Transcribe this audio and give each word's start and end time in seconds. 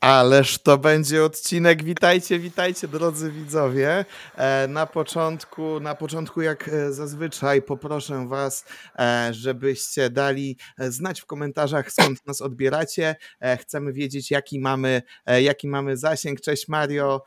Ależ 0.00 0.58
to 0.58 0.78
będzie 0.78 1.24
odcinek. 1.24 1.84
Witajcie, 1.84 2.38
witajcie 2.38 2.88
drodzy 2.88 3.32
widzowie. 3.32 4.04
E, 4.36 4.68
na 4.68 4.86
początku, 4.86 5.80
na 5.80 5.94
początku 5.94 6.42
jak 6.42 6.68
e, 6.68 6.92
zazwyczaj 6.92 7.62
poproszę 7.62 8.28
was, 8.28 8.64
e, 8.98 9.28
żebyście 9.34 10.10
dali 10.10 10.56
znać 10.78 11.20
w 11.20 11.26
komentarzach 11.26 11.92
skąd 11.92 12.26
nas 12.26 12.42
odbieracie. 12.42 13.16
Chcemy 13.60 13.92
wiedzieć 13.92 14.30
jaki 14.30 14.60
mamy, 14.60 15.02
jaki 15.40 15.68
mamy 15.68 15.96
zasięg. 15.96 16.40
Cześć 16.40 16.68
Mario. 16.68 17.22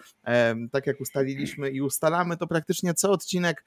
Tak 0.71 0.87
jak 0.87 1.01
ustaliliśmy 1.01 1.69
i 1.69 1.81
ustalamy, 1.81 2.37
to 2.37 2.47
praktycznie 2.47 2.93
co 2.93 3.11
odcinek 3.11 3.63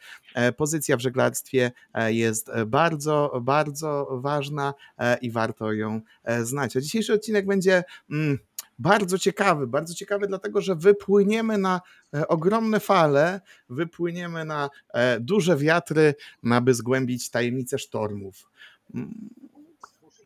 pozycja 0.57 0.97
w 0.97 1.01
żeglarstwie 1.01 1.73
jest 2.07 2.51
bardzo, 2.67 3.41
bardzo 3.43 4.09
ważna 4.11 4.75
i 5.21 5.31
warto 5.31 5.73
ją 5.73 6.01
znać. 6.43 6.77
A 6.77 6.81
dzisiejszy 6.81 7.13
odcinek 7.13 7.47
będzie 7.47 7.85
mm, 8.11 8.39
bardzo 8.79 9.19
ciekawy, 9.19 9.67
bardzo 9.67 9.95
ciekawy, 9.95 10.27
dlatego 10.27 10.61
że 10.61 10.77
wypłyniemy 10.77 11.59
na 11.59 11.81
e, 12.15 12.29
ogromne 12.29 12.81
fale, 12.81 13.41
wypłyniemy 13.69 14.45
na 14.45 14.71
e, 14.95 15.21
duże 15.21 15.57
wiatry, 15.57 16.15
aby 16.51 16.75
zgłębić 16.75 17.31
tajemnice 17.31 17.79
sztormów. 17.79 18.51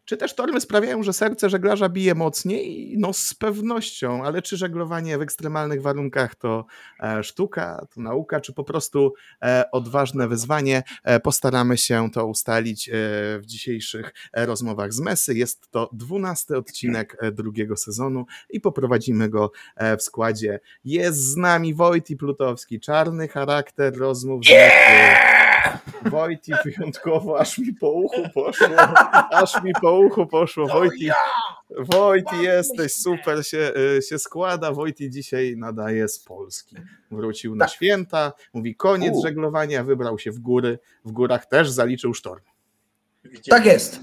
Czy 0.08 0.16
te 0.16 0.28
sztormy 0.28 0.60
sprawiają, 0.60 1.02
że 1.02 1.12
serce 1.12 1.50
żeglarza 1.50 1.88
bije 1.88 2.14
mocniej? 2.14 2.94
No 2.98 3.12
z 3.12 3.34
pewnością, 3.34 4.24
ale 4.24 4.42
czy 4.42 4.56
żeglowanie 4.56 5.18
w 5.18 5.22
ekstremalnych 5.22 5.82
warunkach 5.82 6.34
to 6.34 6.66
e, 7.00 7.22
sztuka, 7.22 7.86
to 7.94 8.00
nauka, 8.00 8.40
czy 8.40 8.52
po 8.52 8.64
prostu 8.64 9.14
e, 9.42 9.64
odważne 9.72 10.28
wyzwanie? 10.28 10.82
E, 11.04 11.20
postaramy 11.20 11.78
się 11.78 12.10
to 12.10 12.26
ustalić 12.26 12.90
w 13.38 13.42
dzisiejszych 13.44 14.14
rozmowach 14.32 14.92
z 14.92 15.00
Mesy. 15.00 15.34
Jest 15.34 15.70
to 15.70 15.90
dwunasty 15.92 16.56
odcinek 16.56 17.16
drugiego 17.32 17.76
sezonu 17.76 18.26
i 18.50 18.60
poprowadzimy 18.60 19.28
go 19.28 19.52
w 19.98 20.02
składzie. 20.02 20.60
Jest 20.84 21.18
z 21.18 21.36
nami 21.36 21.74
Wojty 21.74 22.16
Plutowski, 22.16 22.80
czarny 22.80 23.28
charakter 23.28 23.96
rozmów 23.96 24.44
z 24.44 24.50
Mesy. 24.50 25.27
Wojti 26.10 26.52
wyjątkowo, 26.64 27.40
aż 27.40 27.58
mi 27.58 27.74
po 27.74 27.90
uchu 27.90 28.22
poszło, 28.34 28.76
aż 29.30 29.62
mi 29.62 29.72
po 29.80 29.98
uchu 29.98 30.26
poszło. 30.26 30.68
Wojti, 30.68 31.10
Wojti 31.70 32.42
jesteś, 32.42 32.92
super 32.92 33.46
się, 33.46 33.72
y, 33.98 34.02
się 34.02 34.18
składa. 34.18 34.72
Wojti 34.72 35.10
dzisiaj 35.10 35.54
nadaje 35.56 36.08
z 36.08 36.18
Polski. 36.18 36.76
Wrócił 37.10 37.56
na 37.56 37.64
tak. 37.64 37.74
święta, 37.74 38.32
mówi 38.54 38.74
koniec 38.74 39.14
U. 39.16 39.22
żeglowania, 39.22 39.84
wybrał 39.84 40.18
się 40.18 40.30
w 40.30 40.38
góry. 40.38 40.78
W 41.04 41.12
górach 41.12 41.46
też 41.46 41.70
zaliczył 41.70 42.14
sztorm. 42.14 42.42
Tak 43.50 43.66
jest. 43.66 44.00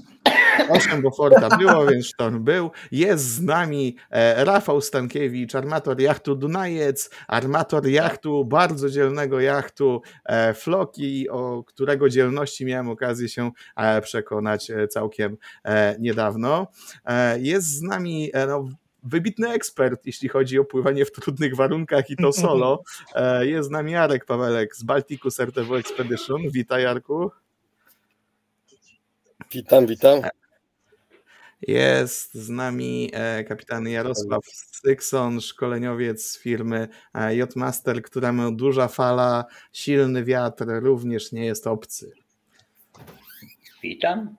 Osiem 0.68 1.02
Boforta 1.02 1.56
było, 1.56 1.86
więc 1.86 2.06
sztorm 2.06 2.44
był. 2.44 2.70
Jest 2.92 3.24
z 3.24 3.42
nami 3.42 3.96
e, 4.10 4.44
Rafał 4.44 4.80
Stankiewicz, 4.80 5.54
armator 5.54 6.00
jachtu 6.00 6.34
Dunajec, 6.34 7.10
armator 7.28 7.86
jachtu, 7.86 8.44
bardzo 8.44 8.90
dzielnego 8.90 9.40
jachtu 9.40 10.02
e, 10.24 10.54
Floki, 10.54 11.28
o 11.28 11.64
którego 11.64 12.08
dzielności 12.08 12.64
miałem 12.64 12.88
okazję 12.88 13.28
się 13.28 13.50
e, 13.76 14.00
przekonać 14.00 14.72
całkiem 14.90 15.36
niedawno. 15.98 16.66
Jest 17.38 17.66
z 17.66 17.82
nami 17.82 18.30
no, 18.48 18.68
wybitny 19.02 19.50
ekspert, 19.50 20.06
jeśli 20.06 20.28
chodzi 20.28 20.58
o 20.58 20.64
pływanie 20.64 21.04
w 21.04 21.12
trudnych 21.12 21.56
warunkach 21.56 22.10
i 22.10 22.16
to 22.16 22.32
solo. 22.46 22.82
Jest 23.40 23.68
z 23.68 23.70
nami 23.70 23.92
Jarek 23.92 24.24
Pawelek 24.24 24.76
z 24.76 24.82
Balticus 24.82 25.40
RTV 25.40 25.76
Expedition. 25.76 26.42
Witaj 26.50 26.82
Jarku. 26.82 27.30
Witam, 29.52 29.86
witam. 29.86 30.20
Jest 31.60 32.34
z 32.34 32.48
nami 32.48 33.10
e, 33.12 33.44
kapitan 33.44 33.88
Jarosław 33.88 34.44
Stykson, 34.46 35.40
szkoleniowiec 35.40 36.24
z 36.24 36.38
firmy 36.38 36.88
e, 37.14 37.36
J-Master, 37.36 38.02
któremu 38.02 38.52
duża 38.52 38.88
fala, 38.88 39.44
silny 39.72 40.24
wiatr 40.24 40.66
również 40.68 41.32
nie 41.32 41.46
jest 41.46 41.66
obcy. 41.66 42.25
Witam. 43.88 44.36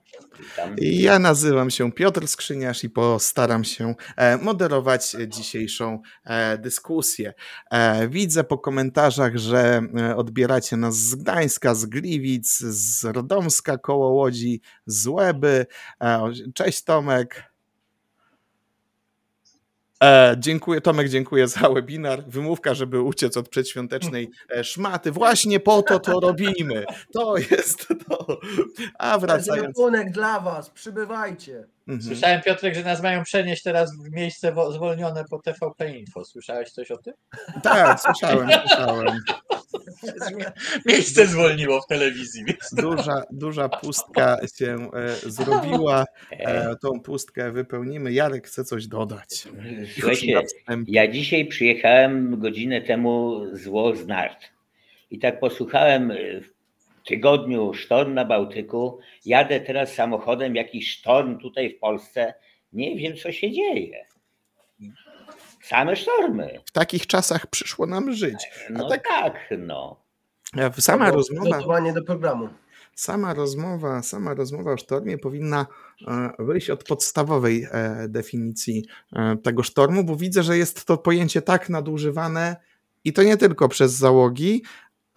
Ja 0.78 1.18
nazywam 1.18 1.70
się 1.70 1.92
Piotr 1.92 2.28
Skrzyniarz 2.28 2.84
i 2.84 2.90
postaram 2.90 3.64
się 3.64 3.94
e, 4.16 4.36
moderować 4.36 5.16
dzisiejszą 5.26 6.02
e, 6.24 6.58
dyskusję. 6.58 7.34
E, 7.70 8.08
widzę 8.08 8.44
po 8.44 8.58
komentarzach, 8.58 9.36
że 9.36 9.82
odbieracie 10.16 10.76
nas 10.76 10.96
z 10.96 11.14
Gdańska, 11.14 11.74
z 11.74 11.86
Gliwic, 11.86 12.58
z 12.58 13.04
Rodomska 13.04 13.78
koło 13.78 14.08
Łodzi, 14.08 14.60
z 14.86 15.06
Łeby. 15.06 15.66
Cześć 16.54 16.84
Tomek. 16.84 17.47
E, 20.02 20.36
dziękuję, 20.38 20.80
Tomek, 20.80 21.08
dziękuję 21.08 21.48
za 21.48 21.68
webinar. 21.70 22.24
Wymówka, 22.26 22.74
żeby 22.74 23.02
uciec 23.02 23.36
od 23.36 23.48
przedświątecznej 23.48 24.30
e, 24.50 24.64
szmaty. 24.64 25.12
Właśnie 25.12 25.60
po 25.60 25.82
to 25.82 25.98
to 25.98 26.20
robimy. 26.20 26.84
To 27.12 27.36
jest 27.36 27.88
to. 28.08 28.40
A 28.98 29.18
wracając. 29.18 29.76
To 29.76 29.90
dla 30.10 30.40
was, 30.40 30.70
przybywajcie. 30.70 31.64
Mhm. 31.88 32.02
Słyszałem, 32.02 32.42
Piotrek, 32.42 32.74
że 32.74 32.82
nas 32.82 33.02
mają 33.02 33.22
przenieść 33.24 33.62
teraz 33.62 33.96
w 33.96 34.10
miejsce 34.10 34.54
zwolnione 34.70 35.24
po 35.30 35.38
TVP 35.38 35.98
Info. 35.98 36.24
Słyszałeś 36.24 36.70
coś 36.70 36.90
o 36.90 36.96
tym? 36.96 37.14
Tak, 37.62 38.00
słyszałem, 38.00 38.48
słyszałem. 38.66 39.20
Miejsce 40.86 41.26
zwolniło 41.26 41.80
w 41.80 41.86
telewizji. 41.86 42.44
Duża, 42.72 43.22
duża 43.30 43.68
pustka 43.68 44.36
się 44.58 44.90
e, 44.92 45.30
zrobiła. 45.30 46.04
E, 46.30 46.76
tą 46.76 47.00
pustkę 47.00 47.52
wypełnimy. 47.52 48.12
Jarek 48.12 48.46
chce 48.46 48.64
coś 48.64 48.86
dodać. 48.86 49.48
Słuchajcie, 49.94 50.40
ja 50.86 51.08
dzisiaj 51.12 51.46
przyjechałem 51.46 52.40
godzinę 52.40 52.80
temu 52.82 53.44
z 53.52 53.66
Łoznart 53.66 54.44
i 55.10 55.18
tak 55.18 55.40
posłuchałem 55.40 56.12
w 56.42 56.57
tygodniu 57.08 57.74
sztorm 57.74 58.14
na 58.14 58.24
Bałtyku, 58.24 58.98
jadę 59.24 59.60
teraz 59.60 59.94
samochodem, 59.94 60.54
jakiś 60.54 60.90
sztorm 60.90 61.38
tutaj 61.38 61.74
w 61.74 61.78
Polsce, 61.78 62.34
nie 62.72 62.96
wiem 62.96 63.16
co 63.16 63.32
się 63.32 63.50
dzieje. 63.52 64.06
Same 65.62 65.96
sztormy. 65.96 66.60
W 66.66 66.72
takich 66.72 67.06
czasach 67.06 67.46
przyszło 67.46 67.86
nam 67.86 68.12
żyć. 68.12 68.50
A 68.68 68.72
no 68.72 68.88
tak, 68.88 69.08
tak 69.08 69.48
no. 69.58 70.00
Sama 70.78 71.10
rozmowa. 71.10 71.92
do 71.94 72.02
programu. 72.02 72.48
Sama 72.94 73.34
rozmowa, 73.34 74.02
sama 74.02 74.34
rozmowa 74.34 74.72
o 74.72 74.76
sztormie 74.76 75.18
powinna 75.18 75.66
e, 76.08 76.30
wyjść 76.38 76.70
od 76.70 76.84
podstawowej 76.84 77.66
e, 77.72 78.08
definicji 78.08 78.84
e, 79.12 79.36
tego 79.36 79.62
sztormu, 79.62 80.04
bo 80.04 80.16
widzę, 80.16 80.42
że 80.42 80.58
jest 80.58 80.84
to 80.84 80.98
pojęcie 80.98 81.42
tak 81.42 81.68
nadużywane 81.68 82.56
i 83.04 83.12
to 83.12 83.22
nie 83.22 83.36
tylko 83.36 83.68
przez 83.68 83.92
załogi, 83.92 84.62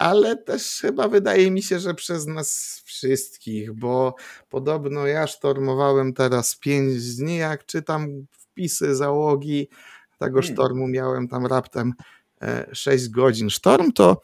ale 0.02 0.36
też 0.36 0.78
chyba 0.80 1.08
wydaje 1.08 1.50
mi 1.50 1.62
się, 1.62 1.78
że 1.80 1.94
przez 1.94 2.26
nas 2.26 2.82
wszystkich, 2.84 3.72
bo 3.72 4.14
podobno 4.50 5.06
ja 5.06 5.26
sztormowałem 5.26 6.12
teraz 6.12 6.56
pięć 6.56 7.16
dni, 7.16 7.36
jak 7.36 7.66
czytam 7.66 8.26
wpisy 8.30 8.96
załogi 8.96 9.68
tego 10.18 10.40
hmm. 10.40 10.54
sztormu, 10.54 10.88
miałem 10.88 11.28
tam 11.28 11.46
raptem 11.46 11.92
6 12.72 13.08
godzin. 13.08 13.50
Sztorm 13.50 13.92
to 13.92 14.20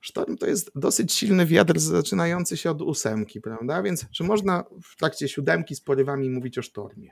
Sztorm 0.00 0.36
to 0.36 0.46
jest 0.46 0.70
dosyć 0.74 1.12
silny 1.12 1.46
wiatr 1.46 1.78
zaczynający 1.78 2.56
się 2.56 2.70
od 2.70 2.82
ósemki, 2.82 3.40
prawda? 3.40 3.82
Więc 3.82 4.06
czy 4.10 4.24
można 4.24 4.64
w 4.82 4.96
trakcie 4.96 5.28
siódemki 5.28 5.74
z 5.74 5.80
porywami 5.80 6.30
mówić 6.30 6.58
o 6.58 6.62
sztormie? 6.62 7.10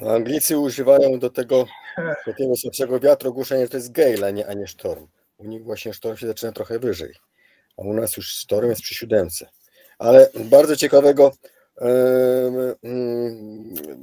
No, 0.00 0.10
Anglicy 0.10 0.58
używają 0.58 1.18
do 1.18 1.30
tego 1.30 1.66
takiego 2.26 2.56
słabszego 2.56 3.00
wiatru 3.00 3.30
ogłoszenia, 3.30 3.62
że 3.62 3.68
to 3.68 3.76
jest 3.76 3.92
gale, 3.92 4.26
a 4.26 4.30
nie, 4.30 4.46
a 4.46 4.54
nie 4.54 4.66
sztorm. 4.66 5.06
U 5.38 5.44
nich 5.44 5.64
właśnie 5.64 5.94
sztorm 5.94 6.16
się 6.16 6.26
zaczyna 6.26 6.52
trochę 6.52 6.78
wyżej, 6.78 7.14
a 7.76 7.82
u 7.82 7.92
nas 7.92 8.16
już 8.16 8.28
sztorm 8.28 8.70
jest 8.70 8.82
przy 8.82 8.94
siódemce. 8.94 9.48
Ale 9.98 10.30
bardzo 10.44 10.76
ciekawego, 10.76 11.32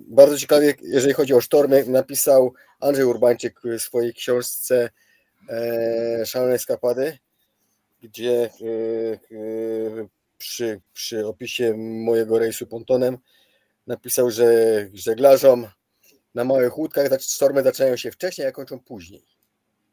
bardzo 0.07 0.37
ciekawie, 0.37 0.73
jeżeli 0.81 1.13
chodzi 1.13 1.33
o 1.33 1.41
sztormy, 1.41 1.85
napisał 1.85 2.53
Andrzej 2.79 3.05
Urbańczyk 3.05 3.59
w 3.63 3.81
swojej 3.81 4.13
książce 4.13 4.89
e, 5.49 6.25
Szalone 6.25 6.59
Skapady 6.59 7.17
gdzie 8.05 8.43
e, 8.43 8.49
e, 9.13 10.07
przy, 10.37 10.81
przy 10.93 11.27
opisie 11.27 11.73
mojego 11.77 12.39
rejsu 12.39 12.67
pontonem 12.67 13.17
napisał, 13.87 14.31
że 14.31 14.45
żeglarzom 14.93 15.67
na 16.35 16.43
małych 16.43 16.77
łódkach 16.77 17.07
sztormy 17.21 17.63
zaczynają 17.63 17.97
się 17.97 18.11
wcześniej, 18.11 18.47
a 18.47 18.51
kończą 18.51 18.79
później. 18.79 19.25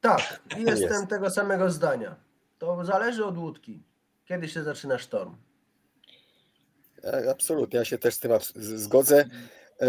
Tak, 0.01 0.41
jestem 0.67 0.93
jest. 0.93 1.09
tego 1.09 1.31
samego 1.31 1.71
zdania. 1.71 2.17
To 2.59 2.85
zależy 2.85 3.25
od 3.25 3.39
łódki. 3.39 3.83
Kiedy 4.25 4.49
się 4.49 4.63
zaczyna 4.63 4.99
sztorm? 4.99 5.37
Absolutnie, 7.31 7.79
ja 7.79 7.85
się 7.85 7.99
też 7.99 8.15
z 8.15 8.19
tym 8.21 8.33
zgodzę. 8.57 9.25
E, 9.81 9.87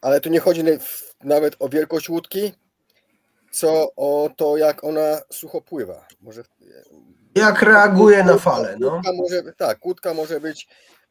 ale 0.00 0.20
tu 0.20 0.28
nie 0.28 0.40
chodzi 0.40 0.64
nawet 1.24 1.56
o 1.58 1.68
wielkość 1.68 2.08
łódki, 2.08 2.52
co 3.50 3.92
o 3.96 4.30
to, 4.36 4.56
jak 4.56 4.84
ona 4.84 5.20
sucho 5.30 5.60
pływa. 5.60 6.06
Może, 6.20 6.42
Jak 7.34 7.62
reaguje 7.62 8.24
na 8.24 8.38
fale, 8.38 8.76
no. 8.80 8.94
Łódka 8.94 9.12
może, 9.12 9.42
tak, 9.56 9.86
łódka 9.86 10.14
może 10.14 10.40
być, 10.40 10.68
e, 10.68 11.03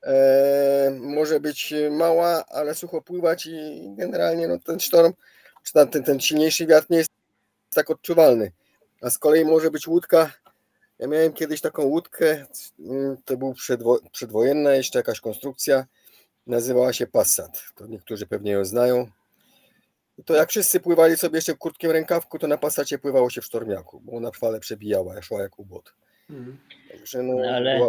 może 1.00 1.40
być 1.40 1.74
mała, 1.92 2.46
ale 2.46 2.76
sucho 2.76 3.02
pływać 3.02 3.46
i 3.46 3.86
generalnie 3.98 4.48
no, 4.48 4.60
ten 4.60 4.80
sztorm, 4.80 5.14
czy 5.64 5.74
ten, 5.74 6.04
ten, 6.04 6.20
silniejszy 6.20 6.68
wiatr 6.68 6.88
nie 6.90 6.98
jest 6.98 7.10
tak 7.76 7.90
odczuwalny. 7.90 8.52
A 9.02 9.10
z 9.10 9.18
kolei 9.18 9.46
może 9.46 9.72
być 9.72 9.88
łódka, 9.88 10.32
ja 11.00 11.08
miałem 11.08 11.34
kiedyś 11.34 11.62
taką 11.62 11.84
łódkę, 11.84 12.46
mm, 12.80 13.18
to 13.26 13.38
był 13.38 13.54
przedwo, 13.54 14.00
przedwojenna 14.12 14.74
jeszcze 14.74 15.00
jakaś 15.00 15.20
konstrukcja, 15.20 15.86
nazywała 16.48 16.94
się 16.94 17.08
Passat. 17.08 17.64
To 17.76 17.88
niektórzy 17.88 18.28
pewnie 18.28 18.52
ją 18.52 18.66
znają. 18.66 19.08
To 20.26 20.36
jak 20.36 20.50
wszyscy 20.50 20.80
pływali 20.80 21.18
sobie 21.18 21.38
jeszcze 21.38 21.54
w 21.54 21.60
krótkim 21.60 21.92
rękawku, 21.92 22.40
to 22.40 22.48
na 22.48 22.58
Passacie 22.58 23.00
pływało 23.00 23.30
się 23.30 23.42
w 23.42 23.46
sztormiaku, 23.46 24.00
bo 24.00 24.18
ona 24.18 24.32
fale 24.32 24.60
przebijała, 24.60 25.22
szła 25.22 25.42
jak 25.42 25.60
ubot. 25.60 25.94
Także 26.92 27.24
no, 27.24 27.34
No 27.34 27.50
ale- 27.56 27.80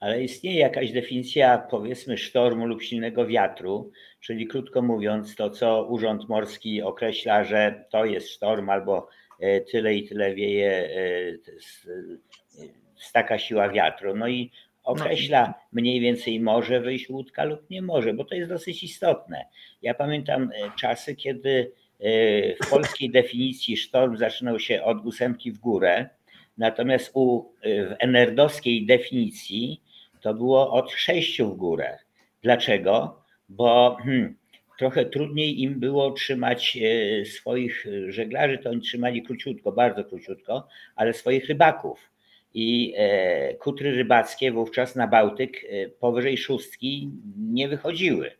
ale 0.00 0.22
istnieje 0.24 0.58
jakaś 0.60 0.92
definicja, 0.92 1.58
powiedzmy, 1.58 2.18
sztormu 2.18 2.66
lub 2.66 2.82
silnego 2.82 3.26
wiatru, 3.26 3.90
czyli 4.20 4.46
krótko 4.46 4.82
mówiąc, 4.82 5.36
to 5.36 5.50
co 5.50 5.86
Urząd 5.88 6.28
Morski 6.28 6.82
określa, 6.82 7.44
że 7.44 7.84
to 7.90 8.04
jest 8.04 8.30
sztorm 8.30 8.70
albo 8.70 9.08
e, 9.40 9.60
tyle 9.60 9.94
i 9.94 10.08
tyle 10.08 10.34
wieje 10.34 10.70
e, 10.70 11.60
z, 11.60 11.86
z 12.96 13.12
taka 13.12 13.38
siła 13.38 13.68
wiatru. 13.68 14.16
No 14.16 14.28
i 14.28 14.50
określa 14.84 15.54
mniej 15.72 16.00
więcej 16.00 16.40
może 16.40 16.80
wyjść 16.80 17.10
łódka 17.10 17.44
lub 17.44 17.70
nie 17.70 17.82
może, 17.82 18.14
bo 18.14 18.24
to 18.24 18.34
jest 18.34 18.50
dosyć 18.50 18.82
istotne. 18.84 19.44
Ja 19.82 19.94
pamiętam 19.94 20.42
e, 20.54 20.70
czasy, 20.80 21.16
kiedy 21.16 21.72
w 22.64 22.70
polskiej 22.70 23.10
definicji 23.10 23.76
sztorm 23.76 24.16
zaczynał 24.16 24.58
się 24.58 24.82
od 24.82 25.06
ósemki 25.06 25.52
w 25.52 25.58
górę, 25.58 26.08
natomiast 26.58 27.10
u, 27.14 27.52
e, 27.62 27.86
w 27.86 27.94
enerdowskiej 27.98 28.86
definicji 28.86 29.82
to 30.20 30.34
było 30.34 30.72
od 30.72 30.92
sześciu 30.92 31.54
w 31.54 31.56
górę. 31.56 31.98
Dlaczego? 32.42 33.22
Bo 33.48 33.96
hmm, 34.02 34.36
trochę 34.78 35.04
trudniej 35.04 35.62
im 35.62 35.80
było 35.80 36.10
trzymać 36.10 36.78
e, 36.82 37.24
swoich 37.24 37.86
żeglarzy, 38.08 38.58
to 38.58 38.70
oni 38.70 38.80
trzymali 38.80 39.22
króciutko, 39.22 39.72
bardzo 39.72 40.04
króciutko, 40.04 40.68
ale 40.96 41.12
swoich 41.12 41.46
rybaków. 41.48 42.10
I 42.54 42.94
e, 42.96 43.54
kutry 43.54 43.90
rybackie 43.90 44.52
wówczas 44.52 44.96
na 44.96 45.06
Bałtyk 45.06 45.64
e, 45.64 45.88
powyżej 45.88 46.38
szóstki 46.38 47.10
nie 47.36 47.68
wychodziły, 47.68 48.30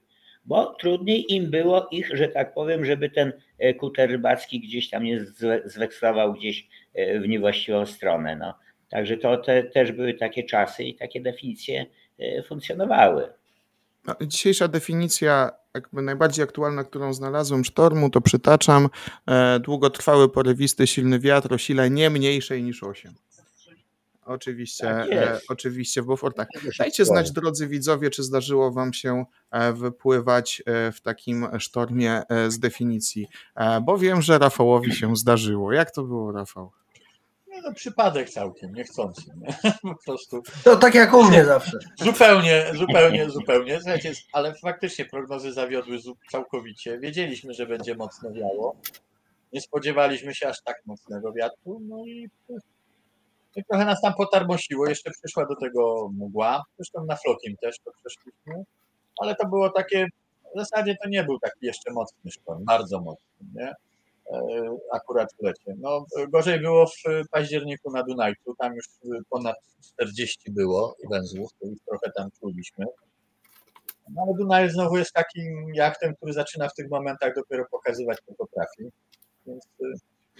bo 0.45 0.75
trudniej 0.75 1.33
im 1.33 1.51
było 1.51 1.89
ich, 1.91 2.17
że 2.17 2.29
tak 2.29 2.55
powiem, 2.55 2.85
żeby 2.85 3.11
ten 3.11 3.33
e, 3.59 3.75
kuter 3.75 4.11
rybacki 4.11 4.61
gdzieś 4.61 4.91
tam 4.91 5.05
nie 5.05 5.21
zwe- 5.21 5.69
zwekslował 5.69 6.33
gdzieś 6.33 6.69
w 6.95 7.29
niewłaściwą 7.29 7.87
stronę. 7.87 8.37
No. 8.37 8.55
Także 8.93 9.17
to 9.17 9.37
te, 9.37 9.63
też 9.63 9.93
były 9.93 10.15
takie 10.15 10.45
czasy 10.45 10.85
i 10.85 10.95
takie 10.95 11.21
definicje 11.21 11.87
e, 12.19 12.43
funkcjonowały. 12.43 13.29
No, 14.07 14.17
Dzisiejsza 14.23 14.69
definicja, 14.69 15.51
jakby 15.75 16.03
najbardziej 16.03 16.45
aktualna, 16.45 16.85
którą 16.85 17.13
znalazłem 17.13 17.65
sztormu, 17.65 18.11
to 18.11 18.21
przytaczam 18.21 18.89
e, 19.27 19.61
długotrwały, 19.61 20.29
porywisty, 20.29 20.87
silny 20.87 21.19
wiatr 21.19 21.55
o 21.55 21.59
sile 21.59 21.91
nie 21.91 22.11
mniejszej 22.11 22.63
niż 22.63 22.83
8. 22.83 23.15
Oczywiście, 24.27 24.85
Tak 24.85 25.13
e, 25.13 25.41
oczywiście 25.49 26.03
w 26.03 26.07
Beaufortach. 26.07 26.49
Się 26.63 26.71
Dajcie 26.79 27.05
znać, 27.05 27.33
drodzy 27.33 27.69
widzowie, 27.69 28.11
czy 28.11 28.23
zdarzyło 28.23 28.71
Wam 28.71 28.93
się 28.93 29.25
e, 29.51 29.73
wypływać 29.73 30.63
w 30.93 31.01
takim 31.01 31.47
sztormie 31.59 32.23
z 32.49 32.59
definicji, 32.59 33.27
bo 33.83 33.99
wiem, 33.99 34.23
że 34.23 34.39
Rafałowi 34.39 34.95
się 34.95 35.17
zdarzyło. 35.17 35.73
Jak 35.73 35.91
to 35.91 36.03
było, 36.03 36.33
Rafał? 36.33 36.73
No, 37.53 37.59
no 37.65 37.75
przypadek 37.75 38.31
całkiem, 38.31 38.75
niechcący. 38.75 39.23
Nie? 39.37 39.73
Po 39.83 39.95
prostu 40.07 40.43
To 40.65 40.77
tak 40.77 40.95
jak 40.95 41.15
u 41.15 41.23
mnie 41.25 41.45
zawsze. 41.45 41.79
zupełnie, 41.99 42.67
zupełnie, 42.75 43.31
zupełnie. 43.31 43.81
Słuchajcie, 43.81 44.13
ale 44.33 44.55
faktycznie 44.55 45.05
prognozy 45.05 45.53
zawiodły 45.53 45.99
całkowicie. 46.31 46.99
Wiedzieliśmy, 46.99 47.55
że 47.55 47.67
będzie 47.67 47.95
mocno 47.95 48.33
wiało. 48.33 48.77
Nie 49.53 49.61
spodziewaliśmy 49.61 50.35
się 50.35 50.49
aż 50.49 50.63
tak 50.63 50.77
mocnego 50.87 51.33
wiatru. 51.33 51.81
No 51.89 52.05
i, 52.07 52.31
i 53.57 53.65
trochę 53.65 53.85
nas 53.85 54.01
tam 54.01 54.15
potarmosiło. 54.15 54.89
Jeszcze 54.89 55.11
przyszła 55.11 55.47
do 55.47 55.57
tego 55.57 56.09
mgła. 56.13 56.65
Zresztą 56.77 57.05
na 57.05 57.17
flokim 57.17 57.57
też 57.57 57.77
to 57.85 57.91
przeszliśmy. 58.05 58.65
Ale 59.21 59.35
to 59.35 59.49
było 59.49 59.71
takie, 59.71 60.07
w 60.57 60.59
zasadzie 60.59 60.97
to 61.03 61.09
nie 61.09 61.25
był 61.25 61.39
taki 61.39 61.67
jeszcze 61.67 61.93
mocny 61.93 62.31
sztorm, 62.31 62.65
bardzo 62.65 63.01
mocny, 63.01 63.47
nie? 63.55 63.73
E, 64.33 64.77
Akurat 64.93 65.33
w 65.33 65.43
lecie. 65.43 65.75
No, 65.79 66.05
gorzej 66.29 66.61
było 66.61 66.87
w 66.87 67.29
październiku 67.31 67.91
na 67.91 68.03
Dunajcu, 68.03 68.55
tam 68.59 68.75
już 68.75 68.85
ponad 69.31 69.57
40 69.95 70.51
było 70.51 70.97
węzłów, 71.11 71.51
to 71.61 71.67
już 71.67 71.79
trochę 71.89 72.13
tam 72.17 72.31
czuliśmy. 72.41 72.87
No 74.11 74.23
ale 74.23 74.35
Dunaj 74.39 74.71
znowu 74.71 74.97
jest 74.99 75.13
takim 75.13 75.75
jachtem, 75.75 76.15
który 76.15 76.33
zaczyna 76.33 76.69
w 76.69 76.75
tych 76.75 76.91
momentach 76.91 77.35
dopiero 77.35 77.65
pokazywać, 77.71 78.19
co 78.27 78.35
potrafi. 78.35 78.91
Więc 79.47 79.65
y, 79.81 79.93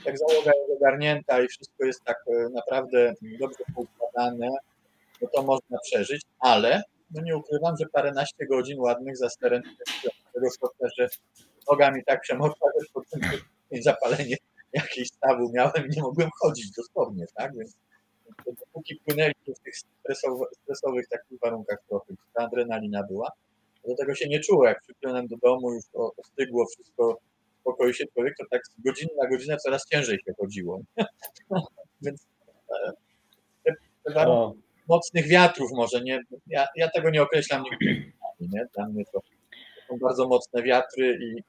jak 0.05 0.19
załoga 0.19 0.51
jest 0.59 0.81
ogarnięta 0.81 1.43
i 1.43 1.49
wszystko 1.49 1.85
jest 1.85 2.05
tak 2.05 2.17
y, 2.29 2.51
naprawdę 2.51 3.15
dobrze 3.41 3.65
poukładane, 3.75 4.51
no 5.23 5.29
to 5.35 5.43
można 5.43 5.79
przeżyć, 5.79 6.23
ale 6.39 6.83
no 7.11 7.23
nie 7.23 7.37
ukrywam, 7.37 7.75
że 7.81 7.87
paręnaście 7.93 8.47
godzin 8.47 8.81
ładnych 8.81 9.17
za 9.17 9.29
sterem 9.29 9.63
tego 10.35 10.51
stopnia, 10.51 10.89
że 10.99 11.09
noga 11.71 11.91
mi 11.91 12.05
tak 12.05 12.21
przemokła, 12.21 12.71
że 12.81 12.87
po 12.93 13.03
tym 13.11 13.21
zapalenie 13.81 14.37
jakieś 14.73 15.09
stawu 15.09 15.53
miałem, 15.53 15.89
nie 15.97 16.03
mogłem 16.03 16.31
chodzić 16.41 16.71
dosłownie, 16.71 17.27
tak? 17.35 17.57
Więc 17.57 17.77
dopóki 18.47 18.97
płynęliśmy 18.97 19.55
w 19.55 19.59
tych 19.59 19.75
stresowych, 19.77 20.49
stresowych 20.63 21.09
takich 21.09 21.41
warunkach 21.41 21.79
trochę, 21.89 22.15
ta 22.35 22.45
adrenalina 22.45 23.03
była, 23.03 23.31
do 23.85 23.97
tego 23.97 24.15
się 24.15 24.29
nie 24.29 24.41
czuło. 24.41 24.67
Jak 24.67 24.83
przypłynąłem 24.83 25.27
do 25.27 25.37
domu, 25.37 25.73
już 25.73 25.85
ostygło 26.17 26.67
wszystko, 26.67 27.19
spokoi 27.61 27.95
się 27.95 28.05
człowiek, 28.07 28.35
to 28.39 28.45
tak 28.51 28.67
z 28.67 28.81
godziny 28.85 29.11
na 29.23 29.29
godzinę 29.29 29.57
coraz 29.57 29.87
ciężej 29.87 30.19
się 30.27 30.33
chodziło. 30.41 30.81
Więc 32.03 32.27
e, 32.71 32.93
te, 33.65 33.75
te 34.05 34.13
warunki 34.15 34.63
To, 34.63 34.73
mocnych 34.89 35.29
wiatrów 35.29 35.71
może 35.73 36.01
nie, 36.01 36.21
ja, 36.47 36.67
ja 36.77 36.91
tego 36.91 37.11
nie 37.11 37.23
określam 37.23 37.63
nigdy, 37.63 38.13
nie? 38.41 38.67
Dla 38.75 38.89
mnie 38.89 39.05
to 39.13 39.21
są 39.89 39.99
bardzo 39.99 40.29
mocne 40.29 40.63
wiatry 40.63 41.19
i 41.23 41.43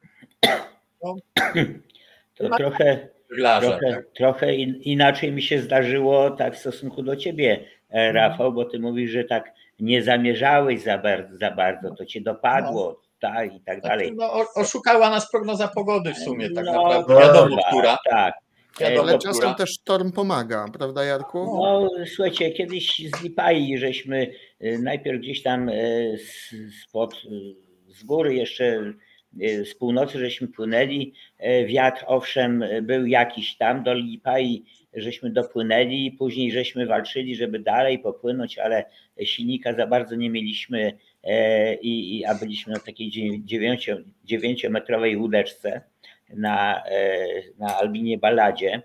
to 2.36 2.50
trochę, 2.50 3.10
trochę, 3.38 3.80
Tak? 3.92 4.06
trochę 4.16 4.56
in, 4.56 4.76
inaczej 4.76 5.32
mi 5.32 5.42
się 5.42 5.60
zdarzyło 5.60 6.30
tak 6.32 6.56
w 6.56 6.60
stosunku 6.60 7.04
do 7.04 7.16
ciebie, 7.16 7.66
e, 7.90 8.12
Rafał, 8.12 8.54
bo 8.54 8.66
ty 8.66 8.80
mówisz, 8.80 9.12
że 9.12 9.24
tak 9.24 9.52
nie 9.80 10.04
zamierzałeś 10.04 10.82
za, 10.82 10.98
bar, 10.98 11.28
za 11.32 11.52
bardzo, 11.52 11.96
to 11.96 12.06
cię 12.06 12.22
dopadło, 12.22 13.02
tak 13.20 13.56
i 13.56 13.62
tak 13.62 13.82
dalej. 13.82 14.14
No, 14.16 14.46
oszukała 14.56 15.10
nas 15.10 15.32
prognoza 15.32 15.68
pogody 15.68 16.14
w 16.14 16.18
sumie, 16.18 16.50
tak 16.50 16.66
No, 16.66 16.74
naprawdę. 16.74 17.16
Wiadomo, 17.16 17.50
dobra, 17.50 17.64
która. 17.70 17.98
Tak. 18.10 18.34
Wiadomo, 18.80 19.10
Ale 19.10 19.18
która. 19.18 19.34
czasem 19.34 19.56
też 19.56 19.70
sztorm 19.70 20.12
pomaga, 20.12 20.66
prawda 20.78 21.04
Jarku? 21.04 21.38
No, 21.46 21.90
słuchajcie, 22.16 22.52
kiedyś 22.52 23.02
z 23.16 23.24
Lipai 23.24 23.78
żeśmy 23.78 24.32
y, 24.64 24.80
najpierw 24.80 25.20
gdzieś 25.22 25.44
tam 25.44 25.70
y, 25.70 26.18
z, 26.18 26.54
spod, 26.84 27.14
y, 27.14 27.20
z 27.88 28.04
góry 28.04 28.36
jeszcze 28.36 28.64
y, 28.66 28.94
z 29.64 29.76
północy 29.76 30.20
żeśmy 30.20 30.48
płynęli. 30.48 31.14
Y, 31.62 31.66
Wiatr 31.66 32.04
owszem 32.08 32.64
y, 32.64 32.82
był 32.82 33.06
jakiś 33.06 33.56
tam, 33.58 33.84
do 33.84 33.94
Lipai 33.94 34.64
żeśmy 34.96 35.30
dopłynęli, 35.30 36.12
później 36.12 36.52
żeśmy 36.52 36.86
walczyli, 36.86 37.36
żeby 37.36 37.60
dalej 37.60 38.00
popłynąć, 38.00 38.58
ale 38.60 38.86
silnika 39.24 39.74
za 39.74 39.88
bardzo 39.88 40.16
nie 40.16 40.30
mieliśmy, 40.30 40.98
e, 41.24 41.76
i, 41.76 42.18
i- 42.20 42.26
a 42.26 42.36
byliśmy 42.36 42.74
na 42.74 42.80
takiej 42.80 43.10
dziewię- 43.12 43.44
dziewięcio, 43.46 43.98
dziewięciometrowej 44.26 45.18
łódeczce 45.18 45.82
na, 46.30 46.84
e, 46.86 47.26
na 47.60 47.78
Albinie 47.78 48.18
Balladzie. 48.18 48.82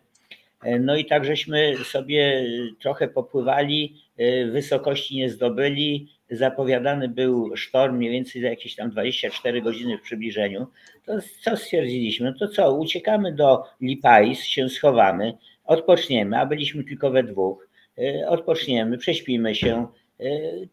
E, 0.62 0.78
No 0.78 0.96
i 0.96 1.04
tak 1.04 1.24
żeśmy 1.24 1.76
sobie 1.84 2.44
trochę 2.80 3.08
popływali, 3.08 3.94
e, 4.16 4.46
wysokości 4.46 5.16
nie 5.16 5.30
zdobyli. 5.30 6.08
Zapowiadany 6.30 7.08
był 7.08 7.56
sztorm 7.56 7.96
mniej 7.96 8.10
więcej 8.10 8.42
za 8.42 8.48
jakieś 8.48 8.76
tam 8.76 8.90
24 8.90 9.62
godziny 9.62 9.98
w 9.98 10.02
przybliżeniu. 10.02 10.66
To 11.06 11.12
co 11.42 11.56
stwierdziliśmy? 11.56 12.34
To 12.34 12.48
co, 12.48 12.74
uciekamy 12.74 13.32
do 13.32 13.64
Lipais, 13.80 14.44
się 14.44 14.68
schowamy, 14.68 15.34
odpoczniemy, 15.64 16.38
a 16.38 16.46
byliśmy 16.46 16.84
tylko 16.84 17.10
we 17.10 17.22
dwóch. 17.22 17.68
E, 17.98 18.28
Odpoczniemy, 18.28 18.98
prześpimy 18.98 19.54
się, 19.54 19.86
e, 20.20 20.24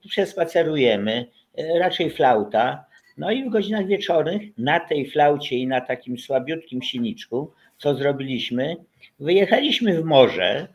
przespacerujemy, 0.09 1.25
e, 1.57 1.79
raczej 1.79 2.09
flauta. 2.09 2.85
No 3.17 3.31
i 3.31 3.43
w 3.43 3.49
godzinach 3.49 3.87
wieczornych 3.87 4.41
na 4.57 4.79
tej 4.79 5.11
flaucie 5.11 5.55
i 5.55 5.67
na 5.67 5.81
takim 5.81 6.17
słabiutkim 6.17 6.81
silniczku, 6.81 7.51
co 7.77 7.95
zrobiliśmy? 7.95 8.75
Wyjechaliśmy 9.19 10.01
w 10.01 10.05
morze 10.05 10.67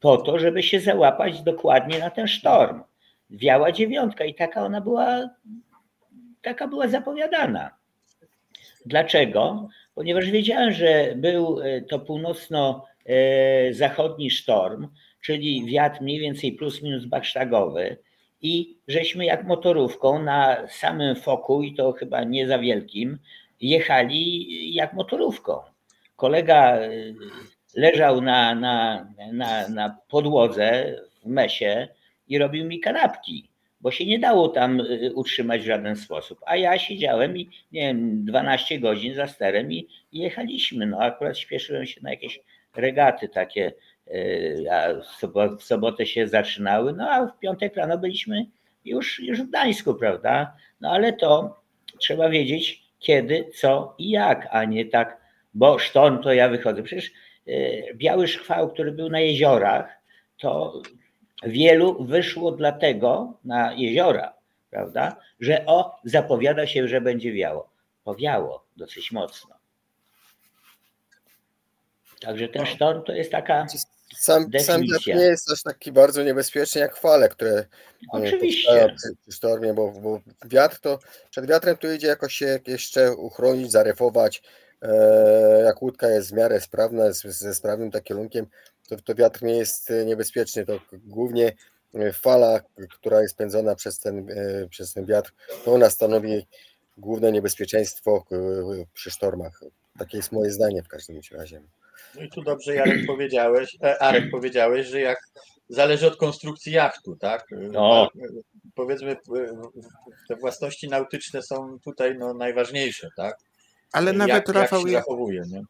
po 0.00 0.16
to, 0.16 0.38
żeby 0.38 0.62
się 0.62 0.80
załapać 0.80 1.42
dokładnie 1.42 1.98
na 1.98 2.10
ten 2.10 2.28
sztorm. 2.28 2.80
Wiała 3.30 3.72
dziewiątka 3.72 4.24
i 4.24 4.34
taka 4.34 4.64
ona 4.64 4.80
była, 4.80 5.30
taka 6.42 6.68
była 6.68 6.88
zapowiadana. 6.88 7.70
Dlaczego? 8.86 9.68
ponieważ 9.98 10.30
wiedziałem, 10.30 10.72
że 10.72 11.14
był 11.16 11.60
e, 11.60 11.82
to 11.82 11.98
północno-zachodni 11.98 14.30
sztorm, 14.30 14.88
czyli 15.20 15.66
wiatr 15.66 16.02
mniej 16.02 16.20
więcej 16.20 16.52
plus 16.52 16.82
minus 16.82 17.04
baksztagowy 17.04 17.96
i 18.42 18.78
żeśmy 18.88 19.24
jak 19.24 19.44
motorówką 19.44 20.22
na 20.22 20.68
samym 20.68 21.16
foku 21.16 21.62
i 21.62 21.74
to 21.74 21.92
chyba 21.92 22.24
nie 22.24 22.48
za 22.48 22.58
wielkim 22.58 23.18
jechali 23.60 24.74
jak 24.74 24.92
motorówką. 24.92 25.60
Kolega 26.16 26.82
y, 26.82 27.14
leżał 27.74 28.20
na, 28.20 28.54
na, 28.54 29.06
na, 29.32 29.68
na 29.68 29.96
podłodze 30.08 30.96
w 31.24 31.26
mesie 31.26 31.88
i 32.28 32.38
robił 32.38 32.64
mi 32.64 32.80
kanapki, 32.80 33.48
bo 33.80 33.90
się 33.90 34.06
nie 34.06 34.18
dało 34.18 34.48
tam 34.48 34.80
y, 34.80 35.12
utrzymać 35.14 35.62
w 35.62 35.66
żaden 35.66 35.96
sposób. 35.96 36.40
A 36.46 36.56
ja 36.56 36.78
siedziałem 36.78 37.36
i 37.36 37.50
nie 37.72 37.80
wiem, 37.80 38.24
12 38.24 38.78
godzin 38.78 39.14
za 39.14 39.26
sterem 39.26 39.72
i, 39.72 39.88
jechaliśmy. 40.12 40.86
No 40.86 41.00
akurat 41.00 41.38
śpieszyłem 41.38 41.86
się 41.86 42.00
na 42.02 42.10
jakieś 42.10 42.40
regaty 42.76 43.28
takie, 43.28 43.72
y, 44.08 44.66
a 44.70 44.94
w 45.56 45.62
sobotę 45.62 46.06
się 46.06 46.28
zaczynały, 46.28 46.92
no 46.92 47.10
a 47.10 47.26
w 47.26 47.38
piątek 47.38 47.76
rano 47.76 47.98
byliśmy 47.98 48.46
już, 48.84 49.20
już 49.20 49.42
w 49.42 49.48
Gdańsku, 49.48 49.94
prawda? 49.94 50.56
No 50.80 50.90
ale 50.90 51.12
to 51.12 51.60
trzeba 51.98 52.28
wiedzieć 52.28 52.82
kiedy, 52.98 53.50
co 53.54 53.94
i 53.98 54.10
jak, 54.10 54.48
a 54.50 54.64
nie 54.64 54.84
tak, 54.86 55.20
bo 55.54 55.78
sztorm 55.78 56.22
to 56.22 56.32
ja 56.32 56.48
wychodzę. 56.48 56.82
Przecież 56.82 57.10
y, 57.48 57.82
biały 57.94 58.28
szkwał, 58.28 58.72
który 58.72 58.92
był 58.92 59.08
na 59.10 59.20
jeziorach, 59.20 59.98
to 60.38 60.82
wielu 61.42 62.04
wyszło 62.04 62.52
dlatego 62.52 63.38
na 63.44 63.72
jeziora, 63.72 64.34
prawda, 64.70 65.16
że 65.40 65.66
o, 65.66 66.00
zapowiada 66.04 66.66
się, 66.66 66.88
że 66.88 67.00
będzie 67.00 67.32
wiało. 67.32 67.70
Powiało 68.04 68.64
dosyć 68.76 69.12
mocno. 69.12 69.58
Także 72.20 72.48
ten 72.48 72.62
no. 72.62 72.68
sztorm 72.68 73.02
to 73.02 73.12
jest 73.12 73.30
taka 73.30 73.66
sam, 74.16 74.50
sam 74.60 74.82
wiatr 74.82 75.06
nie 75.06 75.22
jest 75.22 75.52
aż 75.52 75.62
taki 75.62 75.92
bardzo 75.92 76.22
niebezpieczny 76.22 76.80
jak 76.80 76.96
fale, 76.96 77.28
które 77.28 77.50
e, 77.50 77.66
Oczywiście. 78.12 78.94
przy 78.96 79.36
sztormie, 79.36 79.74
bo, 79.74 79.92
bo, 79.92 80.20
wiatr 80.44 80.78
to 80.80 80.98
przed 81.30 81.46
wiatrem 81.46 81.76
to 81.76 81.92
idzie 81.92 82.06
jakoś 82.06 82.34
się 82.34 82.58
jeszcze 82.66 83.16
uchronić, 83.16 83.72
zarefować. 83.72 84.42
E, 84.82 85.62
jak 85.64 85.82
łódka 85.82 86.08
jest 86.08 86.30
w 86.30 86.32
miarę 86.32 86.60
sprawna, 86.60 87.12
ze 87.12 87.54
sprawnym 87.54 87.90
takim 87.90 88.04
kierunkiem, 88.04 88.46
to, 88.88 88.96
to 88.96 89.14
wiatr 89.14 89.42
nie 89.42 89.56
jest 89.56 89.92
niebezpieczny. 90.06 90.66
To 90.66 90.80
głównie 90.92 91.52
fala, 92.12 92.60
która 92.90 93.22
jest 93.22 93.36
pędzona 93.36 93.74
przez 93.74 93.98
ten, 93.98 94.30
e, 94.30 94.68
przez 94.68 94.92
ten 94.92 95.06
wiatr, 95.06 95.32
to 95.64 95.74
ona 95.74 95.90
stanowi 95.90 96.46
główne 96.96 97.32
niebezpieczeństwo 97.32 98.24
przy 98.94 99.10
sztormach. 99.10 99.60
Takie 99.98 100.16
jest 100.16 100.32
moje 100.32 100.50
zdanie 100.50 100.82
w 100.82 100.88
każdym 100.88 101.20
razie. 101.32 101.62
No 102.14 102.22
i 102.22 102.30
tu 102.30 102.42
dobrze 102.42 102.74
Jarek 102.74 103.06
powiedziałeś, 103.06 103.76
e, 103.82 104.02
Arek 104.02 104.30
powiedziałeś, 104.30 104.86
że 104.86 105.00
jak 105.00 105.18
zależy 105.68 106.06
od 106.06 106.16
konstrukcji 106.16 106.72
jachtu, 106.72 107.16
tak? 107.16 107.46
No. 107.50 108.08
Powiedzmy, 108.74 109.16
te 110.28 110.36
własności 110.36 110.88
nautyczne 110.88 111.42
są 111.42 111.78
tutaj 111.84 112.18
no, 112.18 112.34
najważniejsze, 112.34 113.08
tak? 113.16 113.38
Ale 113.92 114.12
nawet 114.12 114.34
jak, 114.34 114.48
Rafał, 114.48 114.86
jak 114.86 115.04
zachowuje, 115.04 115.42
nie? 115.48 115.62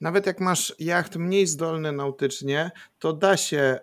Nawet 0.00 0.26
jak 0.26 0.40
masz 0.40 0.74
jacht 0.78 1.16
mniej 1.16 1.46
zdolny 1.46 1.92
nautycznie, 1.92 2.70
to 2.98 3.12
da 3.12 3.36
się 3.36 3.58
e, 3.58 3.80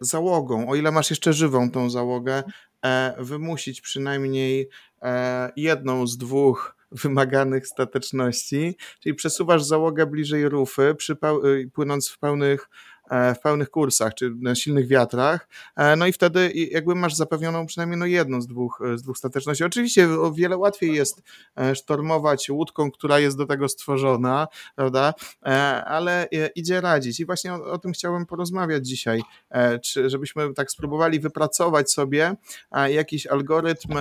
załogą, 0.00 0.68
o 0.68 0.74
ile 0.74 0.90
masz 0.90 1.10
jeszcze 1.10 1.32
żywą 1.32 1.70
tą 1.70 1.90
załogę, 1.90 2.42
e, 2.84 3.14
wymusić 3.18 3.80
przynajmniej 3.80 4.68
jedną 5.56 6.06
z 6.06 6.18
dwóch 6.18 6.76
wymaganych 7.02 7.66
stateczności, 7.66 8.76
czyli 9.00 9.14
przesuwasz 9.14 9.62
załogę 9.62 10.06
bliżej 10.06 10.48
rufy, 10.48 10.94
y, 11.44 11.70
płynąc 11.72 12.08
w 12.08 12.18
pełnych 12.18 12.62
e, 12.62 12.66
w 13.10 13.38
pełnych 13.42 13.70
kursach, 13.70 14.14
czy 14.14 14.30
na 14.40 14.54
silnych 14.54 14.86
wiatrach, 14.86 15.48
e, 15.76 15.96
no 15.96 16.06
i 16.06 16.12
wtedy 16.12 16.52
jakby 16.52 16.94
masz 16.94 17.14
zapewnioną 17.14 17.66
przynajmniej 17.66 17.98
no 17.98 18.06
jedną 18.06 18.40
z 18.40 18.46
dwóch, 18.46 18.82
z 18.94 19.02
dwóch 19.02 19.18
stateczności. 19.18 19.64
Oczywiście 19.64 20.08
o 20.08 20.32
wiele 20.32 20.56
łatwiej 20.56 20.94
jest 20.94 21.22
e, 21.56 21.74
sztormować 21.74 22.50
łódką, 22.50 22.90
która 22.90 23.18
jest 23.18 23.36
do 23.36 23.46
tego 23.46 23.68
stworzona, 23.68 24.48
prawda, 24.76 25.14
ale 25.84 26.28
idzie 26.54 26.80
radzić. 26.80 27.20
I 27.20 27.26
właśnie 27.26 27.54
o, 27.54 27.64
o 27.64 27.78
tym 27.78 27.92
chciałem 27.92 28.26
porozmawiać 28.26 28.86
dzisiaj, 28.86 29.22
czy 29.82 30.10
żebyśmy 30.10 30.54
tak 30.54 30.70
spróbowali 30.70 31.20
wypracować 31.20 31.92
sobie 31.92 32.34
jakiś 32.88 33.26
algorytm 33.26 33.94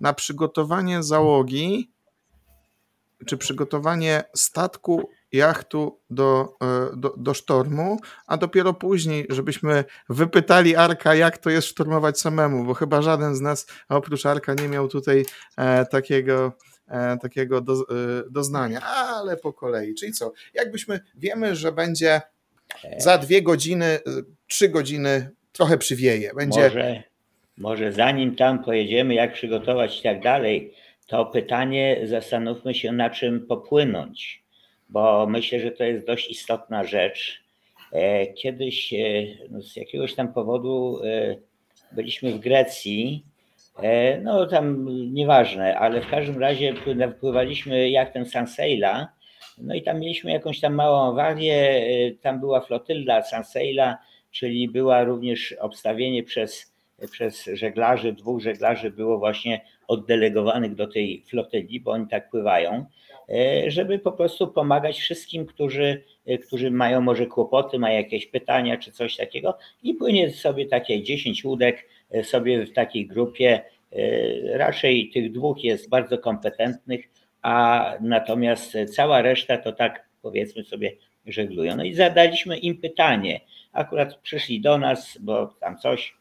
na 0.00 0.12
przygotowanie 0.12 1.02
załogi 1.02 1.93
czy 3.26 3.36
przygotowanie 3.36 4.24
statku, 4.34 5.10
jachtu 5.32 6.00
do, 6.10 6.56
e, 6.62 6.96
do, 6.96 7.14
do 7.16 7.34
sztormu, 7.34 7.98
a 8.26 8.36
dopiero 8.36 8.74
później, 8.74 9.26
żebyśmy 9.30 9.84
wypytali 10.08 10.76
Arka, 10.76 11.14
jak 11.14 11.38
to 11.38 11.50
jest 11.50 11.68
sztormować 11.68 12.20
samemu, 12.20 12.64
bo 12.64 12.74
chyba 12.74 13.02
żaden 13.02 13.34
z 13.34 13.40
nas 13.40 13.66
oprócz 13.88 14.26
Arka 14.26 14.54
nie 14.54 14.68
miał 14.68 14.88
tutaj 14.88 15.24
e, 15.56 15.86
takiego, 15.86 16.52
e, 16.88 17.16
takiego 17.18 17.60
do, 17.60 17.72
e, 17.72 17.76
doznania, 18.30 18.80
ale 18.80 19.36
po 19.36 19.52
kolei. 19.52 19.94
Czyli 19.94 20.12
co? 20.12 20.32
Jakbyśmy 20.54 21.00
wiemy, 21.14 21.56
że 21.56 21.72
będzie 21.72 22.20
za 22.98 23.18
dwie 23.18 23.42
godziny, 23.42 23.98
trzy 24.46 24.68
godziny 24.68 25.30
trochę 25.52 25.78
przywieje. 25.78 26.34
Będzie 26.34 26.60
Może 26.60 27.02
może 27.58 27.92
zanim 27.92 28.36
tam 28.36 28.64
pojedziemy, 28.64 29.14
jak 29.14 29.32
przygotować 29.32 30.00
i 30.00 30.02
tak 30.02 30.22
dalej, 30.22 30.74
to 31.06 31.26
pytanie 31.26 32.00
zastanówmy 32.04 32.74
się, 32.74 32.92
na 32.92 33.10
czym 33.10 33.46
popłynąć, 33.46 34.42
bo 34.88 35.26
myślę, 35.26 35.60
że 35.60 35.70
to 35.70 35.84
jest 35.84 36.06
dość 36.06 36.30
istotna 36.30 36.84
rzecz. 36.84 37.44
E, 37.92 38.26
kiedyś 38.26 38.92
e, 38.92 38.96
no 39.50 39.62
z 39.62 39.76
jakiegoś 39.76 40.14
tam 40.14 40.32
powodu 40.32 41.00
e, 41.04 41.36
byliśmy 41.92 42.32
w 42.32 42.38
Grecji, 42.38 43.24
no 44.22 44.46
tam 44.46 44.88
nieważne, 45.12 45.78
ale 45.78 46.00
w 46.00 46.10
każdym 46.10 46.38
razie 46.38 46.74
wpływaliśmy 47.16 47.90
jachtem 47.90 48.26
Sanseila, 48.26 49.08
no 49.58 49.74
i 49.74 49.82
tam 49.82 50.00
mieliśmy 50.00 50.32
jakąś 50.32 50.60
tam 50.60 50.74
małą 50.74 51.12
awarię, 51.12 51.82
tam 52.20 52.40
była 52.40 52.60
flotylla 52.60 53.22
Sanseila, 53.22 53.98
czyli 54.30 54.68
była 54.68 55.04
również 55.04 55.54
obstawienie 55.60 56.22
przez 56.22 56.74
przez 57.10 57.44
żeglarzy, 57.52 58.12
dwóch 58.12 58.42
żeglarzy 58.42 58.90
było 58.90 59.18
właśnie 59.18 59.60
oddelegowanych 59.88 60.74
do 60.74 60.86
tej 60.86 61.24
flotyli, 61.26 61.80
bo 61.80 61.90
oni 61.90 62.06
tak 62.08 62.30
pływają, 62.30 62.86
e, 63.28 63.70
żeby 63.70 63.98
po 63.98 64.12
prostu 64.12 64.48
pomagać 64.48 64.98
wszystkim, 64.98 65.46
którzy, 65.46 66.04
e, 66.26 66.38
którzy 66.38 66.70
mają 66.70 67.00
może 67.00 67.26
kłopoty, 67.26 67.78
mają 67.78 67.96
jakieś 67.96 68.26
pytania 68.26 68.76
czy 68.76 68.92
coś 68.92 69.16
takiego 69.16 69.58
i 69.82 69.94
płynie 69.94 70.30
sobie 70.30 70.66
takie 70.66 71.02
10 71.02 71.44
łódek 71.44 71.88
e, 72.10 72.24
sobie 72.24 72.66
w 72.66 72.72
takiej 72.72 73.06
grupie. 73.06 73.60
Raczej 74.52 75.10
tych 75.10 75.32
dwóch 75.32 75.64
jest 75.64 75.88
bardzo 75.88 76.18
kompetentnych, 76.18 77.04
a 77.42 77.92
natomiast 78.00 78.76
cała 78.94 79.22
reszta 79.22 79.58
to 79.58 79.72
tak 79.72 80.08
powiedzmy 80.22 80.64
sobie 80.64 80.92
żeglują. 81.26 81.76
No 81.76 81.84
i 81.84 81.94
zadaliśmy 81.94 82.58
im 82.58 82.80
pytanie. 82.80 83.40
Akurat 83.72 84.16
przyszli 84.16 84.60
do 84.60 84.78
nas, 84.78 85.18
bo 85.20 85.46
tam 85.46 85.78
coś 85.78 86.16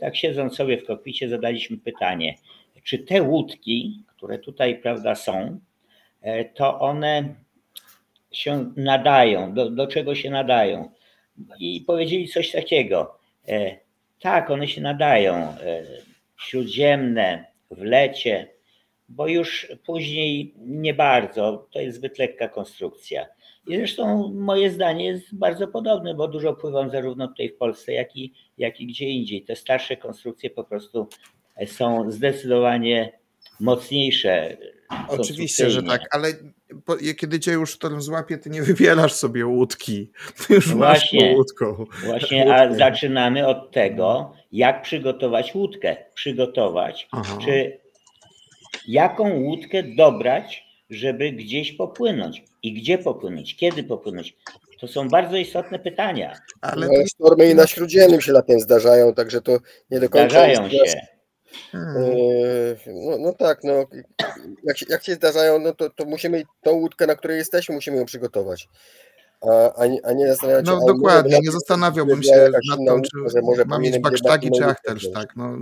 tak 0.00 0.16
siedząc 0.16 0.56
sobie 0.56 0.78
w 0.78 0.86
kokpicie 0.86 1.28
zadaliśmy 1.28 1.78
pytanie, 1.78 2.34
czy 2.84 2.98
te 2.98 3.22
łódki, 3.22 4.04
które 4.06 4.38
tutaj 4.38 4.78
prawda 4.78 5.14
są, 5.14 5.60
e, 6.20 6.44
to 6.44 6.80
one 6.80 7.34
się 8.32 8.72
nadają, 8.76 9.54
do, 9.54 9.70
do 9.70 9.86
czego 9.86 10.14
się 10.14 10.30
nadają? 10.30 10.90
I 11.58 11.80
powiedzieli 11.80 12.28
coś 12.28 12.50
takiego. 12.50 13.18
E, 13.48 13.76
tak, 14.20 14.50
one 14.50 14.68
się 14.68 14.80
nadają. 14.80 15.54
Śródziemne, 16.38 17.44
w 17.70 17.82
lecie, 17.82 18.48
bo 19.08 19.26
już 19.26 19.72
później 19.86 20.54
nie 20.56 20.94
bardzo. 20.94 21.68
To 21.72 21.80
jest 21.80 21.98
zbyt 21.98 22.18
lekka 22.18 22.48
konstrukcja. 22.48 23.26
I 23.70 23.76
zresztą 23.76 24.32
moje 24.34 24.70
zdanie 24.70 25.06
jest 25.06 25.34
bardzo 25.34 25.68
podobne, 25.68 26.14
bo 26.14 26.28
dużo 26.28 26.54
pływam 26.54 26.90
zarówno 26.90 27.28
tutaj 27.28 27.48
w 27.48 27.56
Polsce, 27.56 27.92
jak 27.92 28.16
i, 28.16 28.32
jak 28.58 28.80
i 28.80 28.86
gdzie 28.86 29.08
indziej. 29.08 29.42
Te 29.44 29.56
starsze 29.56 29.96
konstrukcje 29.96 30.50
po 30.50 30.64
prostu 30.64 31.08
są 31.66 32.10
zdecydowanie 32.10 33.12
mocniejsze. 33.60 34.56
Oczywiście, 35.08 35.70
że 35.70 35.82
tak, 35.82 36.00
ale 36.10 36.32
po, 36.84 36.96
kiedy 37.16 37.40
cię 37.40 37.52
już 37.52 37.70
sztorm 37.70 38.00
złapie, 38.00 38.38
ty 38.38 38.50
nie 38.50 38.62
wybierasz 38.62 39.12
sobie 39.12 39.46
łódki. 39.46 40.10
Ty 40.46 40.54
już 40.54 40.70
no 40.70 40.76
właśnie, 40.76 41.26
masz 41.26 41.36
łódką. 41.36 41.84
Właśnie, 42.04 42.54
a 42.54 42.74
zaczynamy 42.74 43.46
od 43.46 43.70
tego, 43.70 44.32
jak 44.52 44.82
przygotować 44.82 45.54
łódkę. 45.54 45.96
Przygotować, 46.14 47.08
Aha. 47.12 47.38
czy 47.44 47.78
jaką 48.88 49.40
łódkę 49.40 49.82
dobrać, 49.82 50.69
żeby 50.90 51.32
gdzieś 51.32 51.72
popłynąć 51.72 52.44
i 52.62 52.72
gdzie 52.72 52.98
popłynąć, 52.98 53.56
kiedy 53.56 53.84
popłynąć. 53.84 54.36
To 54.80 54.88
są 54.88 55.08
bardzo 55.08 55.36
istotne 55.36 55.78
pytania. 55.78 56.36
Ale 56.60 56.86
no, 56.86 57.06
sztormy 57.06 57.50
i 57.50 57.54
na 57.54 57.66
śródziemnym 57.66 58.20
się 58.20 58.32
latem 58.32 58.60
zdarzają, 58.60 59.14
także 59.14 59.40
to 59.40 59.58
nie 59.90 60.00
do 60.00 60.08
końca 60.08 60.28
zdarzają 60.28 60.68
jest, 60.68 60.92
się. 60.92 61.00
Hmm. 61.72 62.04
No, 62.86 63.18
no, 63.18 63.32
tak, 63.32 63.64
no, 63.64 63.84
jak, 64.64 64.78
się, 64.78 64.86
jak 64.88 65.04
się 65.04 65.14
zdarzają, 65.14 65.58
no 65.58 65.74
to, 65.74 65.90
to 65.90 66.04
musimy 66.04 66.42
tą 66.62 66.70
łódkę, 66.70 67.06
na 67.06 67.14
której 67.14 67.38
jesteśmy, 67.38 67.74
musimy 67.74 67.96
ją 67.96 68.04
przygotować. 68.04 68.68
A, 69.48 69.74
a, 69.82 69.86
nie, 69.86 70.06
a 70.06 70.12
nie 70.12 70.28
zastanawiać 70.28 70.66
się. 70.66 70.72
No 70.72 70.86
dokładnie, 70.86 71.38
nie 71.42 71.50
zastanawiałbym 71.50 72.22
się 72.22 72.48
nad 72.68 72.78
tym, 72.78 73.02
czy 73.02 73.42
może 73.42 73.64
ma 73.64 73.78
mieć 73.78 73.98
baksztagi 73.98 74.50
czy 74.58 74.64
achtersz, 74.64 75.10
tak. 75.14 75.36
No, 75.36 75.52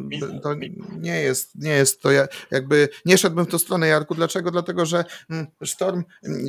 to 0.42 0.54
nie 1.00 1.20
jest, 1.20 1.54
nie 1.54 1.70
jest 1.70 2.02
to, 2.02 2.08
jakby 2.50 2.88
nie 3.04 3.18
szedłbym 3.18 3.44
w 3.44 3.48
tą 3.48 3.58
stronę, 3.58 3.88
Jarku. 3.88 4.14
Dlaczego? 4.14 4.50
Dlatego, 4.50 4.86
że 4.86 5.04
mm, 5.30 5.46
Sztorm 5.62 6.04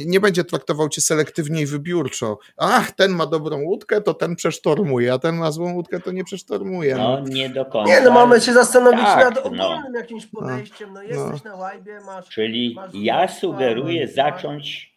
nie 0.06 0.20
będzie 0.20 0.44
traktował 0.44 0.90
cię 0.90 1.02
selektywnie 1.02 1.62
i 1.62 1.66
wybiórczo. 1.66 2.40
Ach, 2.58 2.92
ten 2.92 3.12
ma 3.12 3.26
dobrą 3.26 3.62
łódkę, 3.62 4.02
to 4.02 4.14
ten 4.14 4.36
przesztormuje, 4.36 5.14
a 5.14 5.20
ten 5.20 5.36
ma 5.36 5.52
złą 5.52 5.74
łódkę, 5.74 6.00
to 6.00 6.12
nie 6.12 6.24
przesztormuje. 6.24 6.96
No, 6.96 7.22
no 7.22 7.28
nie 7.28 7.50
do 7.50 7.66
końca. 7.66 7.94
Nie, 7.94 8.02
no 8.02 8.12
mamy 8.12 8.42
się 8.42 8.54
zastanowić 8.54 9.02
tak, 9.02 9.26
nad 9.26 9.36
no. 9.36 9.44
ogólnym 9.44 9.92
no. 9.92 10.00
jakimś 10.00 10.26
podejściem. 10.26 10.94
No 10.94 11.02
jesteś 11.02 11.44
no. 11.44 11.52
na 11.52 11.56
łajbie, 11.56 12.00
masz... 12.06 12.30
Czyli 12.30 12.74
masz 12.76 12.92
ja 12.94 13.28
sugeruję 13.28 14.08
zacząć 14.08 14.90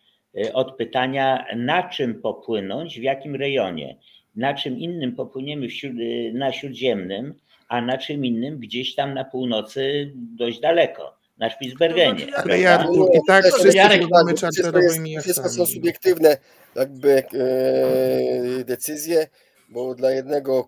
od 0.52 0.76
pytania, 0.76 1.46
na 1.56 1.88
czym 1.88 2.22
popłynąć, 2.22 3.00
w 3.00 3.02
jakim 3.02 3.36
rejonie. 3.36 3.96
Na 4.36 4.54
czym 4.54 4.78
innym 4.78 5.16
popłyniemy 5.16 5.66
y, 5.84 6.32
na 6.34 6.52
śródziemnym, 6.52 7.34
a 7.68 7.80
na 7.80 7.98
czym 7.98 8.24
innym 8.24 8.58
gdzieś 8.58 8.94
tam 8.94 9.14
na 9.14 9.24
północy 9.24 10.12
dość 10.14 10.60
daleko, 10.60 11.16
na 11.38 11.50
Spitsbergenie. 11.50 12.26
No, 12.30 12.36
ale 12.36 12.60
ja, 12.60 12.86
i 13.14 13.18
tak 13.26 13.44
wszyscy 13.46 13.76
Jarek, 13.76 14.02
mamy 14.10 14.34
czarterowymi 14.34 15.18
Wszystko 15.20 15.48
są 15.48 15.66
subiektywne 15.66 16.36
jakby 16.76 17.22
e, 17.34 18.64
decyzje 18.64 19.26
bo 19.72 19.94
dla 19.94 20.10
jednego 20.10 20.66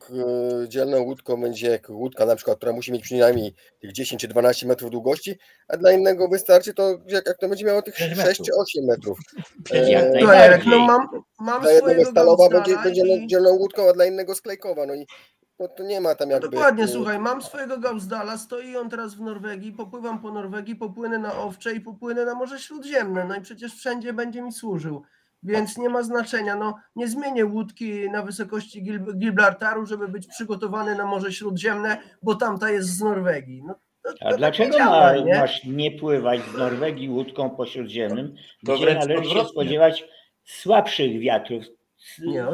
dzielną 0.68 1.00
łódką 1.00 1.40
będzie 1.40 1.80
łódka 1.88 2.26
na 2.26 2.36
przykład, 2.36 2.56
która 2.56 2.72
musi 2.72 2.92
mieć 2.92 3.02
przynajmniej 3.02 3.54
tych 3.80 3.92
10 3.92 4.20
czy 4.20 4.28
12 4.28 4.66
metrów 4.66 4.90
długości, 4.90 5.38
a 5.68 5.76
dla 5.76 5.92
innego 5.92 6.28
wystarczy 6.28 6.74
to, 6.74 6.98
jak, 7.08 7.26
jak 7.26 7.38
to 7.38 7.48
będzie 7.48 7.64
miało 7.64 7.82
tych 7.82 7.96
6 7.96 8.42
czy 8.42 8.52
8 8.54 8.84
metrów. 8.84 9.18
E, 9.72 10.60
no 10.66 10.78
mam, 10.78 11.08
mam 11.40 11.62
dla 11.62 11.72
jednego 11.72 12.04
stalowa 12.04 12.48
będzie, 12.48 12.76
będzie 12.84 13.02
i... 13.02 13.26
dzielną 13.26 13.50
łódką, 13.50 13.88
a 13.88 13.92
dla 13.92 14.04
innego 14.04 14.34
sklejkowa. 14.34 14.86
No 14.86 14.94
i 14.94 15.06
no 15.58 15.68
to 15.68 15.82
nie 15.82 16.00
ma 16.00 16.14
tam 16.14 16.30
jakby... 16.30 16.48
Dokładnie, 16.48 16.88
słuchaj, 16.88 17.18
mam 17.18 17.42
swojego 17.42 17.78
Gauzdala, 17.78 18.38
stoi 18.38 18.76
on 18.76 18.90
teraz 18.90 19.14
w 19.14 19.20
Norwegii, 19.20 19.72
popływam 19.72 20.20
po 20.22 20.32
Norwegii, 20.32 20.76
popłynę 20.76 21.18
na 21.18 21.38
Owcze 21.38 21.72
i 21.72 21.80
popłynę 21.80 22.24
na 22.24 22.34
Morze 22.34 22.58
Śródziemne, 22.58 23.24
no 23.24 23.36
i 23.36 23.40
przecież 23.40 23.74
wszędzie 23.74 24.12
będzie 24.12 24.42
mi 24.42 24.52
służył 24.52 25.02
więc 25.44 25.78
nie 25.78 25.88
ma 25.88 26.02
znaczenia. 26.02 26.56
No, 26.56 26.74
nie 26.96 27.08
zmienię 27.08 27.46
łódki 27.46 28.10
na 28.10 28.22
wysokości 28.22 28.82
Gibraltaru, 29.18 29.86
żeby 29.86 30.08
być 30.08 30.26
przygotowany 30.26 30.94
na 30.94 31.06
Morze 31.06 31.32
Śródziemne, 31.32 31.98
bo 32.22 32.34
tamta 32.34 32.70
jest 32.70 32.88
z 32.88 33.00
Norwegii. 33.00 33.62
No, 33.66 33.74
to, 34.02 34.12
to 34.12 34.26
A 34.26 34.28
tak 34.30 34.38
dlaczego 34.38 34.78
działa, 34.78 35.12
ma, 35.12 35.16
nie? 35.16 35.38
masz 35.38 35.64
nie 35.64 35.90
pływać 35.90 36.40
z 36.54 36.58
Norwegii 36.58 37.08
łódką 37.08 37.50
po 37.50 37.66
Śródziemnym, 37.66 38.34
gdzie 38.62 38.94
należy 38.94 39.30
się 39.30 39.44
spodziewać 39.44 40.04
słabszych 40.44 41.20
wiatrów, 41.20 41.64
nie, 42.18 42.46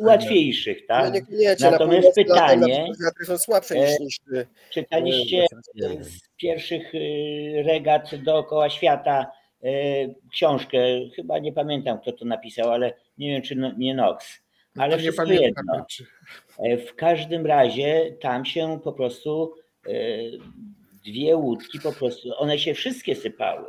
łatwiejszych, 0.00 0.86
tak? 0.86 1.14
No 1.14 1.20
nie, 1.30 1.56
Natomiast 1.60 2.14
pytanie, 2.14 2.86
są 3.26 3.38
słabsze 3.38 3.74
niż, 3.74 3.90
e, 3.92 4.04
niż 4.04 4.18
czytaliście 4.70 5.46
z 6.00 6.20
pierwszych 6.36 6.94
y, 6.94 7.62
regat 7.66 8.10
dookoła 8.14 8.70
świata 8.70 9.26
książkę, 10.32 10.78
chyba 11.16 11.38
nie 11.38 11.52
pamiętam 11.52 11.98
kto 12.00 12.12
to 12.12 12.24
napisał, 12.24 12.70
ale 12.70 12.94
nie 13.18 13.28
wiem 13.28 13.42
czy 13.42 13.56
no, 13.56 13.72
nie 13.78 13.94
Knox, 13.94 14.42
no 14.74 14.82
ale 14.82 14.98
wszystko 14.98 15.24
jedno. 15.24 15.86
E, 16.58 16.76
w 16.76 16.94
każdym 16.94 17.46
razie 17.46 18.16
tam 18.20 18.44
się 18.44 18.80
po 18.84 18.92
prostu 18.92 19.54
e, 19.86 19.90
dwie 21.04 21.36
łódki 21.36 21.80
po 21.80 21.92
prostu, 21.92 22.28
one 22.38 22.58
się 22.58 22.74
wszystkie 22.74 23.14
sypały 23.14 23.66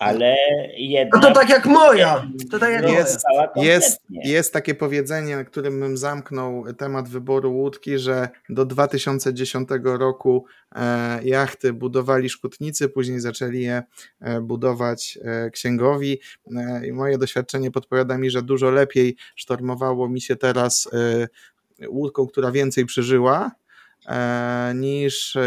ale 0.00 0.36
jedna... 0.76 1.20
No 1.20 1.28
to 1.28 1.34
tak 1.34 1.48
jak 1.48 1.66
moja. 1.66 2.26
To 2.50 2.58
tak 2.58 2.72
jak 2.72 2.90
jest, 2.90 3.22
jest, 3.56 4.02
jest 4.10 4.52
takie 4.52 4.74
powiedzenie, 4.74 5.36
na 5.36 5.44
którym 5.44 5.80
bym 5.80 5.96
zamknął 5.96 6.64
temat 6.74 7.08
wyboru 7.08 7.52
łódki, 7.52 7.98
że 7.98 8.28
do 8.48 8.64
2010 8.64 9.68
roku 9.84 10.44
e, 10.74 11.20
jachty 11.24 11.72
budowali 11.72 12.28
szkutnicy, 12.28 12.88
później 12.88 13.20
zaczęli 13.20 13.60
je 13.60 13.82
e, 14.20 14.40
budować 14.40 15.18
e, 15.24 15.50
księgowi 15.50 16.20
e, 16.56 16.86
i 16.86 16.92
moje 16.92 17.18
doświadczenie 17.18 17.70
podpowiada 17.70 18.18
mi, 18.18 18.30
że 18.30 18.42
dużo 18.42 18.70
lepiej 18.70 19.16
sztormowało 19.36 20.08
mi 20.08 20.20
się 20.20 20.36
teraz 20.36 20.88
e, 20.92 21.88
łódką, 21.88 22.26
która 22.26 22.50
więcej 22.50 22.86
przeżyła, 22.86 23.50
niż 24.74 25.36
e, 25.36 25.42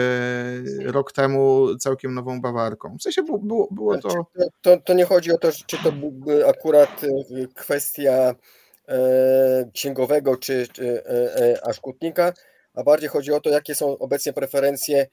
rok 0.86 1.12
temu 1.12 1.68
całkiem 1.80 2.14
nową 2.14 2.42
Bawarką. 2.42 2.98
W 2.98 3.04
sensie 3.04 3.24
było, 3.24 3.68
było 3.72 3.98
to... 3.98 4.10
to... 4.10 4.26
to... 4.62 4.78
To 4.78 4.94
nie 4.94 5.06
chodzi 5.06 5.32
o 5.32 5.38
to, 5.38 5.52
czy 5.66 5.78
to 5.84 5.92
byłby 5.92 6.48
akurat 6.48 7.04
e, 7.04 7.48
kwestia 7.48 8.36
księgowego 9.74 10.38
czy, 10.38 10.68
czy 10.74 11.04
a 11.64 11.74
szkutnika, 11.74 12.34
a 12.74 12.84
bardziej 12.84 13.10
chodzi 13.10 13.32
o 13.32 13.40
to, 13.40 13.50
jakie 13.50 13.76
są 13.76 13.98
obecnie 13.98 14.34
preferencje 14.34 15.08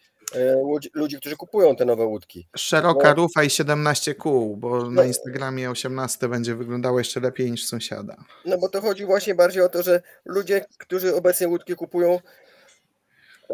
ludzi, 0.94 1.16
którzy 1.16 1.37
kupują 1.37 1.76
te 1.76 1.85
nowe 1.85 2.05
łódki. 2.05 2.48
Szeroka 2.57 3.14
bo... 3.14 3.22
rufa 3.22 3.42
i 3.42 3.50
17 3.50 4.14
kół, 4.14 4.57
bo 4.57 4.79
no, 4.79 4.90
na 4.90 5.05
Instagramie 5.05 5.70
18 5.70 6.29
będzie 6.29 6.55
wyglądało 6.55 6.98
jeszcze 6.98 7.20
lepiej 7.20 7.50
niż 7.50 7.66
sąsiada. 7.66 8.16
No 8.44 8.59
bo 8.59 8.68
to 8.68 8.81
chodzi 8.81 9.05
właśnie 9.05 9.35
bardziej 9.35 9.62
o 9.62 9.68
to, 9.68 9.83
że 9.83 10.03
ludzie, 10.24 10.64
którzy 10.79 11.14
obecnie 11.14 11.48
łódki 11.48 11.74
kupują, 11.74 12.18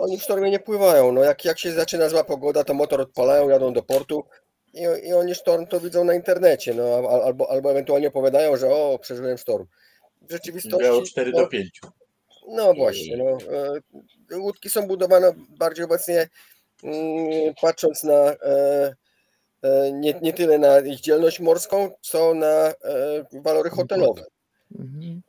oni 0.01 0.19
w 0.19 0.23
sztormie 0.23 0.51
nie 0.51 0.59
pływają. 0.59 1.13
No 1.13 1.25
jak, 1.25 1.45
jak 1.45 1.59
się 1.59 1.73
zaczyna 1.73 2.09
zła 2.09 2.25
pogoda, 2.25 2.65
to 2.65 2.75
motor 2.75 3.01
odpalają, 3.01 3.49
jadą 3.49 3.73
do 3.73 3.83
portu 3.83 4.25
i, 4.75 5.09
i 5.09 5.13
oni 5.13 5.35
sztorm 5.35 5.67
to 5.67 5.81
widzą 5.81 6.05
na 6.05 6.15
internecie, 6.15 6.75
no, 6.75 7.09
albo, 7.25 7.51
albo 7.51 7.71
ewentualnie 7.71 8.09
opowiadają, 8.09 8.57
że 8.57 8.69
o, 8.71 8.99
przeżyłem 9.03 9.39
sztorm. 9.39 9.67
W 10.23 10.33
rzeczywistości... 10.33 10.85
Miało 10.85 11.03
4 11.03 11.31
no, 11.33 11.39
do 11.39 11.47
5. 11.47 11.81
No 12.49 12.75
właśnie, 12.75 13.17
no, 13.17 13.39
e, 14.33 14.39
łódki 14.39 14.71
są 14.71 14.87
budowane 14.87 15.33
bardziej 15.59 15.85
obecnie 15.85 16.29
mm, 16.85 17.55
patrząc 17.63 18.05
na 18.05 18.15
e, 18.15 18.95
e, 19.63 19.93
nie, 19.93 20.15
nie 20.23 20.33
tyle 20.33 20.59
na 20.59 20.81
ich 20.81 21.01
dzielność 21.01 21.41
morską, 21.41 21.91
co 22.01 22.35
na 22.35 22.73
walory 23.33 23.71
hotelowe. 23.71 24.25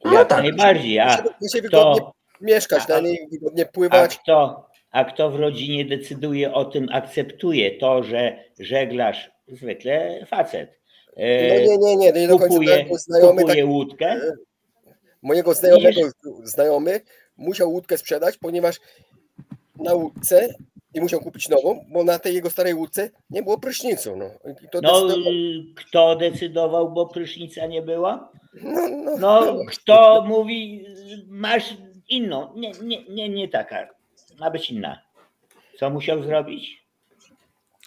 No, 0.04 0.14
Jak 0.14 0.30
tak. 0.30 0.44
najbardziej, 0.44 1.00
a 1.00 1.24
to 1.72 2.14
mieszkać 2.42 2.88
na 2.88 3.00
niej, 3.00 3.28
wygodnie 3.32 3.66
pływać. 3.66 4.16
A 4.16 4.22
kto, 4.22 4.68
a 4.92 5.06
kto 5.06 5.32
w 5.32 5.36
rodzinie 5.36 5.86
decyduje 5.86 6.54
o 6.54 6.66
tym, 6.66 6.88
akceptuje 6.92 7.78
to, 7.78 8.04
że 8.04 8.44
żeglarz, 8.60 9.32
zwykle 9.48 10.26
facet, 10.26 10.80
e, 11.16 11.60
no 11.60 11.72
nie, 11.72 11.78
nie, 11.78 11.96
nie, 11.96 12.12
nie 12.12 12.28
do 12.28 12.40
kupuje, 12.40 12.78
końca 12.78 12.98
znajomy, 12.98 13.42
kupuje 13.42 13.64
tak, 13.64 13.72
łódkę? 13.72 14.06
E, 14.06 14.34
mojego 15.22 15.54
znajomego 15.54 16.02
znajomy 16.44 17.02
musiał 17.38 17.72
łódkę 17.72 17.98
sprzedać, 17.98 18.38
ponieważ 18.38 18.80
na 19.76 19.94
łódce 19.94 20.54
i 20.94 21.02
musiał 21.02 21.20
kupić 21.20 21.50
nową, 21.50 21.86
bo 21.90 22.04
na 22.04 22.20
tej 22.20 22.36
jego 22.36 22.50
starej 22.50 22.74
łódce 22.74 23.10
nie 23.30 23.44
było 23.44 23.60
prysznicu. 23.60 24.16
No, 24.16 24.30
no 24.46 24.54
decydował... 24.54 25.24
kto 25.76 26.16
decydował, 26.16 26.92
bo 26.92 27.06
prysznica 27.06 27.66
nie 27.66 27.82
była? 27.82 28.32
No, 28.64 28.90
no, 28.90 29.18
no, 29.18 29.18
no 29.18 29.60
kto 29.68 30.24
mówi, 30.28 30.86
masz 31.28 31.78
inną, 32.10 32.54
nie, 32.56 32.72
nie, 32.72 33.04
nie, 33.04 33.30
nie 33.30 33.48
taka, 33.48 33.88
ma 34.40 34.52
być 34.52 34.70
inna. 34.72 35.02
Co 35.80 35.90
musiał 35.90 36.24
zrobić? 36.24 36.87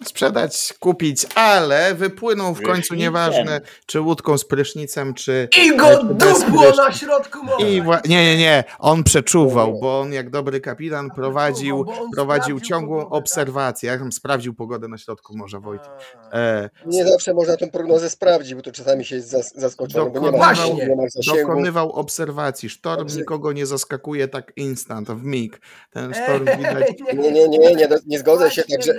Sprzedać, 0.04 0.74
kupić, 0.78 1.26
ale 1.34 1.94
wypłynął 1.94 2.54
w 2.54 2.62
końcu, 2.62 2.94
nieważne 2.94 3.60
czy 3.86 4.00
łódką 4.00 4.38
z 4.38 4.44
prysznicem, 4.44 5.14
czy... 5.14 5.48
I 5.62 5.76
go 5.76 6.04
dupło 6.04 6.70
na 6.76 6.92
środku 6.92 7.44
morza! 7.44 7.66
I 7.66 7.82
wła... 7.82 8.00
Nie, 8.08 8.24
nie, 8.24 8.36
nie, 8.36 8.64
on 8.78 9.04
przeczuwał, 9.04 9.80
bo 9.80 10.00
on 10.00 10.12
jak 10.12 10.30
dobry 10.30 10.60
kapitan 10.60 11.10
prowadził, 11.10 11.86
prowadził 12.14 12.60
ciągłą 12.60 13.00
tak? 13.00 13.12
obserwację, 13.12 13.90
jak 13.90 14.00
sprawdził 14.12 14.54
pogodę 14.54 14.88
na 14.88 14.98
środku 14.98 15.36
morza, 15.36 15.60
Wojtek. 15.60 15.90
E... 16.32 16.70
Nie 16.86 17.06
zawsze 17.06 17.34
można 17.34 17.56
tę 17.56 17.66
prognozę 17.66 18.10
sprawdzić, 18.10 18.54
bo 18.54 18.62
to 18.62 18.72
czasami 18.72 19.04
się 19.04 19.16
jest 19.16 19.30
zaskoczony, 19.56 20.10
bo 20.10 20.20
nie 20.20 20.38
ma, 20.38 20.52
nie 20.52 20.96
ma 20.96 21.02
Dokonywał 21.36 21.92
obserwacji, 21.92 22.68
sztorm 22.68 23.08
nikogo 23.16 23.52
nie 23.52 23.66
zaskakuje 23.66 24.28
tak 24.28 24.52
instant, 24.56 25.08
w 25.10 25.24
mig. 25.24 25.60
Ten 25.90 26.14
sztorm 26.14 26.44
widać... 26.58 26.86
Nie, 27.14 27.32
nie, 27.32 27.48
nie, 27.48 27.58
nie, 27.58 27.74
nie, 27.74 27.88
nie 28.06 28.18
zgodzę 28.18 28.50
się, 28.50 28.62
także, 28.62 28.94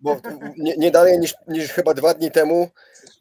bo 0.00 0.20
nie, 0.56 0.76
nie 0.76 0.90
dalej 0.90 1.18
niż, 1.18 1.34
niż 1.48 1.70
chyba 1.70 1.94
dwa 1.94 2.14
dni 2.14 2.30
temu 2.30 2.68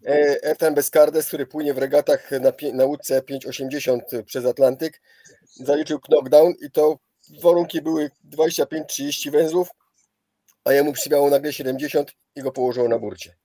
e, 0.05 0.43
Ethan 0.43 0.75
Bescardes, 0.75 1.27
który 1.27 1.45
płynie 1.45 1.73
w 1.73 1.77
regatach 1.77 2.31
na, 2.31 2.51
na 2.73 2.85
łódce 2.85 3.21
580 3.21 4.03
przez 4.25 4.45
Atlantyk, 4.45 5.01
zaliczył 5.55 5.99
knockdown 5.99 6.53
i 6.61 6.71
to 6.71 6.99
warunki 7.43 7.81
były 7.81 8.11
25-30 8.37 9.31
węzłów, 9.31 9.67
a 10.63 10.73
jemu 10.73 10.93
przybiało 10.93 11.29
nagle 11.29 11.53
70 11.53 12.11
i 12.35 12.41
go 12.41 12.51
położyło 12.51 12.87
na 12.87 12.99
burcie. 12.99 13.35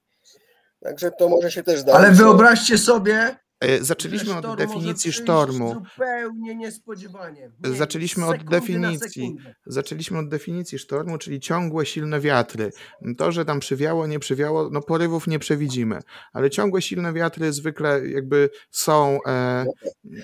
Także 0.81 1.11
to 1.11 1.29
może 1.29 1.51
się 1.51 1.63
też 1.63 1.81
zdarzyć. 1.81 2.01
Ale 2.01 2.15
wyobraźcie 2.15 2.79
sobie, 2.79 3.37
Zaczęliśmy 3.81 4.33
że 4.33 4.39
od 4.39 4.57
definicji 4.57 5.13
sztormu. 5.13 5.75
Zupełnie 5.75 6.55
niespodziewanie. 6.55 7.51
Nie, 7.65 7.73
Zaczęliśmy 7.73 8.27
od 8.27 8.45
definicji. 8.45 9.37
Zaczęliśmy 9.67 10.19
od 10.19 10.29
definicji 10.29 10.79
sztormu, 10.79 11.19
czyli 11.19 11.41
ciągłe, 11.41 11.87
silne 11.87 12.21
wiatry. 12.21 12.71
To, 13.19 13.33
że 13.33 13.45
tam 13.45 13.61
przywiało, 13.61 14.07
nie 14.07 14.19
przywiało, 14.19 14.69
no 14.71 14.81
porywów 14.81 15.27
nie 15.27 15.39
przewidzimy, 15.39 16.01
ale 16.33 16.51
ciągłe, 16.51 16.83
silne 16.83 17.13
wiatry 17.13 17.53
zwykle 17.53 18.09
jakby 18.09 18.51
są, 18.71 19.19
e, 19.27 19.65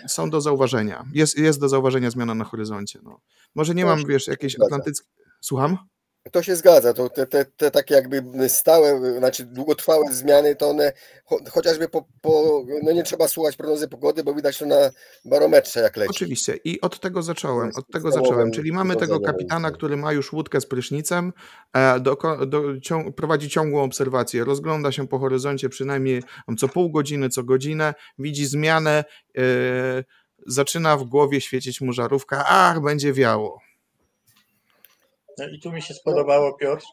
są 0.09 0.31
do 0.31 0.41
zauważenia. 0.41 1.05
Jest, 1.13 1.39
jest 1.39 1.61
do 1.61 1.69
zauważenia 1.69 2.11
zmiana 2.11 2.35
na 2.35 2.45
horyzoncie. 2.45 2.99
No. 3.03 3.21
Może 3.55 3.75
nie 3.75 3.85
mam, 3.85 4.07
wiesz, 4.07 4.27
jakiejś 4.27 4.61
atlantyckiej... 4.61 5.09
Słucham? 5.41 5.79
To 6.33 6.43
się 6.43 6.57
zgadza, 6.57 6.95
to 6.95 7.09
te, 7.09 7.27
te, 7.27 7.45
te 7.45 7.71
takie 7.71 7.95
jakby 7.95 8.49
stałe, 8.49 9.19
znaczy 9.19 9.45
długotrwałe 9.45 10.13
zmiany, 10.13 10.57
to 10.57 10.69
one 10.71 10.93
cho, 11.25 11.39
chociażby 11.51 11.89
po, 11.89 12.05
po, 12.21 12.65
no 12.83 12.93
nie 12.93 13.03
trzeba 13.03 13.29
słuchać 13.29 13.57
prognozy 13.57 13.89
pogody, 13.89 14.25
bo 14.25 14.35
widać 14.35 14.59
to 14.59 14.67
na 14.67 14.91
barometrze 15.25 15.81
jak 15.81 15.97
leci. 15.97 16.11
Oczywiście. 16.11 16.59
I 16.65 16.81
od 16.81 17.01
tego 17.01 17.23
zacząłem. 17.23 17.71
Od 17.77 17.91
tego 17.93 18.13
zacząłem. 18.13 18.51
Czyli 18.51 18.73
mamy 18.73 18.97
tego 18.97 19.21
kapitana, 19.21 19.71
który 19.71 19.97
ma 19.97 20.13
już 20.13 20.33
łódkę 20.33 20.61
z 20.61 20.67
prysznicem, 20.67 21.33
e, 21.73 22.01
do, 22.01 22.17
do, 22.47 22.81
ciąg, 22.81 23.17
prowadzi 23.17 23.49
ciągłą 23.49 23.83
obserwację, 23.83 24.45
rozgląda 24.45 24.93
się 24.93 25.09
po 25.09 25.19
horyzoncie 25.19 25.69
przynajmniej 25.69 26.23
co 26.59 26.69
pół 26.69 26.91
godziny, 26.91 27.29
co 27.29 27.43
godzinę, 27.43 27.95
widzi 28.19 28.47
zmianę, 28.47 29.05
e, 29.39 29.43
zaczyna 30.47 30.97
w 30.97 31.05
głowie 31.05 31.41
świecić 31.41 31.81
mu 31.81 31.93
żarówka, 31.93 32.45
ach, 32.49 32.81
będzie 32.81 33.13
wiało. 33.13 33.68
No 35.39 35.49
i 35.49 35.61
tu 35.61 35.73
mi 35.73 35.83
się 35.83 35.95
spodobało, 35.95 36.57
Piotr, 36.57 36.85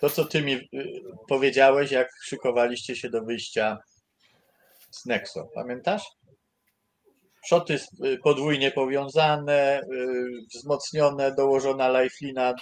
to 0.00 0.10
co 0.10 0.24
ty 0.24 0.42
mi 0.42 0.54
y, 0.54 0.68
powiedziałeś, 1.28 1.90
jak 1.90 2.08
szykowaliście 2.22 2.96
się 2.96 3.10
do 3.10 3.22
wyjścia 3.24 3.78
z 4.90 5.06
Nexo. 5.06 5.48
Pamiętasz? 5.54 6.02
Szoty 7.46 7.78
y, 8.04 8.18
podwójnie 8.24 8.70
powiązane, 8.70 9.80
y, 9.80 10.30
wzmocnione, 10.54 11.34
dołożona 11.34 12.02
lifelina, 12.02 12.54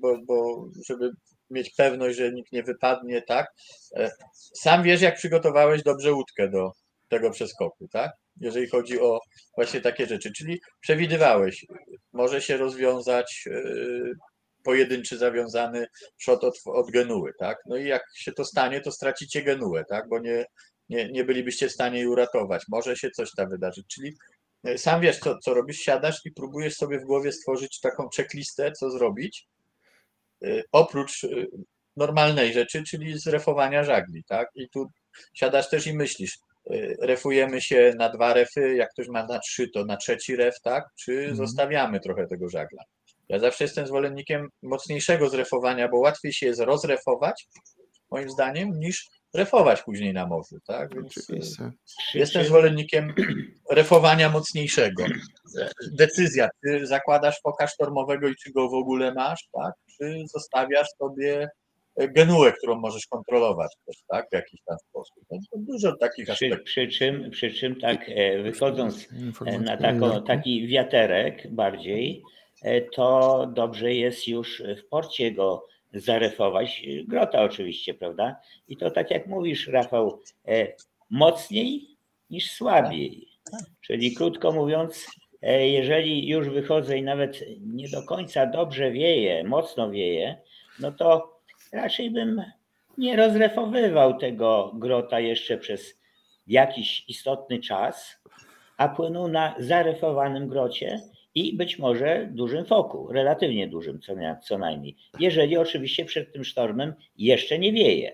bo, 0.00 0.18
bo 0.26 0.66
żeby 0.88 1.10
mieć 1.50 1.70
pewność, 1.70 2.18
że 2.18 2.32
nikt 2.32 2.52
nie 2.52 2.62
wypadnie, 2.62 3.22
tak? 3.22 3.46
E, 3.96 4.10
Sam 4.54 4.82
wiesz, 4.82 5.00
jak 5.00 5.16
przygotowałeś 5.16 5.82
dobrze 5.82 6.12
łódkę 6.12 6.48
do 6.48 6.72
tego 7.08 7.30
przeskoku, 7.30 7.88
tak? 7.92 8.10
Jeżeli 8.40 8.68
chodzi 8.68 9.00
o 9.00 9.20
właśnie 9.56 9.80
takie 9.80 10.06
rzeczy, 10.06 10.32
czyli 10.32 10.60
przewidywałeś, 10.80 11.66
może 12.12 12.40
się 12.42 12.56
rozwiązać 12.56 13.48
pojedynczy 14.64 15.18
zawiązany 15.18 15.86
przód 16.16 16.44
od, 16.44 16.58
od 16.64 16.90
genuły, 16.90 17.32
tak? 17.38 17.58
No 17.66 17.76
i 17.76 17.84
jak 17.86 18.02
się 18.14 18.32
to 18.32 18.44
stanie, 18.44 18.80
to 18.80 18.92
stracicie 18.92 19.42
genułę, 19.42 19.84
tak? 19.84 20.08
Bo 20.08 20.18
nie, 20.18 20.44
nie, 20.88 21.08
nie 21.12 21.24
bylibyście 21.24 21.68
w 21.68 21.72
stanie 21.72 21.98
jej 21.98 22.06
uratować. 22.06 22.64
Może 22.68 22.96
się 22.96 23.10
coś 23.10 23.30
tam 23.36 23.50
wydarzyć. 23.50 23.86
Czyli 23.86 24.16
e, 24.64 24.78
sam 24.78 25.00
wiesz, 25.00 25.18
co, 25.18 25.38
co 25.38 25.54
robisz, 25.54 25.78
siadasz 25.78 26.20
i 26.24 26.30
próbujesz 26.32 26.74
sobie 26.74 26.98
w 26.98 27.04
głowie 27.04 27.32
stworzyć 27.32 27.80
taką 27.80 28.08
checklistę, 28.16 28.72
co 28.72 28.90
zrobić, 28.90 29.46
e, 30.44 30.62
oprócz 30.72 31.24
e, 31.24 31.28
normalnej 31.96 32.52
rzeczy, 32.52 32.82
czyli 32.82 33.18
zrefowania 33.18 33.84
żagli, 33.84 34.24
tak? 34.24 34.48
I 34.54 34.68
tu 34.68 34.86
siadasz 35.34 35.70
też 35.70 35.86
i 35.86 35.94
myślisz, 35.94 36.38
refujemy 37.00 37.60
się 37.60 37.94
na 37.98 38.08
dwa 38.08 38.34
refy, 38.34 38.74
jak 38.74 38.90
ktoś 38.90 39.08
ma 39.08 39.26
na 39.26 39.38
trzy, 39.38 39.68
to 39.68 39.84
na 39.84 39.96
trzeci 39.96 40.36
ref, 40.36 40.60
tak? 40.60 40.84
Czy 40.96 41.12
Mhm. 41.12 41.36
zostawiamy 41.36 42.00
trochę 42.00 42.26
tego 42.26 42.48
żagla? 42.48 42.82
Ja 43.28 43.38
zawsze 43.38 43.64
jestem 43.64 43.86
zwolennikiem 43.86 44.48
mocniejszego 44.62 45.28
zrefowania, 45.28 45.88
bo 45.88 45.98
łatwiej 45.98 46.32
się 46.32 46.46
jest 46.46 46.60
rozrefować, 46.60 47.48
moim 48.10 48.30
zdaniem, 48.30 48.78
niż 48.78 49.06
refować 49.34 49.82
później 49.82 50.12
na 50.12 50.26
morzu, 50.26 50.56
tak? 50.66 50.94
Więc 50.94 51.16
e, 51.18 51.20
Oczywiście. 51.20 51.70
Przy 52.08 52.18
jestem 52.18 52.44
zwolennikiem 52.44 53.14
refowania 53.70 54.28
mocniejszego. 54.30 55.04
Decyzja, 55.92 56.48
czy 56.64 56.86
zakładasz 56.86 57.40
foka 57.42 57.66
sztormowego 57.66 58.28
i 58.28 58.36
czy 58.36 58.52
go 58.52 58.68
w 58.68 58.74
ogóle 58.74 59.14
masz, 59.14 59.48
tak? 59.52 59.72
Czy 59.98 60.24
zostawiasz 60.34 60.88
sobie 60.98 61.48
genułę, 62.06 62.52
którą 62.52 62.80
możesz 62.80 63.06
kontrolować 63.06 63.72
też, 63.86 63.96
tak? 64.08 64.26
W 64.30 64.34
jakiś 64.34 64.60
tam 64.66 64.76
sposób. 64.78 65.24
No, 65.30 65.38
to 65.52 65.58
dużo 65.58 65.96
takich 65.96 66.24
Przy, 66.24 66.32
aspektów. 66.32 66.64
przy, 66.64 66.88
czym, 66.88 67.30
przy 67.30 67.50
czym 67.50 67.80
tak 67.80 68.08
e, 68.08 68.42
wychodząc 68.42 69.08
e, 69.46 69.58
na 69.58 69.76
taką, 69.76 70.22
taki 70.24 70.66
wiaterek 70.68 71.54
bardziej, 71.54 72.22
e, 72.22 72.37
to 72.92 73.46
dobrze 73.54 73.94
jest 73.94 74.28
już 74.28 74.62
w 74.78 74.88
porcie 74.88 75.32
go 75.32 75.66
zarefować. 75.92 76.82
Grota 77.06 77.42
oczywiście, 77.42 77.94
prawda? 77.94 78.36
I 78.68 78.76
to 78.76 78.90
tak 78.90 79.10
jak 79.10 79.26
mówisz, 79.26 79.68
Rafał, 79.68 80.20
e, 80.48 80.66
mocniej 81.10 81.96
niż 82.30 82.50
słabiej. 82.50 83.28
Czyli 83.80 84.14
krótko 84.14 84.52
mówiąc, 84.52 85.06
e, 85.42 85.68
jeżeli 85.68 86.28
już 86.28 86.48
wychodzę 86.48 86.98
i 86.98 87.02
nawet 87.02 87.44
nie 87.60 87.88
do 87.88 88.02
końca 88.02 88.46
dobrze 88.46 88.90
wieje, 88.90 89.44
mocno 89.44 89.90
wieje, 89.90 90.36
no 90.80 90.92
to 90.92 91.38
raczej 91.72 92.10
bym 92.10 92.42
nie 92.98 93.16
rozrefowywał 93.16 94.18
tego 94.18 94.72
grota 94.74 95.20
jeszcze 95.20 95.58
przez 95.58 95.98
jakiś 96.46 97.04
istotny 97.08 97.58
czas, 97.58 98.22
a 98.76 98.88
płynął 98.88 99.28
na 99.28 99.54
zarefowanym 99.58 100.48
grocie 100.48 101.00
i 101.38 101.56
być 101.56 101.78
może 101.78 102.28
dużym 102.30 102.64
foku, 102.64 103.12
relatywnie 103.12 103.68
dużym 103.68 104.00
co, 104.00 104.14
na- 104.16 104.36
co 104.36 104.58
najmniej. 104.58 104.96
Jeżeli 105.20 105.56
oczywiście 105.56 106.04
przed 106.04 106.32
tym 106.32 106.44
sztormem 106.44 106.94
jeszcze 107.18 107.58
nie 107.58 107.72
wieje, 107.72 108.12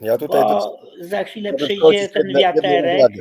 Ja 0.00 0.18
tutaj 0.18 0.42
bo 0.42 0.80
za 1.00 1.24
chwilę 1.24 1.52
przyjdzie 1.54 2.08
ten 2.08 2.28
wiaterek. 2.38 3.12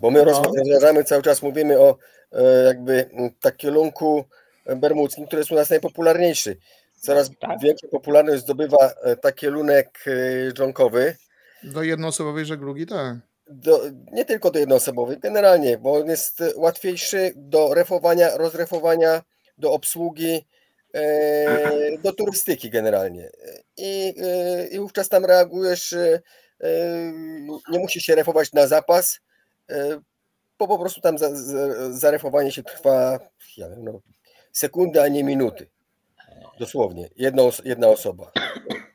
Bo 0.00 0.10
my 0.10 0.18
No. 0.18 0.24
rozważamy 0.24 1.04
cały 1.04 1.22
czas, 1.22 1.42
mówimy 1.42 1.78
o 1.80 1.96
e, 2.32 2.64
jakby 2.64 2.92
m, 3.12 3.30
tak 3.40 3.56
kierunku 3.56 4.24
bermudzkim, 4.76 5.26
który 5.26 5.40
jest 5.40 5.52
u 5.52 5.54
nas 5.54 5.70
najpopularniejszy. 5.70 6.56
Coraz 6.94 7.30
Tak. 7.40 7.60
większą 7.62 7.88
popularność 7.88 8.42
zdobywa 8.42 8.90
e, 9.02 9.16
taki 9.16 9.40
kierunek 9.40 9.98
e, 10.06 10.52
dżonkowy, 10.52 11.16
Do 11.62 11.82
jednoosobowej 11.82 12.44
żeglugi, 12.44 12.86
tak. 12.86 13.16
Do, 13.50 13.80
nie 14.12 14.24
tylko 14.24 14.50
do 14.50 14.58
jednoosobowej, 14.58 15.18
generalnie, 15.18 15.78
bo 15.78 15.92
on 15.92 16.08
jest 16.08 16.42
łatwiejszy 16.56 17.32
do 17.36 17.74
refowania, 17.74 18.36
rozrefowania, 18.36 19.22
do 19.58 19.72
obsługi, 19.72 20.46
e, 20.94 21.98
do 21.98 22.12
turystyki 22.12 22.70
generalnie. 22.70 23.30
I, 23.76 24.14
e, 24.22 24.66
I 24.66 24.78
wówczas 24.78 25.08
tam 25.08 25.24
reagujesz, 25.24 25.92
e, 25.92 26.20
nie 27.70 27.78
musisz 27.78 28.02
się 28.02 28.14
refować 28.14 28.52
na 28.52 28.66
zapas, 28.66 29.20
bo 30.58 30.68
po 30.68 30.78
prostu 30.78 31.00
tam 31.00 31.18
za, 31.18 31.36
za, 31.36 31.92
zarefowanie 31.92 32.52
się 32.52 32.62
trwa 32.62 33.18
ja 33.56 33.68
wiem, 33.68 33.84
no, 33.84 34.00
sekundy, 34.52 35.02
a 35.02 35.08
nie 35.08 35.24
minuty. 35.24 35.70
Dosłownie, 36.58 37.08
jedna, 37.16 37.42
os- 37.42 37.62
jedna 37.64 37.88
osoba. 37.88 38.32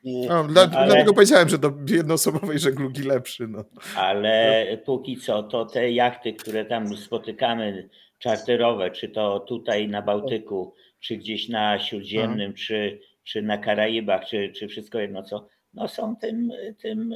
I, 0.05 0.27
dla, 0.49 0.61
Ale- 0.61 0.85
Dlatego 0.87 1.13
powiedziałem, 1.13 1.49
że 1.49 1.57
do 1.57 1.71
jednoosobowej 1.89 2.59
żeglugi 2.59 3.03
lepszy. 3.03 3.47
No. 3.47 3.63
ale 3.97 4.65
póki 4.85 5.17
co 5.17 5.43
to 5.43 5.65
te 5.65 5.91
jachty, 5.91 6.33
które 6.33 6.65
tam 6.65 6.97
spotykamy, 6.97 7.89
czarterowe, 8.19 8.91
czy 8.91 9.09
to 9.09 9.39
tutaj 9.39 9.87
na 9.87 10.01
Bałtyku, 10.01 10.73
czy 10.99 11.17
gdzieś 11.17 11.49
na 11.49 11.79
Śródziemnym, 11.79 12.53
czy, 12.53 12.99
czy 13.23 13.41
na 13.41 13.57
Karaibach, 13.57 14.25
czy, 14.25 14.51
czy 14.55 14.67
wszystko 14.67 14.99
jedno 14.99 15.23
co, 15.23 15.47
no 15.73 15.87
są 15.87 16.15
tym, 16.15 16.51
tym 16.81 17.11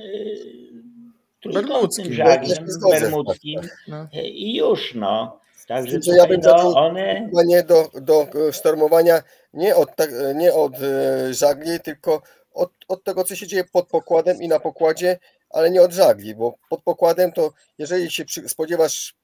yy, 1.45 1.52
Bermudzkim. 1.54 2.13
żaglem 2.13 2.65
bermudzkim 2.91 3.60
No. 3.88 4.08
i 4.13 4.56
już 4.56 4.93
no. 4.95 5.39
Także 5.67 5.97
ja 6.17 6.28
bym 6.28 6.43
zaczął- 6.43 6.71
no, 6.71 6.80
one 6.86 7.30
nie 7.45 7.63
do, 7.63 7.89
do 8.02 8.28
sztormowania 8.52 9.21
nie 9.54 9.75
od, 9.75 9.95
tak- 9.95 10.10
nie 10.36 10.54
od 10.54 10.73
e, 10.82 11.34
żagli, 11.34 11.80
tylko 11.84 12.21
od, 12.53 12.71
od 12.88 13.03
tego, 13.03 13.23
co 13.23 13.35
się 13.35 13.47
dzieje 13.47 13.63
pod 13.63 13.88
pokładem 13.88 14.41
i 14.41 14.47
na 14.47 14.59
pokładzie, 14.59 15.19
ale 15.49 15.71
nie 15.71 15.81
od 15.81 15.91
żagli, 15.91 16.35
bo 16.35 16.55
pod 16.69 16.83
pokładem 16.83 17.31
to 17.31 17.53
jeżeli 17.77 18.12
się 18.12 18.23
spodziewasz 18.47 19.15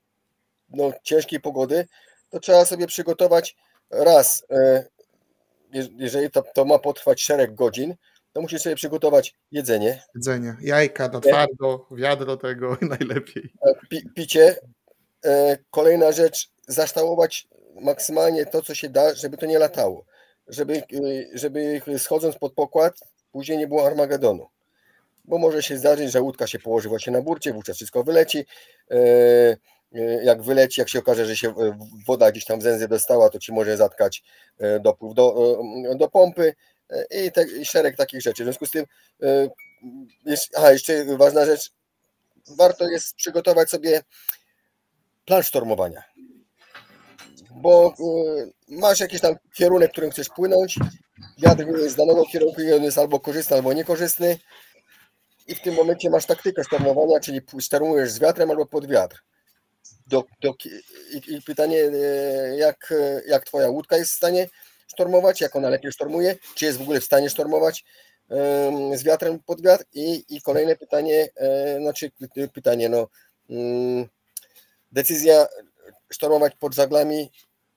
no, 0.69 0.91
ciężkiej 1.03 1.39
pogody, 1.39 1.87
to 2.29 2.39
trzeba 2.39 2.65
sobie 2.65 2.87
przygotować 2.87 3.55
raz, 3.89 4.45
e, 4.49 4.85
je- 5.73 5.87
jeżeli 5.97 6.31
to, 6.31 6.43
to 6.53 6.65
ma 6.65 6.79
potrwać 6.79 7.21
szereg 7.21 7.55
godzin, 7.55 7.95
to 8.33 8.41
musisz 8.41 8.61
sobie 8.61 8.75
przygotować 8.75 9.35
jedzenie, 9.51 10.03
Jedzenie. 10.15 10.55
Jajka 10.61 11.07
na 11.07 11.19
twardo, 11.21 11.85
wiadro 11.91 12.37
tego 12.37 12.77
najlepiej. 12.81 13.53
e, 13.67 13.73
pi, 13.89 14.09
picie. 14.15 14.55
E, 15.25 15.57
Kolejna 15.71 16.11
rzecz, 16.11 16.49
zaształować 16.67 17.47
maksymalnie 17.81 18.45
to, 18.45 18.61
co 18.61 18.75
się 18.75 18.89
da, 18.89 19.13
żeby 19.15 19.37
to 19.37 19.45
nie 19.45 19.59
latało. 19.59 20.05
Żeby, 20.47 20.83
żeby 21.33 21.81
schodząc 21.97 22.35
pod 22.37 22.53
pokład, 22.53 22.99
później 23.35 23.57
nie 23.57 23.67
było 23.67 23.87
Armagedonu. 23.87 24.47
Bo 25.25 25.37
może 25.37 25.63
się 25.63 25.77
zdarzyć, 25.77 26.11
że 26.11 26.21
łódka 26.21 26.47
się 26.47 26.59
położy 26.59 26.89
właśnie 26.89 27.13
na 27.13 27.21
burcie, 27.21 27.53
wówczas 27.53 27.75
wszystko 27.75 28.03
wyleci. 28.03 28.45
E, 28.91 28.95
e, 28.95 30.23
Jak 30.23 30.41
wyleci, 30.41 30.81
jak 30.81 30.89
się 30.89 30.99
okaże, 30.99 31.25
że 31.25 31.37
się 31.37 31.49
e, 31.49 31.77
woda 32.07 32.31
gdzieś 32.31 32.45
tam 32.45 32.59
w 32.59 32.63
zęzy 32.63 32.87
dostała, 32.87 33.29
to 33.29 33.39
ci 33.39 33.53
może 33.53 33.77
zatkać 33.77 34.23
dopływ 34.79 35.13
do, 35.13 35.57
do 35.95 36.09
pompy 36.09 36.53
i, 37.11 37.31
te, 37.31 37.43
i 37.43 37.65
szereg 37.65 37.95
takich 37.95 38.21
rzeczy. 38.21 38.43
W 38.43 38.45
związku 38.45 38.65
z 38.65 38.71
tym, 38.71 38.85
jest, 40.25 40.49
jeszcze 40.71 41.05
ważna 41.17 41.45
rzecz, 41.45 41.71
warto 42.57 42.89
jest 42.89 43.15
przygotować 43.15 43.69
sobie 43.69 44.01
plan 45.25 45.43
sztormowania. 45.43 46.03
Bo 47.55 47.93
y, 47.99 48.53
masz 48.67 48.99
jakiś 48.99 49.21
tam 49.21 49.35
kierunek, 49.53 49.91
którym 49.91 50.11
chcesz 50.11 50.29
płynąć, 50.29 50.79
wiatr 51.37 51.89
z 51.89 51.95
danego 51.95 52.25
kierunku 52.25 52.61
i 52.61 52.73
on 52.73 52.83
jest 52.83 52.97
albo 52.97 53.19
korzystny, 53.19 53.55
albo 53.55 53.73
niekorzystny 53.73 54.39
i 55.47 55.55
w 55.55 55.61
tym 55.61 55.75
momencie 55.75 56.09
masz 56.09 56.25
taktykę 56.25 56.63
sztormowania, 56.63 57.19
czyli 57.19 57.41
sztormujesz 57.59 58.11
z 58.11 58.19
wiatrem 58.19 58.51
albo 58.51 58.65
pod 58.65 58.87
wiatr. 58.87 59.23
Do, 60.07 60.23
do, 60.41 60.53
i, 61.13 61.35
I 61.35 61.41
pytanie, 61.41 61.83
e, 61.83 62.57
jak, 62.57 62.93
jak 63.27 63.45
twoja 63.45 63.69
łódka 63.69 63.97
jest 63.97 64.11
w 64.11 64.15
stanie 64.15 64.49
sztormować, 64.87 65.41
jak 65.41 65.55
ona 65.55 65.69
lepiej 65.69 65.91
sztormuje, 65.91 66.35
czy 66.55 66.65
jest 66.65 66.77
w 66.77 66.81
ogóle 66.81 67.01
w 67.01 67.05
stanie 67.05 67.29
sztormować 67.29 67.85
z 68.95 69.03
wiatrem 69.03 69.39
pod 69.39 69.61
wiatr 69.61 69.83
i, 69.93 70.25
i 70.29 70.41
kolejne 70.41 70.75
pytanie, 70.75 71.29
e, 71.35 71.77
znaczy 71.79 72.11
pytanie, 72.53 72.89
no 72.89 73.07
decyzja 74.91 75.47
sztormować 76.13 76.55
pod 76.55 76.75
żaglami 76.75 77.31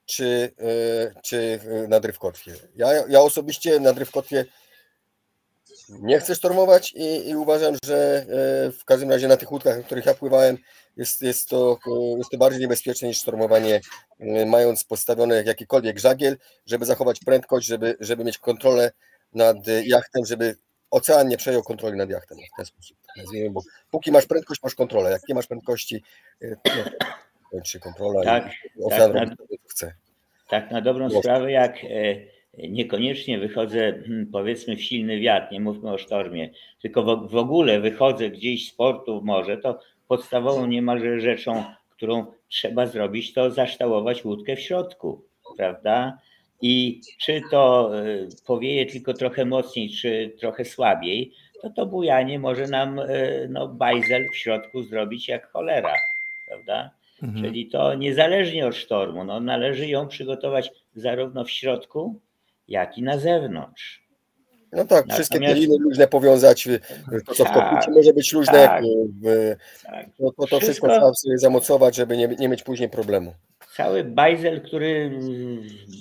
czy, 0.06 0.54
e, 0.58 1.20
czy 1.22 1.60
na 1.88 2.00
drywkotwie. 2.00 2.54
Ja, 2.76 2.92
ja 3.08 3.20
osobiście 3.20 3.80
na 3.80 3.92
drywkotwie 3.92 4.44
nie 5.88 6.20
chcę 6.20 6.34
sztormować 6.34 6.92
i, 6.92 7.28
i, 7.28 7.36
uważam, 7.36 7.76
że 7.84 8.26
w 8.78 8.84
każdym 8.84 9.10
razie 9.10 9.28
na 9.28 9.36
tych 9.36 9.52
łódkach, 9.52 9.76
na 9.76 9.82
których 9.82 10.06
ja 10.06 10.14
pływałem, 10.14 10.58
jest, 10.96 11.22
jest, 11.22 11.48
to, 11.48 11.78
jest 12.18 12.30
to 12.30 12.38
bardziej 12.38 12.60
niebezpieczne 12.60 13.08
niż 13.08 13.18
sztormowanie, 13.18 13.80
mając 14.46 14.84
postawiony 14.84 15.44
jakikolwiek 15.46 15.98
żagiel, 15.98 16.36
żeby 16.66 16.84
zachować 16.84 17.20
prędkość, 17.20 17.66
żeby, 17.66 17.96
żeby 18.00 18.24
mieć 18.24 18.38
kontrolę 18.38 18.92
nad 19.32 19.56
jachtem, 19.84 20.26
żeby 20.26 20.56
ocean 20.90 21.28
nie 21.28 21.36
przejął 21.36 21.62
kontroli 21.62 21.96
nad 21.96 22.10
jachtem 22.10 22.38
w 22.38 22.56
ten 22.56 22.66
sposób. 22.66 22.96
Nazwijmy, 23.16 23.50
bo 23.50 23.62
póki 23.90 24.12
masz 24.12 24.26
prędkość, 24.26 24.62
masz 24.62 24.74
kontrolę. 24.74 25.10
Jak 25.10 25.28
nie 25.28 25.34
masz 25.34 25.46
prędkości, 25.46 26.02
no, 26.40 26.84
kończy 27.50 27.80
kontrola 27.80 28.24
tak, 28.24 28.52
i 28.76 28.90
tak, 28.90 29.12
to, 29.12 29.46
co 29.46 29.56
chce. 29.68 29.92
Tak, 30.48 30.70
na 30.70 30.80
dobrą 30.80 31.10
sprawę, 31.10 31.52
jak 31.52 31.78
niekoniecznie 32.68 33.38
wychodzę, 33.38 34.02
powiedzmy, 34.32 34.76
w 34.76 34.82
silny 34.82 35.20
wiatr, 35.20 35.52
nie 35.52 35.60
mówmy 35.60 35.92
o 35.92 35.98
sztormie, 35.98 36.50
tylko 36.82 37.16
w, 37.16 37.36
ogóle 37.36 37.80
wychodzę 37.80 38.30
gdzieś 38.30 38.68
z 38.68 38.74
portu 38.74 39.20
w 39.20 39.24
morze, 39.24 39.56
to 39.56 39.80
podstawową 40.08 40.66
niemalże 40.66 41.20
rzeczą, 41.20 41.64
którą 41.90 42.26
trzeba 42.48 42.86
zrobić, 42.86 43.32
to 43.32 43.50
zaształować 43.50 44.24
łódkę 44.24 44.56
w 44.56 44.60
środku, 44.60 45.24
prawda? 45.56 46.18
I 46.62 47.00
czy 47.20 47.42
to 47.50 47.90
y, 48.04 48.28
powieje 48.46 48.86
tylko 48.86 49.14
trochę 49.14 49.44
mocniej, 49.44 49.90
czy 49.90 50.34
trochę 50.40 50.64
słabiej, 50.64 51.32
to 51.62 51.70
to 51.70 51.86
bujanie 51.86 52.38
może 52.38 52.66
nam 52.66 52.98
y, 52.98 53.48
no, 53.50 53.68
bajzel 53.68 54.28
w 54.32 54.36
środku 54.36 54.82
zrobić 54.82 55.28
jak 55.28 55.50
cholera, 55.50 55.94
prawda? 56.48 56.90
Mhm. 57.22 57.44
Czyli 57.44 57.68
to 57.68 57.94
niezależnie 57.94 58.66
od 58.66 58.76
sztormu, 58.76 59.24
no, 59.24 59.40
należy 59.40 59.86
ją 59.86 60.08
przygotować 60.08 60.70
zarówno 60.94 61.44
w 61.44 61.50
środku, 61.50 62.20
jak 62.68 62.98
i 62.98 63.02
na 63.02 63.18
zewnątrz. 63.18 64.08
No 64.72 64.78
tak, 64.78 64.90
Natomiast... 64.90 65.14
wszystkie 65.14 65.40
te 65.40 65.54
liny 65.54 65.74
luźne 65.80 66.08
powiązać, 66.08 66.68
to 67.26 67.34
co 67.34 67.44
w 67.44 67.52
kokpicie 67.52 67.90
może 67.90 68.12
być 68.12 68.32
luźne, 68.32 68.52
tak, 68.52 68.84
w, 69.22 69.54
tak. 69.84 70.06
To, 70.18 70.24
to, 70.24 70.32
to 70.32 70.46
wszystko... 70.46 70.58
wszystko 70.58 70.88
trzeba 70.88 71.14
sobie 71.14 71.38
zamocować, 71.38 71.96
żeby 71.96 72.16
nie, 72.16 72.28
nie 72.28 72.48
mieć 72.48 72.62
później 72.62 72.88
problemu. 72.88 73.34
Cały 73.76 74.04
bajzel, 74.04 74.60
który 74.60 75.20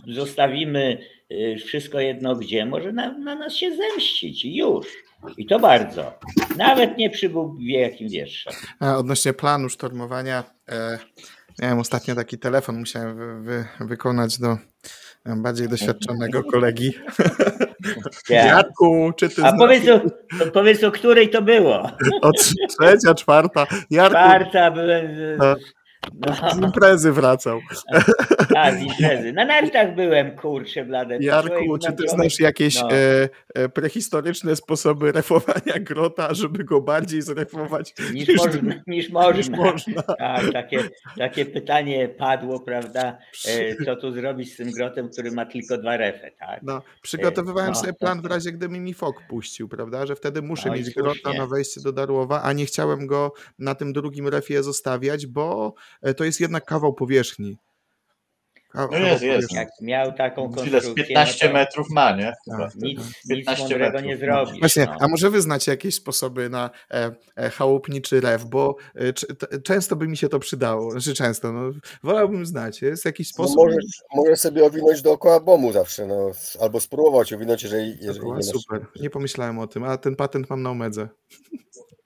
zostawimy 0.07 0.97
y, 1.31 1.55
wszystko 1.65 1.99
jedno 1.99 2.35
gdzie, 2.35 2.65
może 2.65 2.91
na, 2.91 3.17
na 3.17 3.35
nas 3.35 3.53
się 3.53 3.75
zemścić 3.75 4.45
już. 4.45 5.06
I 5.37 5.45
to 5.45 5.59
bardzo. 5.59 6.19
Nawet 6.57 6.97
nie 6.97 7.09
przy 7.09 7.29
wie 7.59 7.81
jakim 7.81 8.09
wietrze. 8.09 8.51
A 8.79 8.97
odnośnie 8.97 9.33
planu 9.33 9.69
sztormowania, 9.69 10.43
e, 10.69 10.99
miałem 11.61 11.79
ostatnio 11.79 12.15
taki 12.15 12.37
telefon, 12.37 12.79
musiałem 12.79 13.17
wy, 13.17 13.41
wy, 13.41 13.65
wykonać 13.87 14.39
do 14.39 14.57
bardziej 15.25 15.69
doświadczonego 15.69 16.43
kolegi. 16.43 16.91
Ja. 18.29 18.45
Jarku, 18.45 19.11
czy 19.17 19.29
ty 19.29 19.43
A 19.43 19.53
powiedz 19.57 19.83
o, 19.89 20.01
powiedz 20.53 20.83
o 20.83 20.91
której 20.91 21.29
to 21.29 21.41
było? 21.41 21.91
O 22.21 22.31
trzecia, 22.69 23.15
czwarta. 23.15 23.67
Jarku, 23.89 24.17
czwarta 24.17 24.71
byłem. 24.71 25.07
No. 26.13 26.51
Z 26.53 26.57
imprezy 26.57 27.11
wracał. 27.11 27.59
A, 28.55 28.71
z 28.77 28.81
imprezy. 28.81 29.33
Na 29.33 29.45
nartach 29.45 29.95
byłem, 29.95 30.35
kurczę, 30.35 30.85
blade. 30.85 31.17
Jarku, 31.19 31.77
czy 31.77 31.93
ty 31.93 32.07
znasz 32.07 32.39
jakieś 32.39 32.81
no. 32.81 32.91
e, 32.91 33.29
e, 33.53 33.69
prehistoryczne 33.69 34.55
sposoby 34.55 35.11
refowania 35.11 35.79
grota, 35.79 36.33
żeby 36.33 36.63
go 36.63 36.81
bardziej 36.81 37.21
zrefować 37.21 37.93
niż, 38.13 38.27
niż, 38.27 38.37
można, 38.37 38.73
niż 38.87 39.09
można. 39.09 39.37
Niż 39.37 39.49
można. 39.49 40.03
Tak, 40.17 40.51
takie, 40.53 40.79
takie 41.17 41.45
pytanie 41.45 42.07
padło, 42.07 42.59
prawda, 42.59 43.17
e, 43.47 43.85
co 43.85 43.95
tu 43.95 44.11
zrobić 44.11 44.53
z 44.53 44.57
tym 44.57 44.71
grotem, 44.71 45.09
który 45.09 45.31
ma 45.31 45.45
tylko 45.45 45.77
dwa 45.77 45.97
refy, 45.97 46.31
tak? 46.39 46.59
No, 46.63 46.81
przygotowywałem 47.01 47.69
e, 47.69 47.73
no, 47.73 47.79
sobie 47.79 47.93
plan 47.93 48.21
w 48.21 48.25
razie, 48.25 48.51
gdyby 48.51 48.79
mi 48.79 48.93
fok 48.93 49.15
puścił, 49.29 49.67
prawda, 49.67 50.05
że 50.05 50.15
wtedy 50.15 50.41
muszę 50.41 50.69
no 50.69 50.75
mieć 50.75 50.89
grota 50.89 51.33
na 51.33 51.47
wejście 51.47 51.81
do 51.81 51.91
Darłowa, 51.91 52.41
a 52.43 52.53
nie 52.53 52.65
chciałem 52.65 53.07
go 53.07 53.33
na 53.59 53.75
tym 53.75 53.93
drugim 53.93 54.27
refie 54.27 54.63
zostawiać, 54.63 55.27
bo 55.27 55.73
E, 55.77 55.86
to 56.17 56.23
jest 56.23 56.39
jednak 56.39 56.65
kawał 56.65 56.93
powierzchni. 56.93 57.57
Kawał 58.71 58.99
no 58.99 59.07
jest, 59.07 59.23
jest. 59.23 59.53
Jak 59.53 59.69
miał 59.81 60.13
taką 60.13 60.53
konstrukcję... 60.53 60.93
Ile, 60.93 61.07
15 61.07 61.47
no 61.47 61.53
metrów 61.53 61.87
ma, 61.89 62.11
nie? 62.11 62.33
Chyba. 62.51 62.69
Nic, 62.75 62.99
nic 63.29 63.59
mądrego 63.59 63.99
nie 63.99 64.17
zrobisz. 64.17 64.59
Właśnie, 64.59 64.85
no. 64.85 64.97
a 64.99 65.07
może 65.07 65.29
wy 65.29 65.41
znacie 65.41 65.71
jakieś 65.71 65.95
sposoby 65.95 66.49
na 66.49 66.69
e, 66.91 67.11
e, 67.35 67.49
chałupniczy 67.49 68.21
rew, 68.21 68.45
bo 68.45 68.75
e, 68.95 69.13
c, 69.13 69.27
t, 69.27 69.61
często 69.61 69.95
by 69.95 70.07
mi 70.07 70.17
się 70.17 70.29
to 70.29 70.39
przydało. 70.39 70.91
Znaczy 70.91 71.13
często, 71.13 71.53
no, 71.53 71.71
wolałbym 72.03 72.45
znać. 72.45 72.81
Jest 72.81 73.05
jakiś 73.05 73.27
no 73.27 73.33
sposób... 73.33 73.57
No 73.57 73.63
możesz, 73.63 73.85
możesz 74.15 74.39
sobie 74.39 74.65
owinąć 74.65 75.01
dookoła 75.01 75.39
bomu 75.39 75.71
zawsze, 75.71 76.05
no, 76.05 76.31
albo 76.61 76.79
spróbować 76.79 77.33
owinąć, 77.33 77.63
jeżeli, 77.63 77.97
jeżeli 78.01 78.31
nie 78.31 78.43
Super, 78.43 78.85
nie 79.01 79.09
pomyślałem 79.09 79.59
o 79.59 79.67
tym, 79.67 79.83
a 79.83 79.97
ten 79.97 80.15
patent 80.15 80.49
mam 80.49 80.61
na 80.61 80.69
omedze. 80.69 81.09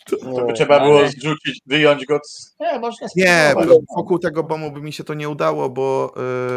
To, 0.06 0.18
to 0.18 0.46
by 0.46 0.54
trzeba 0.54 0.80
było 0.80 1.08
zrzucić, 1.08 1.60
wyjąć 1.66 2.06
go. 2.06 2.20
Z... 2.24 2.56
Nie, 2.60 2.80
można 2.80 3.08
Nie, 3.16 3.54
wokół 3.98 4.20
tego 4.20 4.44
bomu 4.44 4.72
by 4.72 4.82
mi 4.82 4.94
się 4.94 5.04
to 5.04 5.14
nie 5.14 5.30
udało, 5.30 5.70
bo. 5.70 6.14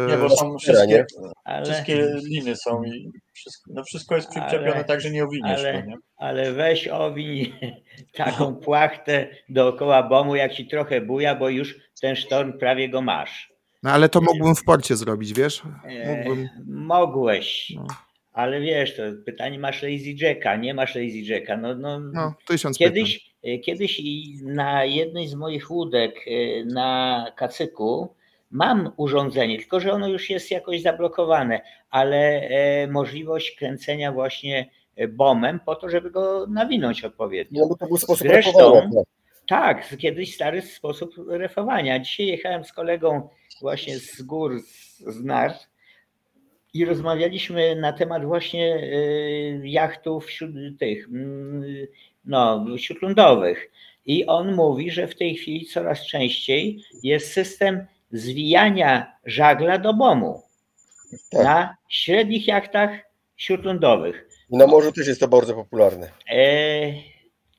Yy... 0.07 0.11
Nie, 0.11 0.17
bo 0.17 0.29
są 0.29 0.57
wszystkie, 0.57 1.05
ale... 1.43 1.65
wszystkie 1.65 2.07
liny 2.29 2.55
są 2.55 2.83
i 2.83 3.11
wszystko, 3.33 3.71
no 3.73 3.83
wszystko 3.83 4.15
jest 4.15 4.29
przyczepione 4.29 4.73
ale... 4.73 4.83
tak, 4.83 5.01
że 5.01 5.11
nie 5.11 5.23
owiniesz 5.23 5.59
ale... 5.59 5.81
to, 5.81 5.89
nie? 5.89 5.95
Ale 6.17 6.53
weź 6.53 6.87
owiń 6.87 7.53
taką 8.17 8.55
płachtę 8.55 9.27
dookoła 9.49 10.03
bomu, 10.03 10.35
jak 10.35 10.53
ci 10.53 10.67
trochę 10.67 11.01
buja, 11.01 11.35
bo 11.35 11.49
już 11.49 11.75
ten 12.01 12.15
sztorm 12.15 12.57
prawie 12.57 12.89
go 12.89 13.01
masz. 13.01 13.55
No 13.83 13.91
ale 13.91 14.09
to 14.09 14.21
mógłbym 14.21 14.55
w 14.55 14.63
porcie 14.63 14.95
zrobić, 14.95 15.33
wiesz? 15.33 15.61
E, 15.85 16.15
mógłbym. 16.15 16.49
Mogłeś. 16.67 17.73
No. 17.75 17.85
Ale 18.33 18.61
wiesz, 18.61 18.95
to 18.95 19.03
pytanie, 19.25 19.59
masz 19.59 19.83
Lazy 19.83 20.15
Jacka, 20.17 20.55
nie 20.55 20.73
masz 20.73 20.95
Lazy 20.95 21.19
Jacka. 21.19 21.57
No, 21.57 21.75
no, 21.75 21.99
no 21.99 22.33
tysiąc 22.47 22.77
kiedyś, 22.77 23.15
e, 23.15 23.19
kiedyś 23.63 24.01
na 24.41 24.85
jednej 24.85 25.27
z 25.27 25.35
moich 25.35 25.71
łódek 25.71 26.15
e, 26.27 26.65
na 26.65 27.25
kacyku 27.35 28.15
mam 28.51 28.91
urządzenie, 28.97 29.57
tylko 29.57 29.79
że 29.79 29.93
ono 29.93 30.07
już 30.07 30.29
jest 30.29 30.51
jakoś 30.51 30.81
zablokowane, 30.81 31.61
ale 31.89 32.17
e, 32.41 32.87
możliwość 32.87 33.55
kręcenia 33.55 34.11
właśnie 34.11 34.69
bomem 35.09 35.59
po 35.65 35.75
to, 35.75 35.89
żeby 35.89 36.11
go 36.11 36.47
nawinąć 36.47 37.03
odpowiednio. 37.03 37.61
No 37.61 37.67
bo 37.67 37.77
to 37.77 37.87
był 37.87 37.97
sposób 37.97 38.27
Zresztą, 38.27 38.89
tak, 39.47 39.97
kiedyś 39.97 40.35
stary 40.35 40.61
sposób 40.61 41.15
refowania. 41.27 41.99
Dzisiaj 41.99 42.27
jechałem 42.27 42.63
z 42.63 42.73
kolegą 42.73 43.29
właśnie 43.61 43.99
z 43.99 44.21
gór, 44.21 44.59
z, 44.61 44.99
z 44.99 45.23
Nart 45.23 45.67
i 46.73 46.85
rozmawialiśmy 46.85 47.75
na 47.75 47.93
temat 47.93 48.25
właśnie 48.25 48.89
jachtów 49.63 50.27
tych 50.79 51.07
mm, 51.07 51.63
no, 52.25 52.65
śródlądowych. 52.77 53.71
I 54.05 54.25
on 54.25 54.55
mówi, 54.55 54.91
że 54.91 55.07
w 55.07 55.15
tej 55.15 55.35
chwili 55.35 55.65
coraz 55.65 56.05
częściej 56.05 56.83
jest 57.03 57.33
system 57.33 57.85
zwijania 58.11 59.17
żagla 59.25 59.77
do 59.77 59.93
bomu 59.93 60.43
tak. 61.31 61.43
na 61.43 61.77
średnich 61.89 62.47
jachtach 62.47 62.91
śródlądowych. 63.37 64.29
Na 64.49 64.67
morzu 64.67 64.91
też 64.91 65.07
jest 65.07 65.19
to 65.19 65.27
bardzo 65.27 65.53
popularne. 65.53 66.09
E, 66.31 66.93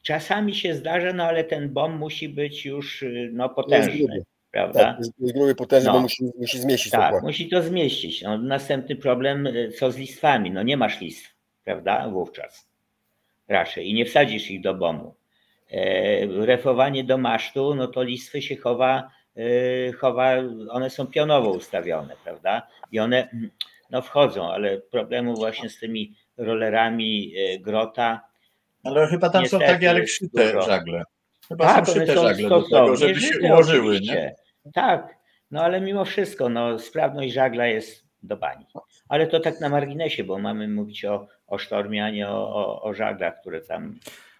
czasami 0.03 0.55
się 0.55 0.75
zdarza, 0.75 1.13
no 1.13 1.25
ale 1.25 1.45
ten 1.45 1.69
bom 1.69 1.97
musi 1.99 2.29
być 2.29 2.67
już 2.67 3.05
no, 3.33 3.49
potężny 3.49 4.25
prawda? 4.57 4.81
Tak, 4.81 4.99
jest 4.99 5.33
gruby 5.35 5.55
potężny, 5.55 5.87
no. 5.87 5.93
bo 5.93 6.01
musi, 6.01 6.25
musi 6.39 6.59
zmieścić 6.59 6.93
Tak, 6.93 7.23
musi 7.23 7.49
to 7.49 7.63
zmieścić. 7.63 8.23
No, 8.23 8.39
następny 8.39 8.97
problem, 8.97 9.47
y, 9.47 9.73
co 9.79 9.93
z 9.93 9.97
listwami? 9.97 10.51
No 10.51 10.63
nie 10.63 10.77
masz 10.77 11.01
listw, 11.01 11.35
prawda? 11.65 12.09
Wówczas 12.11 12.69
raczej 13.49 13.91
i 13.91 13.95
nie 13.95 14.05
wsadzisz 14.05 14.51
ich 14.51 14.61
do 14.61 14.75
bomu. 14.75 15.15
E, 15.71 16.27
refowanie 16.27 17.05
do 17.05 17.19
masztu, 17.19 17.75
no 17.75 17.87
to 17.87 18.03
listwy 18.03 18.43
się 18.43 18.57
chowa, 18.57 19.11
e, 19.37 19.93
chowa, 19.93 20.33
one 20.71 20.91
są 20.91 21.07
pionowo 21.07 21.51
ustawione, 21.51 22.15
prawda? 22.25 22.67
I 22.93 23.01
one 23.01 23.29
no 23.91 24.03
wchodzą, 24.03 24.53
ale 24.53 24.79
problemu 24.79 25.35
właśnie 25.35 25.71
z 25.71 25.79
tymi 25.79 26.15
rollerami 26.37 27.33
e, 27.37 27.59
grota. 27.59 28.21
Ale 28.85 29.07
chyba 29.07 29.31
tam 29.31 29.47
są 29.47 29.59
takie 29.59 29.87
jak 29.87 30.09
szyte 30.09 30.63
żagle. 30.63 31.03
Chyba 31.49 31.65
Tak, 31.65 31.87
są 31.87 31.93
one 31.93 32.01
szyte 32.01 32.15
są 32.15 32.23
żagle 32.23 32.49
do 32.49 32.63
tego, 32.63 32.97
żeby 32.97 33.21
się 33.21 33.39
ułożyły, 33.41 34.01
nie? 34.01 34.35
Tak, 34.75 35.17
no 35.51 35.63
ale 35.63 35.81
mimo 35.81 36.05
wszystko, 36.05 36.49
no 36.49 36.79
sprawność 36.79 37.33
żagla 37.33 37.67
jest 37.67 38.06
do 38.27 38.37
bani. 38.37 38.67
Ale 39.09 39.27
to 39.27 39.41
tak 39.41 39.61
na 39.61 39.69
marginesie, 39.69 40.25
bo 40.25 40.39
mamy 40.39 40.69
mówić 40.69 41.05
o, 41.05 41.29
o 41.47 41.59
sztormie, 41.59 42.05
a 42.05 42.11
nie 42.11 42.29
o, 42.29 42.55
o, 42.55 42.83
o 42.83 42.95
żaglach, 42.95 43.41
które 43.41 43.61
tam, 43.61 43.95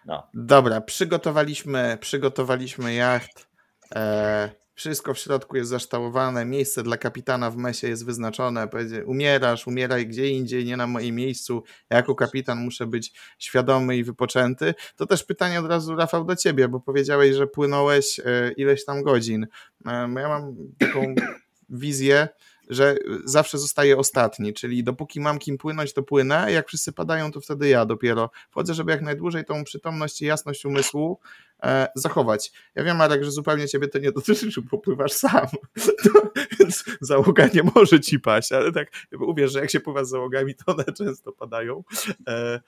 no. 0.05 0.27
Dobra, 0.33 0.81
przygotowaliśmy, 0.81 1.97
przygotowaliśmy 2.01 2.93
jacht. 2.93 3.47
E, 3.95 4.49
wszystko 4.77 5.13
w 5.13 5.19
środku 5.19 5.57
jest 5.57 5.69
zaształowane. 5.69 6.45
Miejsce 6.45 6.83
dla 6.83 6.97
kapitana 6.97 7.51
w 7.51 7.57
mesie 7.57 7.87
jest 7.87 8.05
wyznaczone. 8.05 8.67
Powiedzie, 8.67 9.05
umierasz, 9.05 9.67
umieraj 9.67 10.07
gdzie 10.07 10.29
indziej, 10.29 10.65
nie 10.65 10.77
na 10.77 10.87
moim 10.87 11.15
miejscu. 11.15 11.63
Ja 11.89 11.97
jako 11.97 12.15
kapitan 12.15 12.57
muszę 12.57 12.85
być 12.85 13.13
świadomy 13.39 13.97
i 13.97 14.03
wypoczęty. 14.03 14.73
To 14.95 15.05
też 15.05 15.23
pytanie 15.23 15.59
od 15.59 15.65
razu, 15.65 15.95
Rafał, 15.95 16.25
do 16.25 16.35
ciebie, 16.35 16.67
bo 16.67 16.79
powiedziałeś, 16.79 17.35
że 17.35 17.47
płynąłeś 17.47 18.19
e, 18.19 18.51
ileś 18.57 18.85
tam 18.85 19.03
godzin. 19.03 19.47
E, 19.85 19.91
ja 19.91 20.27
mam 20.29 20.55
taką 20.79 21.15
wizję, 21.69 22.27
że 22.69 22.97
zawsze 23.25 23.57
zostaje 23.57 23.97
ostatni, 23.97 24.53
czyli 24.53 24.83
dopóki 24.83 25.19
mam 25.19 25.39
kim 25.39 25.57
płynąć, 25.57 25.93
to 25.93 26.03
płynę, 26.03 26.51
jak 26.51 26.67
wszyscy 26.67 26.93
padają, 26.93 27.31
to 27.31 27.41
wtedy 27.41 27.67
ja 27.67 27.85
dopiero 27.85 28.29
wchodzę, 28.49 28.73
żeby 28.73 28.91
jak 28.91 29.01
najdłużej 29.01 29.45
tą 29.45 29.63
przytomność 29.63 30.21
i 30.21 30.25
jasność 30.25 30.65
umysłu 30.65 31.19
e, 31.63 31.87
zachować. 31.95 32.51
Ja 32.75 32.83
wiem, 32.83 32.97
Marek, 32.97 33.23
że 33.23 33.31
zupełnie 33.31 33.67
ciebie 33.67 33.87
to 33.87 33.99
nie 33.99 34.11
dotyczy, 34.11 34.51
czy 34.51 34.61
popływasz 34.61 35.11
sam, 35.11 35.47
to, 36.03 36.31
więc 36.59 36.83
załoga 37.01 37.47
nie 37.53 37.63
może 37.75 37.99
ci 37.99 38.19
paść, 38.19 38.51
ale 38.51 38.71
tak 38.71 38.91
uwierz, 39.19 39.51
że 39.51 39.59
jak 39.59 39.71
się 39.71 39.79
pływa 39.79 40.03
z 40.03 40.09
załogami, 40.09 40.55
to 40.55 40.71
one 40.73 40.83
często 40.83 41.31
padają. 41.31 41.83
E, 42.27 42.61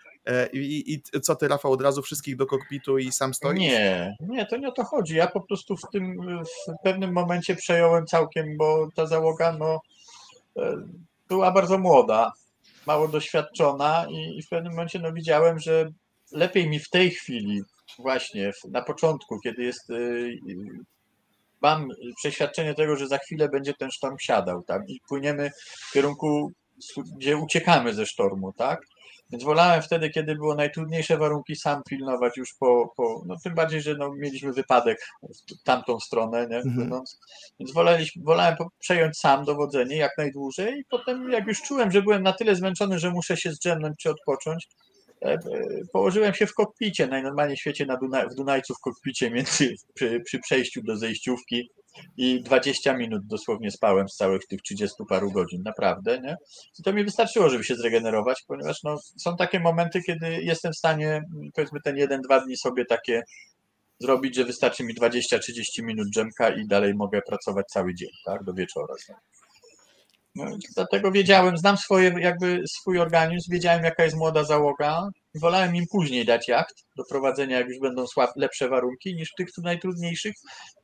i, 0.54 0.94
I 0.94 1.22
co 1.22 1.36
ty, 1.36 1.48
Rafał, 1.48 1.72
od 1.72 1.82
razu 1.82 2.02
wszystkich 2.02 2.36
do 2.36 2.46
kokpitu 2.46 2.98
i 2.98 3.12
sam 3.12 3.34
stoisz? 3.34 3.60
Nie, 3.60 4.16
nie, 4.20 4.46
to 4.46 4.58
nie 4.58 4.68
o 4.68 4.72
to 4.72 4.84
chodzi. 4.84 5.16
Ja 5.16 5.28
po 5.28 5.42
prostu 5.42 5.78
w 5.78 5.90
tym 5.92 6.18
w 6.68 6.84
pewnym 6.84 7.14
momencie 7.14 7.56
przejąłem 7.56 8.06
całkiem, 8.06 8.58
bo 8.58 8.88
ta 8.96 9.06
załoga 9.06 9.56
no, 9.60 9.80
e, 10.58 10.76
była 11.28 11.52
bardzo 11.52 11.78
młoda, 11.78 12.32
mało 12.86 13.08
doświadczona 13.08 14.06
i, 14.10 14.38
i 14.38 14.44
w 14.44 14.50
pewnym 14.50 14.72
momencie 14.72 15.00
no, 15.00 15.14
widziałem, 15.14 15.60
że 15.60 15.92
lepiej 16.32 16.70
mi 16.70 16.80
w 16.80 16.90
tej 16.90 17.12
chwili, 17.12 17.62
właśnie 18.00 18.52
na 18.72 18.82
początku, 18.82 19.40
kiedy 19.40 19.64
jest. 19.64 19.90
y, 19.90 20.40
Mam 21.62 21.90
przeświadczenie 22.18 22.74
tego, 22.74 22.96
że 22.96 23.08
za 23.08 23.18
chwilę 23.18 23.50
będzie 23.50 23.74
ten 23.74 23.92
sztorm 23.92 24.16
siadał, 24.20 24.64
tak? 24.64 24.82
I 24.88 25.00
płyniemy 25.10 25.52
w 25.90 25.94
kierunku, 25.94 26.52
gdzie 27.18 27.38
uciekamy 27.38 27.94
ze 27.94 28.06
sztormu, 28.06 28.54
tak? 28.54 28.82
Więc 29.32 29.44
wolałem 29.44 29.82
wtedy, 29.82 30.10
kiedy 30.10 30.36
było 30.36 30.56
najtrudniejsze 30.56 31.18
warunki, 31.18 31.56
sam 31.56 31.82
pilnować 31.90 32.38
już 32.38 32.54
po, 32.60 32.94
po 32.98 33.24
no 33.26 33.36
tym 33.44 33.56
bardziej, 33.56 33.82
że 33.82 33.96
no, 33.96 34.14
mieliśmy 34.16 34.54
wypadek 34.54 35.08
w 35.24 35.64
tamtą 35.64 36.00
stronę, 36.00 36.48
nie, 36.48 36.58
Mhm. 36.58 37.02
Więc 37.60 37.74
woleliśmy, 37.74 38.24
wolałem 38.24 38.56
przejąć 38.80 39.18
sam 39.18 39.46
dowodzenie 39.46 39.96
jak 39.98 40.18
najdłużej 40.18 40.80
i 40.80 40.86
potem 40.90 41.32
jak 41.32 41.48
już 41.48 41.62
czułem, 41.62 41.92
że 41.92 42.02
byłem 42.02 42.24
na 42.24 42.34
tyle 42.34 42.56
zmęczony, 42.56 43.00
że 43.00 43.12
muszę 43.12 43.38
się 43.38 43.52
zdrzemnąć 43.52 43.98
czy 44.00 44.10
odpocząć, 44.10 44.68
e, 45.22 45.26
e, 45.26 45.40
położyłem 45.94 46.34
się 46.34 46.48
w 46.48 46.54
kokpicie, 46.54 47.08
najnormalniej 47.08 47.58
w 47.58 47.60
świecie 47.60 47.86
na 47.86 47.98
Duna, 47.98 48.28
w 48.28 48.36
Dunajcu 48.36 48.74
w 48.76 48.80
kokpicie 48.80 49.32
między, 49.32 49.76
przy, 49.94 50.20
przy 50.20 50.40
przejściu 50.40 50.82
do 50.84 50.98
zejściówki 50.98 51.70
i 52.18 52.44
20 52.44 52.94
minut 52.94 53.22
dosłownie 53.26 53.72
spałem 53.72 54.10
z 54.10 54.16
całych 54.16 54.48
tych 54.48 54.62
30 54.62 54.96
paru 55.10 55.32
godzin, 55.32 55.62
naprawdę, 55.66 56.20
nie? 56.22 56.36
I 56.80 56.84
to 56.84 56.94
mi 56.94 57.04
wystarczyło, 57.04 57.50
żeby 57.50 57.64
się 57.64 57.76
zregenerować, 57.76 58.44
ponieważ 58.48 58.84
no, 58.84 58.98
są 59.18 59.38
takie 59.38 59.60
momenty, 59.60 60.02
kiedy 60.02 60.42
jestem 60.44 60.72
w 60.72 60.78
stanie, 60.78 61.08
mm, 61.08 61.50
powiedzmy, 61.56 61.80
ten 61.84 61.98
jeden, 61.98 62.22
dwa 62.22 62.42
dni 62.42 62.58
sobie 62.58 62.86
takie 62.86 63.24
zrobić, 64.00 64.36
że 64.36 64.46
wystarczy 64.46 64.84
mi 64.84 64.96
20-30 64.96 65.84
minut 65.84 66.08
dżemka 66.14 66.50
i 66.50 66.68
dalej 66.68 66.94
mogę 66.96 67.22
pracować 67.22 67.66
cały 67.68 67.96
dzień, 67.96 68.10
tak, 68.26 68.44
do 68.44 68.54
wieczora. 68.54 68.94
No, 70.40 70.58
dlatego 70.76 71.12
wiedziałem, 71.12 71.58
znam 71.58 71.78
swoje, 71.78 72.16
jakby 72.20 72.62
swój 72.68 73.00
organizm, 73.00 73.52
wiedziałem 73.52 73.84
jaka 73.84 74.04
jest 74.04 74.16
młoda 74.16 74.44
załoga. 74.44 75.10
Wolałem 75.36 75.76
im 75.76 75.86
później 75.92 76.26
dać 76.26 76.48
jacht 76.48 76.76
do 76.96 77.04
prowadzenia, 77.10 77.58
jak 77.58 77.68
już 77.68 77.80
będą 77.80 78.08
słab, 78.08 78.30
lepsze 78.36 78.70
warunki, 78.70 79.16
niż 79.16 79.34
tych 79.38 79.52
tu 79.52 79.62
najtrudniejszych. 79.62 80.36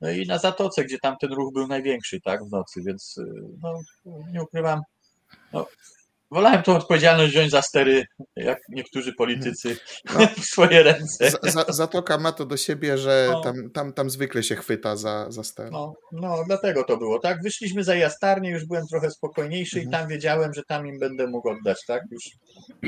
No 0.02 0.12
i 0.12 0.28
na 0.28 0.38
Zatoce, 0.38 0.84
gdzie 0.84 1.00
tam 1.00 1.16
ten 1.22 1.34
ruch 1.34 1.54
był 1.54 1.68
największy, 1.68 2.22
tak, 2.22 2.46
w 2.46 2.52
nocy, 2.52 2.82
więc 2.86 3.18
y, 3.18 3.24
no, 3.62 3.80
nie 4.32 4.44
ukrywam, 4.44 4.82
no, 5.54 5.68
wolałem 6.36 6.64
tą 6.64 6.76
odpowiedzialność 6.76 7.32
wziąć 7.34 7.52
za 7.52 7.62
stery, 7.62 8.06
jak 8.36 8.60
niektórzy 8.70 9.14
politycy, 9.14 9.78
No. 10.14 10.28
w 10.42 10.46
swoje 10.46 10.84
ręce. 10.84 11.32
Z, 11.32 11.38
za, 11.44 11.66
Zatoka 11.70 12.18
ma 12.18 12.32
to 12.32 12.46
do 12.46 12.58
siebie, 12.58 12.98
że 12.98 13.28
No. 13.32 13.42
tam, 13.42 13.70
tam, 13.72 13.94
tam 13.94 14.10
zwykle 14.10 14.44
się 14.44 14.56
chwyta 14.56 14.96
za, 14.96 15.32
za 15.32 15.44
ster. 15.44 15.72
No, 15.72 15.94
no, 16.12 16.44
dlatego 16.48 16.84
to 16.84 16.98
było, 16.98 17.20
tak? 17.20 17.42
Wyszliśmy 17.44 17.84
za 17.84 17.96
jastarnię, 17.96 18.50
już 18.52 18.66
byłem 18.66 18.88
trochę 18.88 19.12
spokojniejszy 19.12 19.80
i 19.80 19.84
Mhm. 19.86 20.02
tam 20.02 20.10
wiedziałem, 20.10 20.54
że 20.54 20.62
tam 20.68 20.88
im 20.88 21.00
będę 21.00 21.28
mógł 21.28 21.50
oddać, 21.50 21.78
tak? 21.88 22.02
Już 22.12 22.24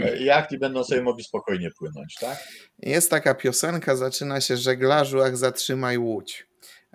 e, 0.06 0.18
jacht 0.24 0.52
i 0.52 0.58
będą 0.60 0.84
sobie 0.84 1.02
mogli 1.02 1.24
spokojnie 1.24 1.70
płynąć, 1.80 2.16
tak? 2.20 2.44
Jest 2.80 3.10
taka 3.10 3.36
piosenka, 3.36 3.96
zaczyna 3.96 4.42
się 4.42 4.58
żeglarzu, 4.58 5.22
ach 5.22 5.38
zatrzymaj 5.38 5.98
łódź. 5.98 6.48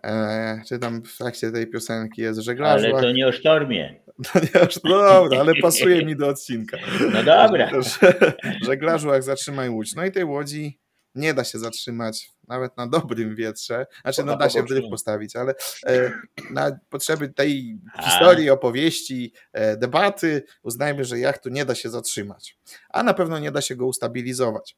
E, 0.07 0.63
czy 0.69 0.79
tam 0.79 1.03
w 1.03 1.17
trakcie 1.19 1.51
tej 1.53 1.67
piosenki 1.67 2.23
jest 2.23 2.41
żeglarzu, 2.41 2.87
Ale 2.87 3.03
to 3.03 3.13
nie 3.13 3.27
o 3.27 3.33
sztormie. 3.33 4.03
No, 4.35 4.41
nie, 4.41 4.49
no 4.85 4.99
dobra, 4.99 5.41
ale 5.41 5.53
pasuje 5.63 6.05
mi 6.05 6.17
do 6.17 6.29
odcinka. 6.29 6.77
No 7.13 7.23
dobra. 7.23 7.71
Że- 7.83 8.33
Żeglarzu, 8.63 9.09
jak 9.09 9.23
zatrzymaj 9.23 9.69
łódź. 9.69 9.95
No 9.95 10.05
i 10.05 10.13
tej 10.13 10.25
łodzi 10.25 10.79
nie 11.15 11.35
da 11.35 11.45
się 11.45 11.59
zatrzymać 11.59 12.31
nawet 12.49 12.77
na 12.77 12.87
dobrym 12.87 13.35
wietrze. 13.37 13.87
Znaczy, 14.03 14.25
no 14.25 14.37
da 14.37 14.45
się 14.49 14.51
w 14.51 14.55
pobocznym. 14.57 14.79
dryf 14.81 14.91
postawić, 14.91 15.37
ale 15.37 15.55
e, 15.87 16.13
na 16.51 16.79
potrzeby 16.91 17.29
tej 17.29 17.79
historii, 18.05 18.51
opowieści, 18.51 19.33
e, 19.53 19.77
debaty 19.77 20.43
uznajmy, 20.63 21.05
że 21.05 21.19
jachtu 21.19 21.49
nie 21.49 21.65
da 21.65 21.75
się 21.75 21.91
zatrzymać. 21.91 22.57
A 22.91 23.03
na 23.03 23.15
pewno 23.15 23.39
nie 23.39 23.51
da 23.53 23.61
się 23.61 23.77
go 23.77 23.87
ustabilizować. 23.87 24.77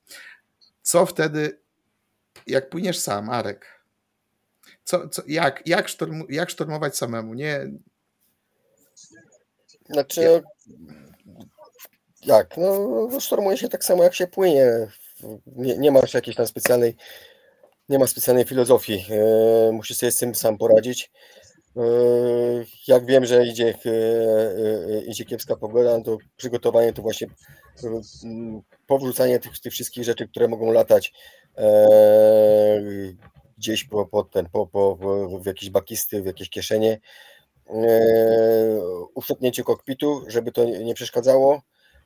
Co 0.83 1.07
wtedy, 1.07 1.59
jak 2.47 2.71
płyniesz 2.71 2.99
sam, 2.99 3.31
Arek? 3.31 3.84
Co, 4.85 5.09
co, 5.09 5.23
jak, 5.27 5.63
jak, 5.67 5.89
jak 6.29 6.51
sztormować 6.51 6.97
samemu? 6.97 7.35
Nie, 7.35 7.67
Znaczy, 9.91 10.43
jak? 12.25 12.57
No, 12.57 12.79
no, 13.13 13.21
sztormuje 13.21 13.57
się 13.57 13.69
tak 13.69 13.85
samo, 13.85 14.03
jak 14.03 14.15
się 14.15 14.27
płynie. 14.27 14.67
Nie, 15.47 15.79
nie 15.79 15.93
masz 15.93 16.15
jakiejś 16.15 16.37
tam 16.37 16.47
specjalnej, 16.47 16.97
nie 17.89 17.99
ma 17.99 18.07
specjalnej 18.07 18.45
filozofii. 18.45 19.07
E, 19.11 19.73
musisz 19.73 19.97
sobie 19.97 20.13
z 20.13 20.17
tym 20.17 20.35
sam 20.35 20.59
poradzić. 20.59 21.11
E, 21.77 21.81
jak 22.89 23.07
wiem, 23.07 23.25
że 23.25 23.47
idzie, 23.47 23.75
e, 23.87 25.05
idzie 25.05 25.25
kiepska 25.25 25.57
pogoda, 25.57 25.99
no 25.99 26.05
to 26.05 26.19
przygotowanie 26.37 26.93
to 26.93 27.03
właśnie 27.03 27.27
powrzucanie 28.87 29.39
tych, 29.39 29.61
tych 29.61 29.73
wszystkich 29.73 30.05
rzeczy, 30.05 30.29
które 30.29 30.49
mogą 30.49 30.73
latać 30.73 31.13
gdzieś 33.65 33.85
po, 33.85 34.07
po, 34.07 34.25
ten, 34.25 34.47
po, 34.53 34.67
po, 34.67 34.97
w 35.43 35.47
jakieś 35.47 35.71
bakisty, 35.71 36.23
w 36.23 36.27
jakieś 36.27 36.51
kieszenie 36.51 37.01
e, 37.67 38.81
uszczepnięcie 39.15 39.65
kokpitu, 39.65 40.25
żeby 40.27 40.53
to 40.53 40.65
nie 40.65 40.95
przeszkadzało, 40.95 41.63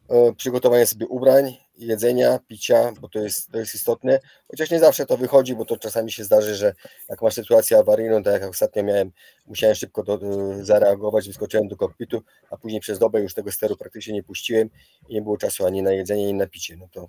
e, 0.08 0.32
przygotowanie 0.32 0.86
sobie 0.86 1.06
ubrań, 1.06 1.56
jedzenia, 1.76 2.38
picia, 2.48 2.92
bo 3.00 3.08
to 3.08 3.18
jest, 3.18 3.52
to 3.52 3.58
jest 3.58 3.74
istotne, 3.74 4.20
chociaż 4.48 4.70
nie 4.70 4.78
zawsze 4.78 5.06
to 5.06 5.16
wychodzi, 5.16 5.56
bo 5.56 5.64
to 5.64 5.76
czasami 5.76 6.12
się 6.12 6.24
zdarzy, 6.24 6.54
że 6.54 6.74
jak 7.08 7.22
masz 7.22 7.34
sytuację 7.34 7.78
awaryjną, 7.78 8.22
tak 8.22 8.42
jak 8.42 8.50
ostatnio 8.50 8.82
miałem, 8.82 9.12
musiałem 9.46 9.76
szybko 9.76 10.02
do, 10.02 10.20
zareagować, 10.62 11.28
wyskoczyłem 11.28 11.68
do 11.68 11.76
kokpitu, 11.76 12.22
a 12.50 12.56
później 12.56 12.80
przez 12.80 12.98
dobę 12.98 13.20
już 13.20 13.34
tego 13.34 13.52
steru 13.52 13.76
praktycznie 13.76 14.14
nie 14.14 14.22
puściłem 14.22 14.70
i 15.08 15.14
nie 15.14 15.22
było 15.22 15.36
czasu 15.36 15.66
ani 15.66 15.82
na 15.82 15.92
jedzenie, 15.92 16.24
ani 16.24 16.34
na 16.34 16.46
picie, 16.46 16.76
no 16.76 16.88
to, 16.92 17.08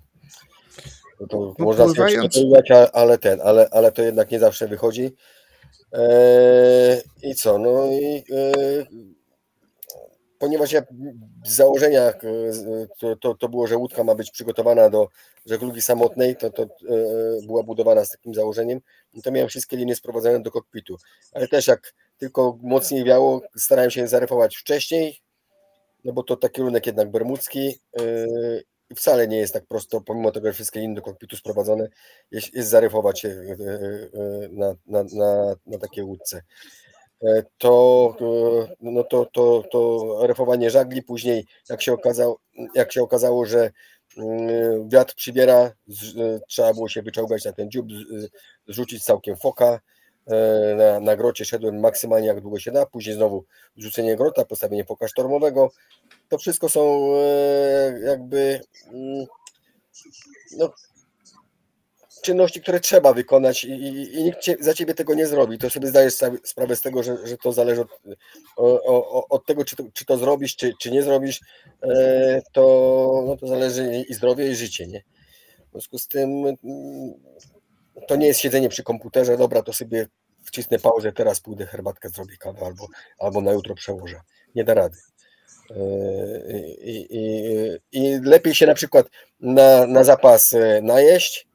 no 1.20 1.26
to 1.26 1.54
No 1.58 1.64
można 1.64 1.84
sobie 1.84 1.94
pływając- 1.96 2.36
a- 2.70 2.90
ale 2.92 3.18
ten, 3.18 3.40
ale, 3.44 3.68
ale 3.70 3.92
to 3.92 4.02
jednak 4.02 4.30
nie 4.30 4.38
zawsze 4.38 4.68
wychodzi. 4.68 5.14
Eee, 5.92 7.02
I 7.22 7.34
co? 7.34 7.58
No 7.58 7.86
i 7.86 8.24
e, 8.32 8.86
ponieważ 10.38 10.72
ja 10.72 10.82
z 11.46 11.54
założenia 11.54 12.02
e, 12.02 12.14
to, 12.98 13.16
to, 13.16 13.34
to 13.34 13.48
było, 13.48 13.66
że 13.66 13.76
łódka 13.76 14.04
ma 14.04 14.14
być 14.14 14.30
przygotowana 14.30 14.90
do 14.90 15.08
żeglugi 15.46 15.82
samotnej, 15.82 16.36
to, 16.36 16.50
to 16.50 16.62
e, 16.62 16.66
była 17.46 17.62
budowana 17.62 18.04
z 18.04 18.10
takim 18.10 18.34
założeniem, 18.34 18.80
no 19.14 19.22
to 19.22 19.30
miałem 19.30 19.48
wszystkie 19.48 19.76
linie 19.76 19.96
sprowadzone 19.96 20.42
do 20.42 20.50
kokpitu. 20.50 20.96
Ale 21.32 21.48
też 21.48 21.66
jak 21.66 21.94
tylko 22.18 22.58
mocniej 22.62 23.04
wiało, 23.04 23.40
starałem 23.56 23.90
się 23.90 24.08
zarefować 24.08 24.56
wcześniej, 24.56 25.20
no 26.04 26.12
bo 26.12 26.22
to 26.22 26.36
taki 26.36 26.54
kierunek 26.54 26.86
jednak 26.86 27.10
bermudzki 27.10 27.80
wcale 28.96 29.28
nie 29.28 29.38
jest 29.38 29.54
tak 29.54 29.66
prosto, 29.66 30.00
pomimo 30.00 30.30
tego, 30.30 30.48
że 30.48 30.52
wszystkie 30.52 30.94
do 30.94 31.02
kokpitu 31.02 31.36
sprowadzone, 31.36 31.88
jest, 32.30 32.54
jest 32.54 32.70
zaryfować 32.70 33.20
się 33.20 33.28
e, 33.28 33.52
e, 33.52 34.48
na, 34.52 34.74
na, 34.86 35.04
na, 35.12 35.54
na 35.66 35.78
takiej 35.78 36.04
łódce. 36.04 36.42
E, 37.22 37.42
To, 37.58 38.16
no 38.80 39.04
to, 39.04 39.26
to, 39.32 39.64
to 39.72 40.16
refowanie 40.26 40.70
żagli 40.70 41.02
później, 41.02 41.46
jak 41.68 41.82
się, 41.82 41.92
okazał, 41.92 42.38
jak 42.74 42.92
się 42.92 43.02
okazało, 43.02 43.46
że 43.46 43.70
mm, 44.16 44.88
wiatr 44.88 45.14
przybiera, 45.14 45.72
trzeba 46.48 46.74
było 46.74 46.88
się 46.88 47.02
wyczołgać 47.02 47.44
na 47.44 47.52
ten 47.52 47.70
dziób, 47.70 47.86
zrzucić 48.68 49.04
całkiem 49.04 49.36
foka. 49.36 49.80
E, 50.30 50.74
Na, 50.74 51.00
na 51.00 51.16
grocie 51.16 51.44
szedłem 51.44 51.80
maksymalnie 51.80 52.28
jak 52.28 52.40
długo 52.40 52.58
się 52.58 52.70
da, 52.70 52.86
później 52.86 53.14
znowu 53.14 53.44
rzucenie 53.76 54.16
grota, 54.16 54.44
postawienie 54.44 54.84
sztormowego. 55.06 55.70
To 56.28 56.38
wszystko 56.38 56.68
są 56.68 57.14
e, 57.16 58.00
jakby 58.04 58.60
mm, 58.92 59.26
no, 60.58 60.70
czynności, 62.22 62.60
które 62.60 62.80
trzeba 62.80 63.12
wykonać 63.12 63.64
i, 63.64 63.70
i, 63.70 64.18
i 64.18 64.24
nikt 64.24 64.40
cię, 64.40 64.56
za 64.60 64.74
ciebie 64.74 64.94
tego 64.94 65.14
nie 65.14 65.26
zrobi. 65.26 65.58
To 65.58 65.70
sobie 65.70 65.88
zdajesz 65.88 66.14
sprawę 66.44 66.76
z 66.76 66.80
tego, 66.80 67.02
że, 67.02 67.26
że 67.26 67.36
to 67.36 67.52
zależy 67.52 67.80
od, 67.80 67.88
o, 68.56 69.28
od 69.28 69.46
tego, 69.46 69.64
czy 69.64 69.76
to, 69.76 69.84
czy 69.92 70.04
to 70.04 70.18
zrobisz, 70.18 70.56
czy, 70.56 70.72
czy 70.80 70.90
nie 70.90 71.02
zrobisz, 71.02 71.40
e, 71.82 72.42
to, 72.52 73.24
no, 73.26 73.36
to 73.36 73.46
zależy 73.46 74.04
i 74.08 74.14
zdrowie, 74.14 74.50
i 74.50 74.54
życie. 74.54 74.86
Nie? 74.86 75.02
W 75.68 75.70
związku 75.70 75.98
z 75.98 76.08
tym 76.08 76.30
mm, 76.46 76.56
to 78.08 78.16
nie 78.16 78.26
jest 78.26 78.40
siedzenie 78.40 78.68
przy 78.68 78.82
komputerze, 78.82 79.36
dobra, 79.36 79.62
to 79.62 79.72
sobie 79.72 80.06
wcisnę 80.44 80.78
pauzę, 80.78 81.12
teraz 81.12 81.40
pójdę 81.40 81.66
herbatkę 81.66 82.08
zrobię 82.08 82.36
kawę 82.36 82.66
albo, 82.66 82.88
albo 83.18 83.40
na 83.40 83.52
jutro 83.52 83.74
przełożę. 83.74 84.20
Nie 84.54 84.64
da 84.64 84.74
rady. 84.74 84.98
E, 85.70 85.76
I, 86.80 87.06
i, 87.10 87.22
i 87.92 88.20
lepiej 88.20 88.54
się 88.54 88.66
na 88.66 88.74
przykład 88.74 89.06
na, 89.40 89.86
na 89.86 90.04
zapas 90.04 90.52
e, 90.52 90.82
najeść, 90.82 91.48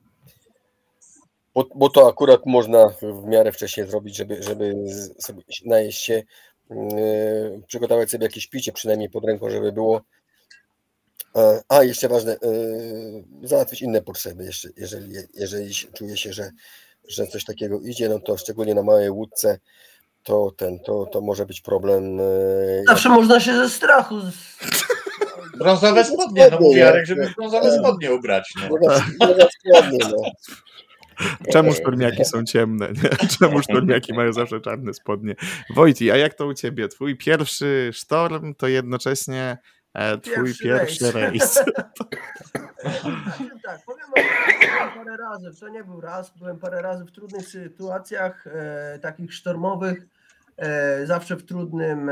bo, 1.56 1.66
bo 1.76 1.90
to 1.90 2.08
akurat 2.08 2.46
można 2.46 2.90
w 2.90 3.26
miarę 3.28 3.52
wcześniej 3.52 3.88
zrobić, 3.88 4.16
żeby, 4.16 4.44
żeby 4.44 4.76
sobie 5.20 5.42
najeść 5.66 6.04
się, 6.04 6.24
yy, 6.70 7.62
przygotować 7.68 8.10
sobie 8.10 8.26
jakieś 8.26 8.48
picie 8.48 8.72
przynajmniej 8.72 9.10
pod 9.10 9.26
ręką, 9.26 9.50
żeby 9.50 9.72
było. 9.72 10.02
E, 11.36 11.62
A, 11.68 11.84
jeszcze 11.84 12.10
ważne, 12.10 12.38
yy, 13.42 13.48
załatwić 13.48 13.82
inne 13.82 14.02
potrzeby, 14.02 14.46
jeszcze, 14.46 14.70
jeżeli, 14.78 15.16
jeżeli 15.34 15.74
czuje 15.74 16.18
się, 16.18 16.34
że, 16.34 16.52
że 17.10 17.28
coś 17.28 17.44
takiego 17.46 17.80
idzie, 17.80 18.10
no 18.10 18.20
to 18.20 18.38
szczególnie 18.38 18.76
na 18.76 18.84
małej 18.84 19.10
łódce, 19.10 19.60
to 20.24 20.52
ten, 20.58 20.80
to, 20.80 21.06
to 21.06 21.22
może 21.22 21.46
być 21.46 21.62
problem. 21.62 22.18
yy, 22.18 22.84
Zawsze 22.88 23.10
można 23.10 23.40
się 23.40 23.54
ze 23.54 23.70
strachu. 23.70 24.16
Brązowe 25.58 26.06
spodnie, 26.06 26.48
no 26.52 26.60
mówi 26.60 26.80
Jarek, 26.80 27.06
żeby 27.06 27.34
brązowe 27.38 27.78
spodnie 27.80 28.14
ubrać. 28.14 28.54
No. 28.62 28.78
Nie 28.82 28.90
za- 28.90 29.06
nie 29.28 29.36
za 29.36 29.48
składnie, 29.60 29.98
no. 30.12 30.32
Czemu 31.52 31.74
sztormiaki 31.74 32.26
są 32.26 32.44
ciemne? 32.44 32.88
Nie? 33.04 33.28
Czemu 33.40 33.62
sztormiaki 33.62 34.14
mają 34.14 34.34
zawsze 34.34 34.62
czarne 34.62 34.94
spodnie? 34.94 35.36
Wojti, 35.76 36.12
a 36.12 36.18
jak 36.18 36.34
to 36.34 36.46
u 36.46 36.54
ciebie? 36.54 36.88
Twój 36.88 37.18
pierwszy 37.18 37.90
sztorm 37.94 38.56
to 38.56 38.68
jednocześnie 38.68 39.42
e, 39.42 39.58
twój 40.22 40.34
Pierwszy 40.34 40.64
pierwszy 40.64 41.12
rejs. 41.12 41.54
tak, 43.66 43.82
powiem 43.86 44.08
parę 44.96 45.18
razy, 45.18 45.60
to 45.60 45.70
nie 45.70 45.84
był 45.84 46.02
raz, 46.02 46.38
byłem 46.38 46.60
parę 46.60 46.82
razy 46.82 47.06
w 47.06 47.12
trudnych 47.12 47.48
sytuacjach, 47.48 48.48
e, 48.48 49.00
takich 49.00 49.34
sztormowych, 49.34 50.08
e, 50.58 51.06
zawsze 51.06 51.36
w 51.36 51.46
trudnym, 51.46 52.12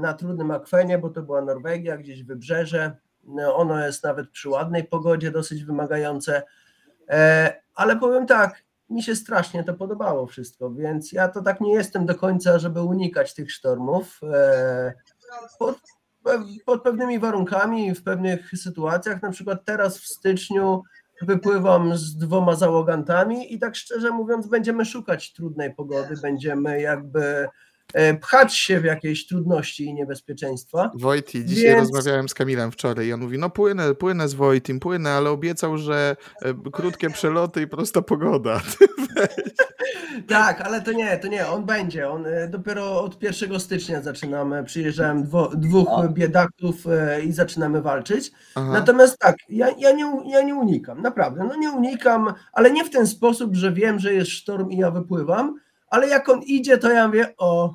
na 0.00 0.14
trudnym 0.14 0.50
akwenie, 0.50 0.98
bo 0.98 1.10
to 1.10 1.22
była 1.22 1.42
Norwegia, 1.42 1.96
gdzieś 1.96 2.22
wybrzeże, 2.22 2.96
no, 3.24 3.56
ono 3.56 3.86
jest 3.86 4.04
nawet 4.04 4.30
przy 4.30 4.48
ładnej 4.48 4.84
pogodzie 4.84 5.30
dosyć 5.30 5.64
wymagające, 5.64 6.42
e, 7.08 7.54
ale 7.74 7.96
powiem 7.96 8.26
tak, 8.26 8.64
mi 8.90 9.02
się 9.02 9.16
strasznie 9.16 9.64
to 9.64 9.74
podobało 9.74 10.26
wszystko, 10.26 10.70
więc 10.70 11.12
ja 11.12 11.28
to 11.28 11.42
tak 11.42 11.60
nie 11.60 11.72
jestem 11.72 12.06
do 12.06 12.14
końca, 12.14 12.58
żeby 12.58 12.82
unikać 12.82 13.34
tych 13.34 13.52
sztormów. 13.52 14.20
E, 14.32 14.94
pod, 15.58 15.78
pod 16.66 16.82
pewnymi 16.82 17.18
warunkami, 17.18 17.94
w 17.94 18.02
pewnych 18.02 18.50
sytuacjach, 18.56 19.22
na 19.22 19.30
przykład 19.30 19.64
teraz 19.64 19.98
w 19.98 20.06
styczniu 20.06 20.82
wypływam 21.22 21.96
z 21.96 22.16
dwoma 22.16 22.54
załogantami 22.54 23.54
i 23.54 23.58
tak 23.58 23.76
szczerze 23.76 24.10
mówiąc 24.10 24.46
będziemy 24.46 24.84
szukać 24.84 25.32
trudnej 25.32 25.74
pogody, 25.74 26.14
będziemy 26.22 26.80
jakby 26.80 27.48
pchać 28.20 28.56
się 28.56 28.80
w 28.80 28.84
jakieś 28.84 29.26
trudności 29.26 29.84
i 29.84 29.94
niebezpieczeństwa. 29.94 30.90
Wojti, 30.94 31.44
dzisiaj 31.44 31.64
Więc- 31.70 31.80
rozmawiałem 31.80 32.28
z 32.28 32.34
Kamilem 32.34 32.72
wczoraj 32.72 33.06
i 33.06 33.12
on 33.12 33.20
mówi, 33.20 33.38
no 33.38 33.50
płynę, 33.50 33.94
płynę 33.94 34.28
z 34.28 34.34
Wojtim, 34.34 34.80
płynę, 34.80 35.10
ale 35.10 35.30
obiecał, 35.30 35.78
że 35.78 36.16
e, 36.42 36.54
krótkie 36.72 37.10
przeloty 37.10 37.62
i 37.62 37.66
prosta 37.66 38.02
pogoda. 38.02 38.60
Tak, 40.28 40.60
ale 40.60 40.82
to 40.82 40.92
nie, 40.92 41.18
to 41.18 41.28
nie, 41.28 41.46
on 41.48 41.64
będzie. 41.66 42.10
On 42.10 42.26
e, 42.26 42.48
dopiero 42.48 43.02
od 43.02 43.22
1 43.22 43.60
stycznia 43.60 44.02
zaczynamy. 44.02 44.64
Przyjeżdżałem 44.64 45.24
dwo, 45.24 45.50
dwóch 45.56 45.88
O. 45.90 46.08
biedaków 46.08 46.86
e, 46.86 47.22
i 47.22 47.32
zaczynamy 47.32 47.82
walczyć. 47.82 48.32
Aha. 48.54 48.70
Natomiast 48.72 49.18
tak, 49.18 49.36
ja, 49.48 49.68
ja, 49.78 49.92
nie, 49.92 50.12
ja 50.26 50.42
nie 50.42 50.54
unikam, 50.54 51.02
naprawdę, 51.02 51.44
no 51.48 51.56
nie 51.56 51.70
unikam, 51.70 52.34
ale 52.52 52.70
nie 52.70 52.84
w 52.84 52.90
ten 52.90 53.06
sposób, 53.06 53.54
że 53.54 53.72
wiem, 53.72 53.98
że 53.98 54.14
jest 54.14 54.30
sztorm 54.30 54.70
i 54.70 54.76
ja 54.76 54.90
wypływam, 54.90 55.54
ale 55.86 56.08
jak 56.08 56.28
on 56.28 56.42
idzie, 56.42 56.78
to 56.78 56.90
ja 56.90 57.06
mówię, 57.08 57.34
o, 57.36 57.74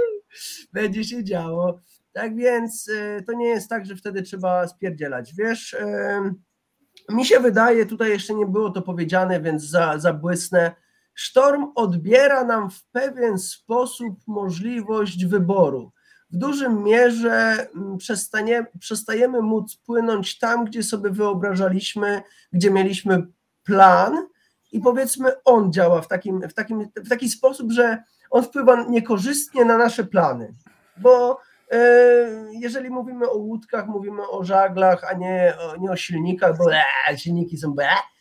będzie 0.72 1.04
się 1.04 1.24
działo. 1.24 1.80
Tak 2.12 2.36
więc 2.36 2.90
e, 2.96 3.22
to 3.22 3.32
nie 3.32 3.46
jest 3.46 3.68
tak, 3.68 3.86
że 3.86 3.96
wtedy 3.96 4.22
trzeba 4.22 4.68
spierdzielać. 4.68 5.34
Wiesz, 5.34 5.74
em, 5.74 6.42
mi 7.08 7.26
się 7.26 7.40
wydaje, 7.40 7.86
tutaj 7.86 8.10
jeszcze 8.10 8.34
nie 8.34 8.46
było 8.46 8.70
to 8.70 8.82
powiedziane, 8.82 9.40
więc 9.40 9.62
za, 9.62 9.98
zabłysnę, 9.98 10.74
sztorm 11.14 11.66
odbiera 11.74 12.44
nam 12.44 12.70
w 12.70 12.84
pewien 12.84 13.38
sposób 13.38 14.14
możliwość 14.26 15.26
wyboru 15.26 15.92
w 16.34 16.36
dużym 16.36 16.82
mierze 16.82 17.68
mm, 17.74 17.98
przestanie, 17.98 18.66
przestajemy 18.80 19.42
móc 19.42 19.76
płynąć 19.76 20.38
tam, 20.38 20.64
gdzie 20.64 20.82
sobie 20.82 21.10
wyobrażaliśmy, 21.10 22.22
gdzie 22.52 22.70
mieliśmy 22.70 23.26
plan 23.64 24.26
i 24.74 24.80
powiedzmy 24.80 25.32
on 25.44 25.72
działa 25.72 26.00
w, 26.00 26.08
takim, 26.08 26.40
w, 26.48 26.54
takim, 26.54 26.88
w 26.96 27.08
taki 27.08 27.28
sposób, 27.28 27.72
że 27.72 28.02
on 28.30 28.42
wpływa 28.42 28.84
niekorzystnie 28.88 29.64
na 29.64 29.78
nasze 29.78 30.04
plany, 30.04 30.54
bo 30.96 31.40
e, 31.70 31.78
jeżeli 32.52 32.90
mówimy 32.90 33.30
o 33.30 33.36
łódkach, 33.36 33.86
mówimy 33.86 34.28
o 34.28 34.44
żaglach, 34.44 35.04
a 35.10 35.12
nie 35.12 35.54
nie 35.80 35.90
o 35.90 35.96
silnikach, 35.96 36.58
bo 36.58 36.72
e, 36.72 37.18
silniki 37.18 37.58
są 37.58 37.74
be, 37.74 37.86
E, 37.86 38.13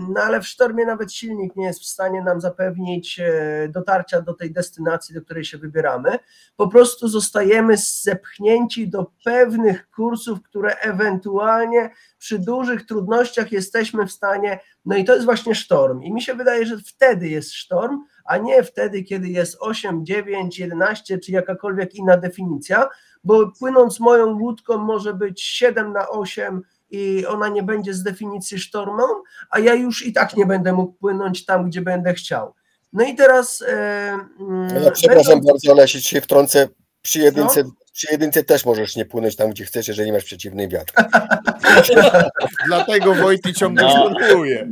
No 0.00 0.20
ale 0.20 0.40
w 0.40 0.46
sztormie 0.46 0.86
nawet 0.86 1.12
silnik 1.12 1.56
nie 1.56 1.66
jest 1.66 1.80
w 1.80 1.86
stanie 1.86 2.22
nam 2.22 2.40
zapewnić 2.40 3.20
e, 3.20 3.68
dotarcia 3.68 4.20
do 4.20 4.34
tej 4.34 4.52
destynacji, 4.52 5.14
do 5.14 5.22
której 5.22 5.44
się 5.44 5.58
wybieramy. 5.58 6.18
Po 6.56 6.68
prostu 6.68 7.08
zostajemy 7.08 7.76
zepchnięci 7.76 8.88
do 8.88 9.10
pewnych 9.24 9.90
kursów, 9.90 10.42
które 10.42 10.76
ewentualnie 10.76 11.90
przy 12.18 12.38
dużych 12.38 12.86
trudnościach 12.86 13.52
jesteśmy 13.52 14.06
w 14.06 14.12
stanie. 14.12 14.60
No 14.84 14.96
i 14.96 15.04
to 15.04 15.14
jest 15.14 15.24
właśnie 15.24 15.54
sztorm. 15.54 16.02
I 16.02 16.12
mi 16.12 16.22
się 16.22 16.34
wydaje, 16.34 16.66
że 16.66 16.78
wtedy 16.78 17.28
jest 17.28 17.52
sztorm, 17.52 17.98
a 18.24 18.36
nie 18.36 18.62
wtedy, 18.62 19.02
kiedy 19.02 19.28
jest 19.28 19.56
8, 19.60 20.06
9, 20.06 20.58
11 20.58 21.18
czy 21.18 21.32
jakakolwiek 21.32 21.94
inna 21.94 22.16
definicja, 22.16 22.88
bo 23.24 23.52
płynąc 23.58 24.00
moją 24.00 24.38
łódką 24.38 24.78
może 24.78 25.14
być 25.14 25.42
7 25.42 25.92
na 25.92 26.08
8 26.08 26.62
i 26.90 27.26
ona 27.26 27.48
nie 27.48 27.62
będzie 27.62 27.94
z 27.94 28.02
definicji 28.02 28.58
sztormą, 28.58 29.02
a 29.50 29.58
ja 29.58 29.74
już 29.74 30.06
i 30.06 30.12
tak 30.12 30.36
nie 30.36 30.46
będę 30.46 30.72
mógł 30.72 30.92
płynąć 30.92 31.44
tam, 31.44 31.66
gdzie 31.70 31.82
będę 31.82 32.14
chciał. 32.14 32.54
No 32.92 33.04
i 33.04 33.14
teraz. 33.14 33.62
E, 33.62 34.18
mm, 34.40 34.84
Ja 34.84 34.90
przepraszam 34.90 35.34
będą- 35.34 35.46
bardzo, 35.52 35.72
ale 35.72 35.82
jeśli 35.82 36.02
się 36.02 36.20
wtrącę, 36.20 36.68
przy 37.02 37.18
jedynce, 37.18 37.64
przy 37.92 38.06
jedynce 38.12 38.44
też 38.44 38.64
możesz 38.66 38.96
nie 38.96 39.04
płynąć 39.04 39.36
tam, 39.36 39.50
gdzie 39.50 39.64
chcesz, 39.64 39.88
jeżeli 39.88 40.12
masz 40.12 40.24
przeciwny 40.24 40.68
wiatr. 40.68 40.92
Dlatego 42.66 43.14
Wojti 43.14 43.54
ciągle 43.54 43.82
No. 43.82 43.90
szturmuje. 43.90 44.70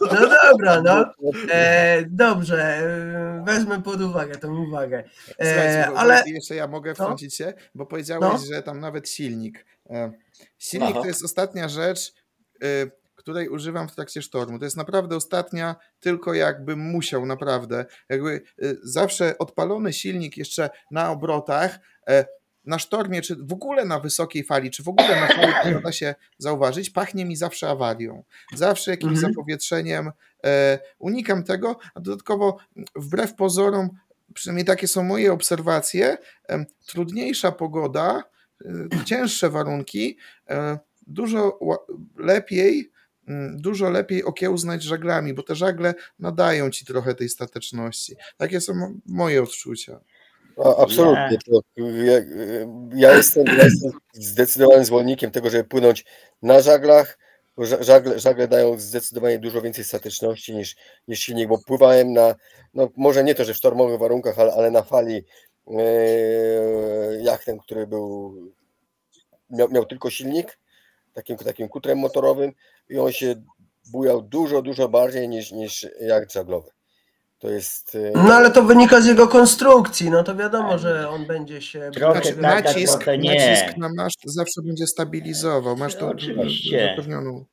No 0.00 0.28
dobra, 0.50 0.82
no. 0.82 1.04
E, 1.50 2.02
dobrze, 2.08 2.64
e, 2.64 3.44
wezmę 3.46 3.82
pod 3.82 4.00
uwagę 4.00 4.36
tą 4.36 4.56
uwagę. 4.68 5.04
E, 5.40 5.90
ale 5.96 6.22
jeszcze 6.26 6.54
ja 6.54 6.66
mogę 6.66 6.94
wtrącić 6.94 7.36
się, 7.36 7.52
bo 7.74 7.86
powiedziałeś, 7.86 8.32
No. 8.32 8.54
że 8.54 8.62
tam 8.62 8.80
nawet 8.80 9.08
silnik. 9.08 9.66
E, 9.90 10.12
Silnik 10.58 10.90
Aha. 10.90 11.00
to 11.00 11.06
jest 11.06 11.24
ostatnia 11.24 11.68
rzecz, 11.68 12.12
y, 12.64 12.90
której 13.14 13.48
używam 13.48 13.88
w 13.88 13.94
trakcie 13.94 14.22
sztormu. 14.22 14.58
To 14.58 14.64
jest 14.64 14.76
naprawdę 14.76 15.16
ostatnia, 15.16 15.76
tylko 16.00 16.34
jakbym 16.34 16.78
musiał, 16.78 17.26
naprawdę. 17.26 17.84
Jakby 18.08 18.30
y, 18.62 18.76
zawsze 18.82 19.38
odpalony 19.38 19.92
silnik 19.92 20.36
jeszcze 20.36 20.70
na 20.90 21.10
obrotach, 21.10 21.78
e, 22.08 22.24
na 22.64 22.78
sztormie, 22.78 23.22
czy 23.22 23.36
w 23.36 23.52
ogóle 23.52 23.84
na 23.84 24.00
wysokiej 24.00 24.44
fali, 24.44 24.70
czy 24.70 24.82
w 24.82 24.88
ogóle 24.88 25.20
na 25.20 25.26
fali, 25.26 25.52
która 25.60 25.80
da 25.80 25.92
się 25.92 26.14
zauważyć, 26.38 26.90
pachnie 26.90 27.24
mi 27.24 27.36
zawsze 27.36 27.68
awarią. 27.68 28.24
Zawsze 28.54 28.90
jakimś 28.90 29.12
Mhm. 29.14 29.32
zapowietrzeniem. 29.32 30.10
E, 30.44 30.78
Unikam 30.98 31.44
tego, 31.44 31.78
a 31.94 32.00
dodatkowo 32.00 32.56
wbrew 32.96 33.34
pozorom, 33.34 33.88
przynajmniej 34.34 34.64
takie 34.66 34.88
są 34.88 35.02
moje 35.04 35.32
obserwacje, 35.32 36.18
em, 36.48 36.66
trudniejsza 36.86 37.52
pogoda, 37.52 38.24
y, 38.62 39.04
cięższe 39.04 39.50
warunki, 39.50 40.16
e, 40.50 40.78
dużo 41.06 41.58
lepiej, 42.16 42.90
mm, 43.28 43.56
dużo 43.60 43.90
lepiej 43.90 44.24
okiełznać 44.24 44.82
żaglami, 44.82 45.34
bo 45.34 45.42
te 45.42 45.54
żagle 45.54 45.94
nadają 46.18 46.70
ci 46.70 46.84
trochę 46.84 47.14
tej 47.14 47.28
stateczności. 47.28 48.16
Takie 48.36 48.60
są 48.60 48.74
mo- 48.74 48.92
moje 49.06 49.42
odczucia. 49.42 50.00
A, 50.64 50.76
absolutnie. 50.76 51.38
Ja, 51.76 52.18
ja, 52.94 53.16
jestem, 53.16 53.46
ja 53.46 53.64
jestem 53.64 53.92
zdecydowanym 54.12 54.84
zwolennikiem 54.84 55.30
tego, 55.30 55.50
żeby 55.50 55.64
płynąć 55.64 56.04
na 56.42 56.60
żaglach, 56.60 57.18
żagle, 57.80 58.18
żagle 58.18 58.48
dają 58.48 58.78
zdecydowanie 58.78 59.38
dużo 59.38 59.62
więcej 59.62 59.84
statyczności 59.84 60.54
niż, 60.54 60.76
niż 61.08 61.20
silnik, 61.20 61.48
bo 61.48 61.58
pływałem 61.58 62.12
na, 62.12 62.34
no 62.74 62.88
może 62.96 63.24
nie 63.24 63.34
to, 63.34 63.44
że 63.44 63.54
w 63.54 63.56
sztormowych 63.56 64.00
warunkach, 64.00 64.38
ale, 64.38 64.52
ale 64.52 64.70
na 64.70 64.82
fali 64.82 65.24
e, 65.66 65.82
jachtem, 67.22 67.58
który 67.58 67.86
był, 67.86 68.34
miał, 69.50 69.70
miał 69.70 69.84
tylko 69.84 70.10
silnik, 70.10 70.58
takim, 71.12 71.36
takim 71.36 71.68
kutrem 71.68 71.98
motorowym 71.98 72.52
i 72.88 72.98
on 72.98 73.12
się 73.12 73.34
bujał 73.90 74.22
dużo, 74.22 74.62
dużo 74.62 74.88
bardziej 74.88 75.28
niż, 75.28 75.52
niż 75.52 75.86
jacht 76.00 76.32
żaglowy. 76.32 76.70
To 77.38 77.50
jest... 77.50 77.94
e, 77.94 78.12
No 78.14 78.34
ale 78.34 78.50
to 78.50 78.62
wynika 78.62 79.00
z 79.00 79.06
jego 79.06 79.28
konstrukcji, 79.28 80.10
no 80.10 80.22
to 80.24 80.34
wiadomo, 80.36 80.78
że 80.78 81.08
on 81.08 81.26
będzie 81.26 81.60
się... 81.62 81.90
Trochę 81.94 82.12
Znaczy, 82.20 82.32
tak, 82.42 82.64
tak, 82.64 82.64
nacisk, 82.64 82.92
trochę 82.98 83.18
nie. 83.18 83.34
nacisk 83.34 83.76
na 83.76 83.88
maszt 83.96 84.18
zawsze 84.24 84.62
będzie 84.62 84.86
stabilizował. 84.86 85.76
Masz 85.76 85.94
to 85.94 86.08
Oczywiście. 86.08 86.94
zapewnioną. 86.96 87.44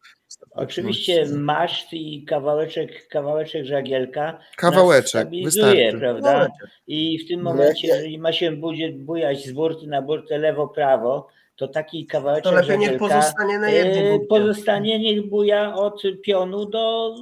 Oczywiście 0.52 1.26
maszt 1.34 1.88
i 1.94 2.26
kawałeczek, 2.26 3.08
kawałeczek 3.08 3.66
żagielka 3.66 4.32
nas 4.32 4.42
Kawałeczek, 4.58 5.10
stabilizuje, 5.22 5.66
wystarczy. 5.92 6.00
prawda? 6.00 6.48
I 6.88 7.20
w 7.26 7.28
tym 7.28 7.42
momencie, 7.42 7.88
jeżeli 7.88 8.18
ma 8.20 8.34
się 8.34 8.52
budzie- 8.52 8.94
bujać 9.00 9.46
z 9.46 9.52
burty 9.52 9.88
na 9.88 10.02
burtę 10.02 10.38
lewo-prawo, 10.38 11.28
to 11.56 11.68
taki 11.68 12.06
kawałeczek 12.06 12.44
To 12.44 12.52
lepiej 12.52 12.78
niech 12.80 12.92
żagielka 12.92 13.16
pozostanie 13.16 13.60
na 13.60 13.70
jednym 13.70 14.06
e, 14.06 14.10
burcie. 14.12 14.28
pozostanie, 14.28 15.00
niech 15.00 15.30
buja 15.30 15.76
od 15.76 16.02
pionu 16.24 16.66
do 16.66 17.16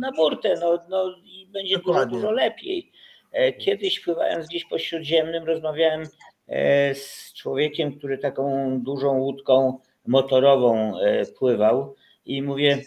na 0.00 0.12
burtę, 0.12 0.54
no, 0.60 0.78
no 0.88 1.10
i 1.24 1.43
będzie 1.54 1.76
dużo, 1.76 1.86
Dokładnie. 1.86 2.16
dużo 2.16 2.30
lepiej. 2.30 2.92
E, 3.32 3.52
Kiedyś 3.52 4.00
pływając 4.00 4.48
gdzieś 4.48 4.64
po 4.64 4.78
Śródziemnym 4.78 5.44
rozmawiałem 5.44 6.02
e, 6.48 6.94
z 6.94 7.32
człowiekiem, 7.34 7.98
który 7.98 8.18
taką 8.18 8.70
dużą 8.82 9.18
łódką 9.18 9.78
motorową 10.06 11.00
e, 11.00 11.26
pływał 11.26 11.94
i 12.26 12.42
mówię, 12.42 12.78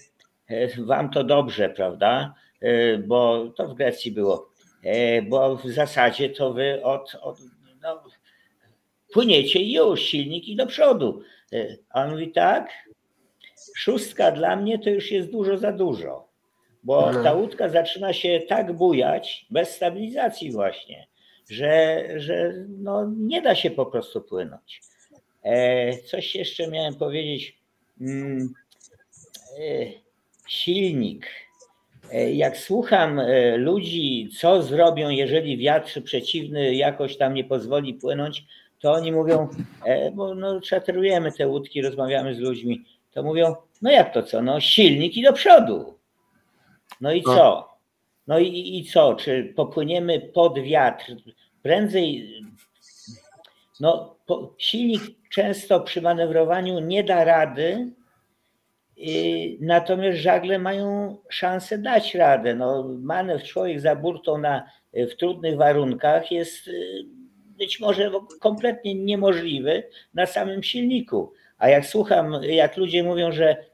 wam 0.77 1.09
to 1.09 1.23
dobrze, 1.23 1.69
prawda? 1.69 2.33
Bo 3.07 3.47
to 3.55 3.67
w 3.67 3.73
Grecji 3.73 4.11
było. 4.11 4.49
Bo 5.29 5.55
w 5.55 5.69
zasadzie 5.69 6.29
to 6.29 6.53
wy 6.53 6.83
od, 6.83 7.15
od 7.21 7.37
no, 7.81 8.03
płyniecie 9.13 9.59
i 9.59 9.73
już, 9.73 10.01
silnik 10.01 10.47
i 10.47 10.55
do 10.55 10.67
przodu. 10.67 11.21
A 11.89 12.03
on 12.03 12.11
mówi 12.11 12.31
tak, 12.31 12.69
szóstka 13.75 14.31
dla 14.31 14.55
mnie 14.55 14.79
to 14.79 14.89
już 14.89 15.11
jest 15.11 15.31
dużo 15.31 15.57
za 15.57 15.71
dużo, 15.71 16.26
bo 16.83 17.11
No. 17.11 17.23
ta 17.23 17.33
łódka 17.33 17.69
zaczyna 17.69 18.13
się 18.13 18.41
tak 18.47 18.73
bujać, 18.73 19.45
bez 19.49 19.69
stabilizacji 19.75 20.51
właśnie, 20.51 21.07
że, 21.49 22.03
że 22.15 22.53
no, 22.67 23.11
nie 23.17 23.41
da 23.41 23.55
się 23.55 23.71
po 23.71 23.85
prostu 23.85 24.21
płynąć. 24.21 24.81
E, 25.43 25.97
coś 25.97 26.35
jeszcze 26.35 26.67
miałem 26.67 26.95
powiedzieć. 26.95 27.57
Mm, 28.01 28.53
e, 29.59 29.85
silnik. 30.47 31.27
E, 32.11 32.31
Jak 32.33 32.57
słucham 32.57 33.21
ludzi, 33.57 34.29
co 34.39 34.63
zrobią, 34.63 35.09
jeżeli 35.09 35.57
wiatr 35.57 36.03
przeciwny 36.03 36.75
jakoś 36.75 37.17
tam 37.17 37.33
nie 37.33 37.43
pozwoli 37.43 37.93
płynąć, 37.93 38.45
to 38.79 38.91
oni 38.91 39.11
mówią, 39.11 39.47
bo 40.13 40.35
no, 40.35 40.61
czatrujemy 40.61 41.31
te 41.31 41.47
łódki, 41.47 41.81
rozmawiamy 41.81 42.35
z 42.35 42.39
ludźmi, 42.39 42.85
to 43.13 43.23
mówią, 43.23 43.55
no 43.81 43.91
jak 43.91 44.13
to 44.13 44.23
co, 44.23 44.41
no 44.41 44.59
silnik 44.59 45.17
i 45.17 45.23
do 45.23 45.33
przodu. 45.33 45.96
No 47.01 47.11
i 47.11 47.23
No. 47.25 47.35
co? 47.35 47.77
No 48.27 48.39
i, 48.39 48.77
i 48.77 48.85
co, 48.85 49.15
czy 49.15 49.53
popłyniemy 49.55 50.19
pod 50.19 50.59
wiatr? 50.59 51.15
Prędzej, 51.61 52.33
no 53.79 54.15
po, 54.25 54.55
silnik 54.57 55.01
często 55.29 55.79
przy 55.79 56.01
manewrowaniu 56.01 56.79
nie 56.79 57.03
da 57.03 57.23
rady, 57.23 57.91
y, 58.97 59.57
natomiast 59.59 60.17
żagle 60.17 60.59
mają 60.59 61.17
szansę 61.29 61.77
dać 61.77 62.15
radę. 62.15 62.55
No, 62.55 62.83
manewr 62.99 63.43
człowiek 63.43 63.79
za 63.79 63.95
burtą 63.95 64.37
na, 64.37 64.69
w 64.93 65.15
trudnych 65.15 65.57
warunkach 65.57 66.31
jest 66.31 66.67
y, 66.67 67.05
być 67.57 67.79
może 67.79 68.11
kompletnie 68.39 68.95
niemożliwy 68.95 69.83
na 70.13 70.25
samym 70.25 70.63
silniku. 70.63 71.33
A 71.57 71.69
jak 71.69 71.85
słucham, 71.85 72.43
jak 72.43 72.77
ludzie 72.77 73.03
mówią, 73.03 73.31
że 73.31 73.51
y, 73.57 73.66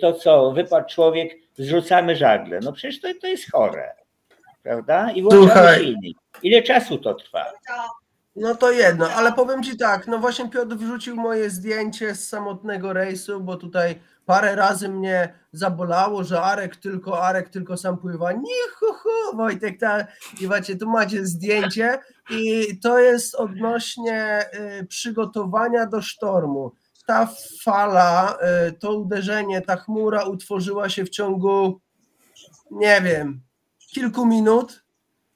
to 0.00 0.12
co, 0.12 0.52
wypadł 0.52 0.88
człowiek, 0.88 1.32
zrzucamy 1.54 2.16
żagle. 2.16 2.60
No 2.62 2.72
przecież 2.72 3.00
to, 3.00 3.08
to 3.20 3.26
jest 3.26 3.52
chore. 3.52 3.94
Prawda? 4.62 5.10
I 5.10 5.22
włączamy 5.22 5.78
silnik. 5.78 6.18
Ile 6.42 6.62
czasu 6.62 6.98
to 6.98 7.14
trwa? 7.14 7.44
No 8.36 8.54
to 8.54 8.70
jedno, 8.70 9.10
ale 9.10 9.32
powiem 9.32 9.62
Ci 9.62 9.76
tak, 9.76 10.06
no 10.06 10.18
właśnie 10.18 10.50
Piotr 10.50 10.76
wrzucił 10.76 11.16
moje 11.16 11.50
zdjęcie 11.50 12.14
z 12.14 12.28
samotnego 12.28 12.92
rejsu, 12.92 13.40
bo 13.40 13.56
tutaj 13.56 14.00
parę 14.26 14.56
razy 14.56 14.88
mnie 14.88 15.34
zabolało, 15.52 16.24
że 16.24 16.42
Arek 16.42 16.76
tylko, 16.76 17.22
Arek 17.22 17.48
tylko 17.48 17.76
sam 17.76 17.98
pływa. 17.98 18.32
Nie, 18.32 18.62
hu, 18.76 18.86
hu, 18.92 19.36
Wojtek, 19.36 19.78
ta, 19.80 20.04
i 20.40 20.46
macie, 20.46 20.76
tu 20.76 20.90
macie 20.90 21.26
zdjęcie 21.26 21.98
i 22.30 22.66
to 22.82 22.98
jest 22.98 23.34
odnośnie 23.34 24.44
y, 24.80 24.86
przygotowania 24.86 25.86
do 25.86 26.02
sztormu. 26.02 26.72
Ta 27.06 27.28
fala, 27.62 28.38
y, 28.68 28.72
to 28.72 28.96
uderzenie, 28.96 29.60
ta 29.60 29.76
chmura 29.76 30.24
utworzyła 30.24 30.88
się 30.88 31.04
w 31.04 31.10
ciągu, 31.10 31.80
nie 32.70 33.00
wiem, 33.02 33.40
kilku 33.94 34.26
minut 34.26 34.84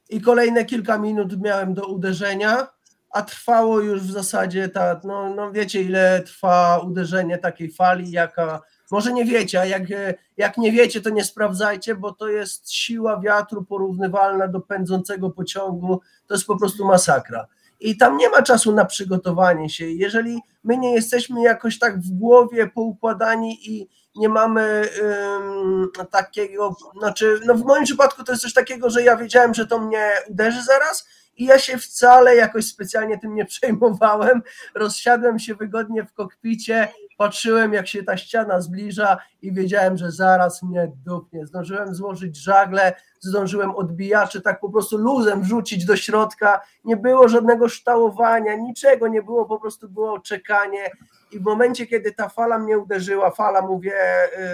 i 0.08 0.20
kolejne 0.20 0.64
kilka 0.64 0.98
minut 0.98 1.42
miałem 1.42 1.74
do 1.74 1.86
uderzenia, 1.86 2.68
a 3.10 3.22
trwało 3.22 3.80
już 3.80 4.00
w 4.02 4.10
zasadzie 4.10 4.68
ta, 4.68 5.00
no, 5.04 5.34
no 5.34 5.52
wiecie 5.52 5.82
ile 5.82 6.22
trwa 6.22 6.78
uderzenie 6.78 7.38
takiej 7.38 7.72
fali, 7.72 8.10
jaka, 8.10 8.60
może 8.90 9.12
nie 9.12 9.24
wiecie, 9.24 9.60
a 9.60 9.64
jak, 9.64 9.90
e, 9.90 10.14
jak 10.36 10.58
nie 10.58 10.72
wiecie, 10.72 11.00
to 11.00 11.10
nie 11.10 11.24
sprawdzajcie, 11.24 11.94
bo 11.94 12.12
to 12.12 12.28
jest 12.28 12.72
siła 12.72 13.20
wiatru 13.20 13.64
porównywalna 13.64 14.48
do 14.48 14.60
pędzącego 14.60 15.30
pociągu, 15.30 16.00
to 16.26 16.34
jest 16.34 16.46
po 16.46 16.58
prostu 16.58 16.84
masakra. 16.84 17.46
I 17.80 17.96
tam 17.96 18.16
nie 18.16 18.28
ma 18.28 18.42
czasu 18.42 18.72
na 18.72 18.84
przygotowanie 18.84 19.70
się. 19.70 19.86
Jeżeli 19.86 20.40
my 20.64 20.78
nie 20.78 20.94
jesteśmy 20.94 21.42
jakoś 21.42 21.78
tak 21.78 22.00
w 22.00 22.10
głowie 22.10 22.66
poukładani 22.66 23.70
i 23.70 23.88
nie 24.16 24.28
mamy 24.28 24.88
ym, 25.02 25.88
takiego, 26.10 26.76
znaczy, 26.98 27.40
no 27.46 27.54
w 27.54 27.64
moim 27.64 27.84
przypadku 27.84 28.24
to 28.24 28.32
jest 28.32 28.42
coś 28.42 28.54
takiego, 28.54 28.90
że 28.90 29.02
ja 29.02 29.16
wiedziałem, 29.16 29.54
że 29.54 29.66
to 29.66 29.78
mnie 29.78 30.10
uderzy 30.28 30.62
zaraz 30.62 31.08
i 31.36 31.44
ja 31.44 31.58
się 31.58 31.78
wcale 31.78 32.36
jakoś 32.36 32.66
specjalnie 32.66 33.18
tym 33.18 33.34
nie 33.34 33.44
przejmowałem. 33.44 34.42
Rozsiadłem 34.74 35.38
się 35.38 35.54
wygodnie 35.54 36.04
w 36.04 36.12
kokpicie, 36.12 36.88
patrzyłem 37.16 37.72
jak 37.72 37.88
się 37.88 38.02
ta 38.02 38.16
ściana 38.16 38.60
zbliża 38.60 39.16
i 39.42 39.52
wiedziałem, 39.52 39.96
że 39.96 40.10
zaraz 40.10 40.62
mnie 40.62 40.92
dupnie. 41.04 41.46
Zdążyłem 41.46 41.94
złożyć 41.94 42.36
żagle, 42.36 42.94
zdążyłem 43.20 43.70
odbijacze 43.70 44.40
tak 44.40 44.60
po 44.60 44.70
prostu 44.70 44.98
luzem 44.98 45.42
wrzucić 45.42 45.84
do 45.84 45.96
środka. 45.96 46.60
Nie 46.84 46.96
było 46.96 47.28
żadnego 47.28 47.68
ształowania, 47.68 48.54
niczego 48.54 49.08
nie 49.08 49.22
było, 49.22 49.46
po 49.46 49.60
prostu 49.60 49.88
było 49.88 50.20
czekanie. 50.20 50.90
I 51.32 51.38
w 51.38 51.42
momencie, 51.42 51.86
kiedy 51.86 52.12
ta 52.12 52.28
fala 52.28 52.58
mnie 52.58 52.78
uderzyła, 52.78 53.30
fala, 53.30 53.62
mówię, 53.62 53.94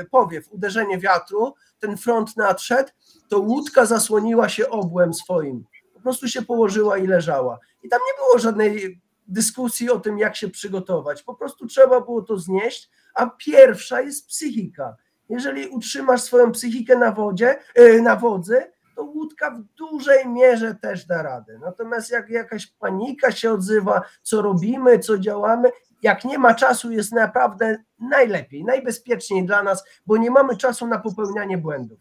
y, 0.00 0.04
powiew, 0.10 0.52
uderzenie 0.52 0.98
wiatru, 0.98 1.54
ten 1.80 1.96
front 1.96 2.36
nadszedł, 2.36 2.90
to 3.28 3.38
łódka 3.38 3.86
zasłoniła 3.86 4.48
się 4.48 4.68
obłem 4.68 5.14
swoim. 5.14 5.64
Po 5.94 6.00
prostu 6.00 6.28
się 6.28 6.42
położyła 6.42 6.98
i 6.98 7.06
leżała. 7.06 7.58
I 7.82 7.88
tam 7.88 8.00
nie 8.06 8.24
było 8.24 8.38
żadnej 8.38 9.00
dyskusji 9.32 9.90
o 9.90 10.00
tym, 10.00 10.18
jak 10.18 10.36
się 10.36 10.48
przygotować. 10.48 11.22
Po 11.22 11.34
prostu 11.34 11.66
trzeba 11.66 12.00
było 12.00 12.22
to 12.22 12.36
znieść, 12.36 12.90
a 13.14 13.26
pierwsza 13.26 14.00
jest 14.00 14.28
psychika. 14.28 14.96
Jeżeli 15.28 15.68
utrzymasz 15.68 16.22
swoją 16.22 16.52
psychikę 16.52 16.98
na 16.98 17.12
wodzie, 17.12 17.58
yy, 17.76 18.02
na 18.02 18.16
wodzy, 18.16 18.72
to 18.96 19.02
łódka 19.02 19.50
w 19.50 19.62
dużej 19.62 20.28
mierze 20.28 20.74
też 20.74 21.06
da 21.06 21.22
radę. 21.22 21.58
Natomiast 21.58 22.10
jak 22.10 22.30
jakaś 22.30 22.66
panika 22.66 23.32
się 23.32 23.52
odzywa, 23.52 24.02
co 24.22 24.42
robimy, 24.42 24.98
co 24.98 25.18
działamy, 25.18 25.70
jak 26.02 26.24
nie 26.24 26.38
ma 26.38 26.54
czasu, 26.54 26.92
jest 26.92 27.12
naprawdę 27.12 27.76
najlepiej, 27.98 28.64
najbezpieczniej 28.64 29.46
dla 29.46 29.62
nas, 29.62 29.84
bo 30.06 30.16
nie 30.16 30.30
mamy 30.30 30.56
czasu 30.56 30.86
na 30.86 30.98
popełnianie 30.98 31.58
błędów. 31.58 31.98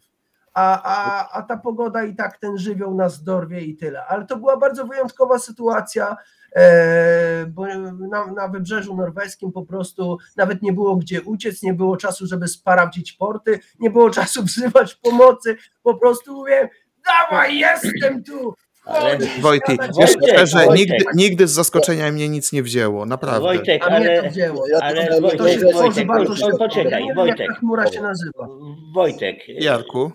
A, 0.54 0.82
a, 0.82 1.28
a 1.32 1.42
ta 1.42 1.56
pogoda 1.56 2.04
i 2.04 2.14
tak 2.14 2.38
ten 2.38 2.58
żywioł 2.58 2.94
nas 2.94 3.22
dorwie 3.22 3.60
i 3.60 3.76
tyle. 3.76 4.06
Ale 4.06 4.26
to 4.26 4.36
była 4.36 4.56
bardzo 4.56 4.86
wyjątkowa 4.86 5.38
sytuacja, 5.38 6.10
e, 6.10 6.16
bo 7.48 7.66
na, 8.10 8.26
na 8.26 8.48
wybrzeżu 8.48 8.96
norweskim 8.96 9.52
po 9.52 9.62
prostu 9.62 10.18
nawet 10.36 10.62
nie 10.62 10.72
było 10.72 10.96
gdzie 10.96 11.22
uciec, 11.22 11.62
nie 11.62 11.74
było 11.74 11.96
czasu, 11.96 12.26
żeby 12.26 12.48
sprawdzić 12.48 13.12
porty, 13.12 13.58
nie 13.80 13.90
było 13.90 14.10
czasu 14.10 14.42
wzywać 14.52 14.94
pomocy. 14.94 15.56
Po 15.82 15.94
prostu 15.94 16.32
mówię, 16.34 16.68
dawaj, 17.06 17.58
jestem 17.58 18.24
tu! 18.24 18.54
Ale- 18.84 19.18
Wojtek, 19.18 19.40
Wojtek, 19.40 19.80
wiesz 20.00 20.10
szczerze, 20.10 20.66
Wojtek. 20.66 20.76
nigdy, 20.76 21.04
nigdy 21.14 21.46
z 21.46 21.50
zaskoczenia 21.50 22.12
mnie 22.12 22.28
nic 22.28 22.52
nie 22.52 22.62
wzięło, 22.62 23.06
naprawdę. 23.06 23.40
Wojtek, 23.40 23.82
A 23.86 23.98
mnie 23.98 24.22
to 24.22 24.28
ale, 24.82 25.06
ale 25.08 25.20
Wojtek, 25.20 25.38
To 25.38 25.48
się 25.48 25.58
Wojtek, 25.72 26.06
Wojtek, 26.06 26.58
poczekaj, 26.58 27.02
Wojtek. 27.16 27.50
chmura 27.58 27.86
się 27.86 28.02
nazywa. 28.02 28.48
Wojtek, 28.94 29.48
Jarku, 29.48 30.12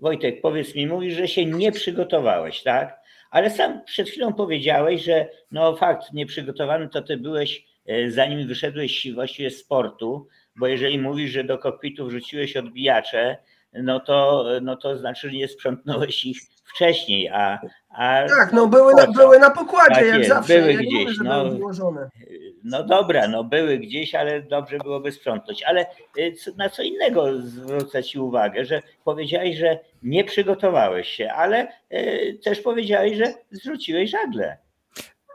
Wojtek, 0.00 0.40
powiedz 0.40 0.74
mi, 0.74 0.86
mówisz, 0.86 1.14
że 1.14 1.28
się 1.28 1.46
nie 1.46 1.72
przygotowałeś, 1.72 2.62
tak? 2.62 3.01
Ale 3.32 3.50
sam 3.50 3.84
przed 3.84 4.08
chwilą 4.08 4.32
powiedziałeś, 4.32 5.04
że 5.04 5.28
no 5.50 5.76
fakt, 5.76 6.12
nieprzygotowany 6.12 6.88
to 6.88 7.02
ty 7.02 7.16
byłeś, 7.16 7.64
e, 7.86 8.10
zanim 8.10 8.48
wyszedłeś 8.48 9.12
właściwie 9.14 9.50
z 9.50 9.60
sportu, 9.60 10.28
bo 10.56 10.66
jeżeli 10.66 10.98
mówisz, 10.98 11.30
że 11.30 11.44
do 11.44 11.58
kokpitu 11.58 12.06
wrzuciłeś 12.06 12.56
odbijacze, 12.56 13.36
no 13.72 14.00
to, 14.00 14.44
no 14.62 14.76
to 14.76 14.96
znaczy, 14.96 15.30
że 15.30 15.36
nie 15.36 15.48
sprzątnąłeś 15.48 16.24
ich 16.24 16.38
wcześniej, 16.64 17.28
a... 17.28 17.58
a 17.88 18.22
Tak, 18.28 18.52
no 18.52 18.66
były 18.66 18.94
na, 18.94 19.06
były 19.06 19.38
na 19.38 19.50
pokładzie, 19.50 19.94
Tak 19.94 20.06
jak 20.06 20.18
jest, 20.18 20.28
zawsze. 20.28 20.58
były 20.58 20.72
ja 20.72 20.80
nie 20.80 20.86
gdzieś, 20.86 21.02
mówię, 21.04 21.14
że 21.14 21.24
no. 21.24 21.44
były. 21.44 22.08
No 22.64 22.84
dobra, 22.84 23.28
no 23.28 23.44
były 23.44 23.78
gdzieś, 23.78 24.14
ale 24.14 24.42
dobrze 24.42 24.78
byłoby 24.78 25.12
sprzątnąć. 25.12 25.62
Ale 25.62 25.86
y, 26.18 26.34
na 26.56 26.68
co 26.68 26.82
innego 26.82 27.38
zwrócę 27.38 28.02
Ci 28.04 28.18
uwagę, 28.18 28.64
że 28.64 28.82
powiedziałeś, 29.04 29.56
że 29.56 29.78
nie 30.02 30.24
przygotowałeś 30.24 31.08
się, 31.08 31.32
ale 31.32 31.68
y, 31.92 32.38
też 32.44 32.60
powiedziałeś, 32.60 33.16
że 33.16 33.34
zrzuciłeś 33.50 34.10
żagle. 34.10 34.56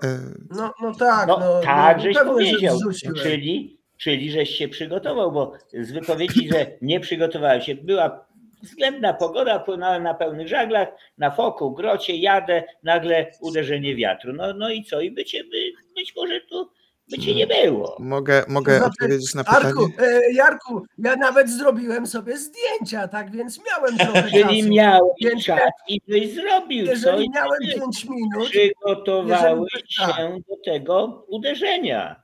E, 0.04 0.08
No, 0.50 0.74
no 0.82 0.96
tak, 0.96 1.28
No, 1.28 1.40
no, 1.40 1.62
tak, 1.64 1.98
no, 1.98 2.04
żeś 2.04 2.18
że 2.18 2.26
powiedział, 2.26 2.78
zrzuciłem. 2.78 3.16
czyli, 3.16 3.78
czyli 3.98 4.32
żeś 4.32 4.50
się 4.50 4.68
przygotował, 4.68 5.32
bo 5.32 5.54
z 5.74 5.92
wypowiedzi, 5.92 6.50
że 6.50 6.66
nie 6.82 7.00
przygotowałem 7.00 7.62
się, 7.62 7.76
była 7.76 8.27
względna 8.64 9.14
pogoda, 9.14 9.60
płynąłem 9.60 10.04
na 10.04 10.14
pełnych 10.14 10.48
żaglach, 10.48 10.88
na 11.18 11.32
foku, 11.32 11.72
grocie, 11.72 12.16
jadę, 12.16 12.64
nagle 12.84 13.32
uderzenie 13.42 13.96
wiatru. 13.96 14.34
No, 14.34 14.54
no 14.54 14.70
i 14.70 14.84
co? 14.84 15.02
I 15.02 15.12
by 15.12 15.26
cię, 15.26 15.44
by, 15.44 15.72
być 15.96 16.16
może 16.16 16.42
tu 16.42 16.70
by 17.12 17.18
cię 17.18 17.36
nie 17.36 17.48
było. 17.48 17.98
mogę 18.00 18.44
mogę 18.48 18.86
odpowiedzieć 18.86 19.36
na 19.36 19.44
pytanie? 19.44 19.66
Arku, 19.66 19.90
e, 20.00 20.34
Jarku, 20.34 20.86
ja 20.98 21.16
nawet 21.16 21.50
zrobiłem 21.50 22.08
sobie 22.08 22.38
zdjęcia, 22.38 23.08
tak 23.08 23.32
więc 23.32 23.60
miałem 23.68 23.98
trochę 24.14 24.24
Czyli 24.30 24.60
czasu. 24.62 24.70
miałeś 24.70 25.12
Więc 25.22 25.44
czas 25.46 25.60
i 25.88 26.02
byś 26.08 26.34
zrobił 26.34 26.86
coś, 26.86 26.96
Jeżeli 26.96 27.30
miałem 27.30 27.60
5 27.76 28.06
minut, 28.06 28.50
przygotowałeś 28.50 29.72
jeżeli- 29.74 30.12
tak. 30.14 30.18
się 30.18 30.38
do 30.50 30.56
tego 30.72 31.26
uderzenia. 31.28 32.24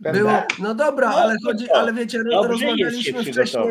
Było, 0.00 0.32
no 0.58 0.74
dobra, 0.74 1.10
No, 1.10 1.16
ale 1.16 1.34
to 1.34 1.48
chodzi, 1.52 1.70
ale 1.70 1.92
wiecie, 1.92 2.18
Dobrze 2.30 2.48
rozmawialiśmy 2.48 3.24
wcześniej. 3.24 3.64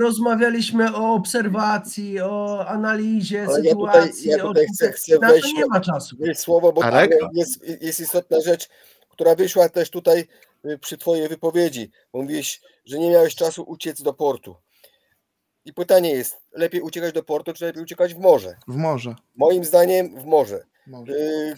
Rozmawialiśmy 0.00 0.96
o 0.96 1.14
obserwacji, 1.14 2.20
o 2.20 2.66
analizie 2.68 3.42
Ale 3.48 3.60
ja 3.62 3.74
tutaj- 3.74 3.92
sytuacji, 4.02 4.30
ja 4.30 4.38
tutaj 4.38 4.64
o 4.64 4.68
chcę- 4.74 4.92
chcę 4.92 5.18
na 5.18 5.28
to 5.28 5.32
wejść- 5.34 5.54
nie 5.56 5.66
ma 5.66 5.80
czasu. 5.80 6.16
Jest 6.20 6.40
słowo, 6.40 6.72
bo 6.72 6.80
tam 6.80 7.08
jest, 7.32 7.82
jest 7.82 8.00
istotna 8.00 8.40
rzecz, 8.40 8.68
która 9.08 9.34
wyszła 9.34 9.68
też 9.68 9.90
tutaj 9.90 10.28
y, 10.64 10.78
przy 10.78 10.98
Twojej 10.98 11.28
wypowiedzi. 11.28 11.90
Mówiłeś, 12.12 12.60
że 12.84 12.98
nie 12.98 13.10
miałeś 13.10 13.34
czasu 13.34 13.64
uciec 13.66 14.02
do 14.02 14.12
portu. 14.14 14.56
I 15.64 15.72
pytanie 15.72 16.10
jest, 16.10 16.36
lepiej 16.52 16.80
uciekać 16.80 17.14
do 17.14 17.22
portu, 17.22 17.52
czy 17.52 17.64
lepiej 17.64 17.82
uciekać 17.82 18.14
w 18.14 18.18
morze? 18.18 18.56
W 18.68 18.76
morze. 18.76 19.14
Moim 19.36 19.64
zdaniem 19.64 20.20
w 20.20 20.24
morze. 20.24 20.64
morze. 20.86 21.12
Y, 21.12 21.54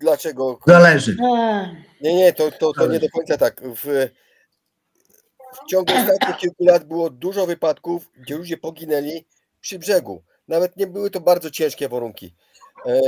Dlaczego? 0.00 0.58
Zależy. 0.66 1.16
A, 1.24 1.66
Nie, 2.00 2.14
nie, 2.14 2.32
to, 2.32 2.50
to, 2.52 2.72
to 2.72 2.86
nie 2.86 3.00
do 3.00 3.08
końca 3.10 3.38
tak. 3.38 3.60
W, 3.62 4.08
w 5.64 5.70
ciągu 5.70 5.92
ostatnich 5.94 6.36
kilku 6.36 6.64
lat 6.64 6.84
było 6.84 7.10
dużo 7.10 7.46
wypadków, 7.46 8.10
gdzie 8.16 8.36
ludzie 8.36 8.56
poginęli 8.56 9.26
przy 9.60 9.78
brzegu. 9.78 10.22
Nawet 10.48 10.76
nie 10.76 10.86
były 10.86 11.10
to 11.10 11.20
bardzo 11.20 11.50
ciężkie 11.50 11.88
warunki. 11.88 12.34
E, 12.86 13.00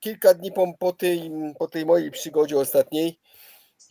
kilka 0.00 0.34
dni 0.34 0.52
po, 0.52 0.74
po, 0.78 0.92
tej, 0.92 1.30
po 1.58 1.68
tej 1.68 1.86
mojej 1.86 2.10
przygodzie 2.10 2.58
ostatniej, 2.58 3.18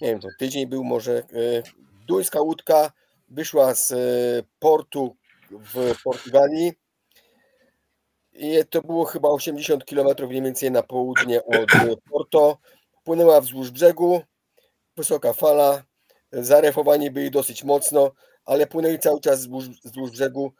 nie 0.01 0.07
wiem, 0.07 0.19
to 0.19 0.27
tydzień 0.39 0.67
był 0.67 0.83
może, 0.83 1.17
e, 1.17 1.23
duńska 2.07 2.41
łódka 2.41 2.91
wyszła 3.29 3.75
z 3.75 3.91
e, 3.91 3.95
portu 4.59 5.15
w 5.51 5.95
Portugalii 6.03 6.73
i 8.33 8.65
to 8.69 8.81
było 8.81 9.05
chyba 9.05 9.29
80 9.29 9.85
km 9.85 10.07
mniej 10.27 10.41
więcej 10.41 10.71
na 10.71 10.83
południe 10.83 11.45
od 11.45 11.99
Porto. 12.11 12.57
Płynęła 13.03 13.41
wzdłuż 13.41 13.71
brzegu, 13.71 14.21
wysoka 14.97 15.33
fala, 15.33 15.83
zarefowani 16.33 17.11
byli 17.11 17.31
dosyć 17.31 17.63
mocno, 17.63 18.11
ale 18.45 18.67
płynęli 18.67 18.99
cały 18.99 19.21
czas 19.21 19.39
wzdłuż, 19.39 19.69
wzdłuż 19.69 20.11
brzegu. 20.11 20.53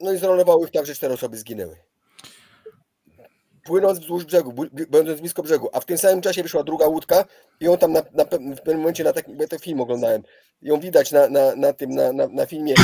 No 0.00 0.12
i 0.12 0.18
zrolowały 0.18 0.64
ich 0.64 0.70
tak, 0.70 0.86
że 0.86 0.94
cztery 0.94 1.14
osoby 1.14 1.36
zginęły. 1.36 1.76
Płynąc 3.64 3.98
wzdłuż 3.98 4.24
brzegu, 4.24 4.54
będąc 4.88 5.20
blisko 5.20 5.42
brzegu, 5.42 5.68
a 5.72 5.80
w 5.80 5.84
tym 5.86 5.98
samym 5.98 6.20
czasie 6.20 6.42
wyszła 6.42 6.62
druga 6.62 6.86
łódka 6.86 7.24
i 7.60 7.64
ją 7.64 7.78
tam 7.78 7.92
na, 7.92 8.02
na, 8.12 8.24
w 8.24 8.28
pewnym 8.62 8.78
momencie 8.78 9.04
na 9.04 9.12
takim, 9.12 9.36
ja 9.40 9.48
ten 9.48 9.58
film 9.58 9.80
oglądałem, 9.80 10.22
ją 10.62 10.80
widać 10.80 11.12
na, 11.12 11.28
na, 11.28 11.56
na 11.56 11.72
tym, 11.72 11.90
na, 11.90 12.12
na, 12.12 12.26
na 12.28 12.46
filmie, 12.46 12.74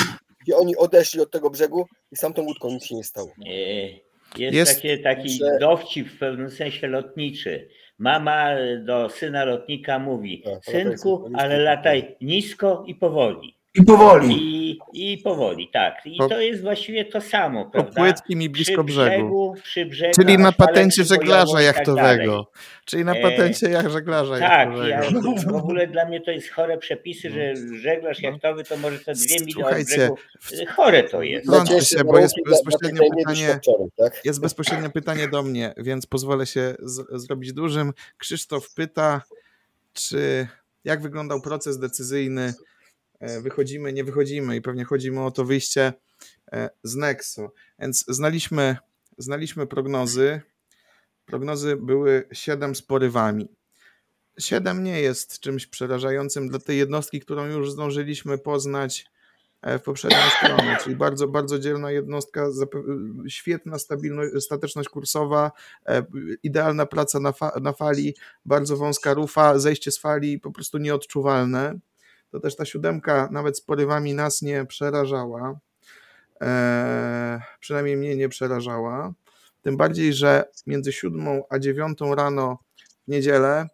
gdzie 0.42 0.56
oni 0.56 0.76
odeszli 0.76 1.20
od 1.20 1.30
tego 1.30 1.50
brzegu 1.50 1.86
i 2.12 2.16
z 2.16 2.20
tamtą 2.20 2.42
łódką 2.42 2.70
nic 2.70 2.84
się 2.84 2.94
nie 2.94 3.04
stało. 3.04 3.32
Jest, 4.38 4.54
Jest- 4.54 4.74
takie, 4.74 4.98
taki 4.98 5.30
że- 5.30 5.58
dowcip 5.60 6.08
w 6.08 6.18
pewnym 6.18 6.50
sensie 6.50 6.86
lotniczy. 6.86 7.68
Mama 7.98 8.54
do 8.84 9.08
syna 9.08 9.44
lotnika 9.44 9.98
mówi: 9.98 10.42
Tak, 10.42 10.64
Synku, 10.64 11.30
ale 11.34 11.62
lataj 11.62 12.16
nisko 12.20 12.84
i 12.86 12.94
powoli. 12.94 13.54
I 13.74 13.82
powoli. 13.84 14.34
I, 14.34 14.78
I 14.92 15.18
powoli, 15.18 15.68
tak. 15.72 15.94
I 16.04 16.16
Po- 16.18 16.28
to 16.28 16.40
jest 16.40 16.62
właściwie 16.62 17.04
to 17.04 17.20
samo, 17.20 17.64
Po 17.64 17.70
prawda? 17.70 17.92
płytkim 18.02 18.42
i 18.42 18.48
blisko 18.50 18.84
przy 18.84 18.94
brzegu. 18.94 19.54
Przy 19.62 19.86
brzegu 19.86 20.12
Czyli 20.14 20.38
na 20.38 20.52
patencie 20.52 21.04
żeglarza 21.04 21.52
tak 21.54 21.62
jachtowego. 21.64 22.32
dalej. 22.32 22.44
Czyli 22.84 23.04
na 23.04 23.14
E, 23.14 23.22
patencie 23.22 23.70
jak 23.70 23.90
żeglarza 23.90 24.38
Tak, 24.38 24.68
ja, 24.78 24.88
jachtowego. 24.88 25.34
w 25.52 25.54
ogóle 25.54 25.86
dla 25.86 26.04
mnie 26.06 26.20
to 26.20 26.30
jest 26.30 26.50
chore 26.50 26.78
przepisy, 26.78 27.30
że 27.30 27.54
żeglarz 27.80 28.20
jachtowy 28.22 28.64
to 28.64 28.76
może 28.76 28.98
to 28.98 29.12
dwie 29.12 29.36
od 29.44 29.52
Słuchajcie, 29.52 29.96
brzegu. 29.96 30.16
Chore 30.76 31.02
to 31.02 31.22
jest. 31.22 31.46
Wtrącę 31.46 31.72
Najcięższe 31.72 31.96
się, 31.98 32.04
bo 32.04 32.18
jest 32.18 32.34
bezpośrednio 32.48 33.02
pytanie- 33.16 33.58
tak? 33.96 34.24
Jest 34.24 34.40
bezpośrednie 34.40 34.90
pytanie 34.90 35.28
do 35.28 35.42
mnie, 35.42 35.74
więc 35.76 36.06
pozwolę 36.06 36.46
się 36.46 36.74
z, 36.82 37.22
zrobić 37.22 37.52
dużym. 37.52 37.92
Krzysztof 38.18 38.74
pyta, 38.74 39.22
czy 39.92 40.46
jak 40.84 41.02
wyglądał 41.02 41.40
proces 41.40 41.78
decyzyjny? 41.78 42.54
E, 43.24 43.40
Wychodzimy, 43.40 43.92
nie 43.92 44.04
wychodzimy 44.04 44.56
i 44.56 44.62
pewnie 44.62 44.84
chodzi 44.84 45.10
mu 45.10 45.26
o 45.26 45.30
to 45.30 45.44
wyjście 45.44 45.92
e, 46.52 46.70
z 46.82 46.94
Nexo. 46.94 47.52
Więc 47.78 48.04
znaliśmy, 48.08 48.76
znaliśmy 49.18 49.66
prognozy. 49.66 50.40
Prognozy 51.26 51.76
były 51.76 52.28
7 52.32 52.74
z 52.74 52.82
porywami. 52.82 53.48
7 54.38 54.84
nie 54.84 55.00
jest 55.00 55.40
czymś 55.40 55.66
przerażającym 55.66 56.48
dla 56.48 56.58
tej 56.58 56.78
jednostki, 56.78 57.20
którą 57.20 57.46
już 57.46 57.72
zdążyliśmy 57.72 58.38
poznać 58.38 59.06
e, 59.62 59.78
w 59.78 59.82
poprzedniej 59.82 60.30
stronie, 60.38 60.76
czyli 60.82 60.96
bardzo, 60.96 61.28
bardzo 61.28 61.58
dzielna 61.58 61.90
jednostka, 61.90 62.48
zape- 62.50 63.28
świetna 63.28 63.78
stabilność, 63.78 64.44
stateczność 64.44 64.88
kursowa, 64.88 65.52
idealna 66.42 66.86
praca 66.86 67.20
na, 67.20 67.32
fa- 67.32 67.60
na 67.62 67.72
fali, 67.72 68.14
bardzo 68.44 68.76
wąska 68.76 69.14
rufa, 69.14 69.58
zejście 69.58 69.90
z 69.90 69.98
fali 69.98 70.40
po 70.40 70.50
prostu 70.50 70.78
nieodczuwalne. 70.78 71.78
To 72.34 72.40
też 72.40 72.56
ta 72.56 72.64
siódemka 72.64 73.28
nawet 73.32 73.58
z 73.58 73.60
porywami 73.60 74.14
nas 74.14 74.42
nie 74.42 74.64
przerażała. 74.64 75.58
E, 76.40 77.40
przynajmniej 77.60 77.96
mnie 77.96 78.16
nie 78.16 78.28
przerażała. 78.28 79.12
Tym 79.62 79.76
bardziej, 79.76 80.12
że 80.12 80.44
między 80.66 80.92
siódmą 80.92 81.42
a 81.50 81.58
dziewiątą 81.58 82.14
rano 82.14 82.58
w 83.04 83.10
niedzielę 83.10 83.68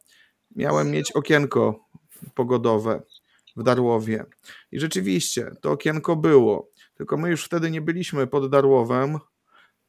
miałem 0.56 0.90
mieć 0.90 1.12
okienko 1.12 1.88
pogodowe 2.34 3.02
w 3.56 3.62
Darłowie. 3.62 4.24
I 4.72 4.80
rzeczywiście 4.80 5.50
to 5.60 5.70
okienko 5.70 6.16
było. 6.16 6.70
Tylko 6.94 7.16
my 7.16 7.30
już 7.30 7.44
wtedy 7.44 7.70
nie 7.70 7.80
byliśmy 7.80 8.26
pod 8.26 8.50
Darłowem, 8.50 9.18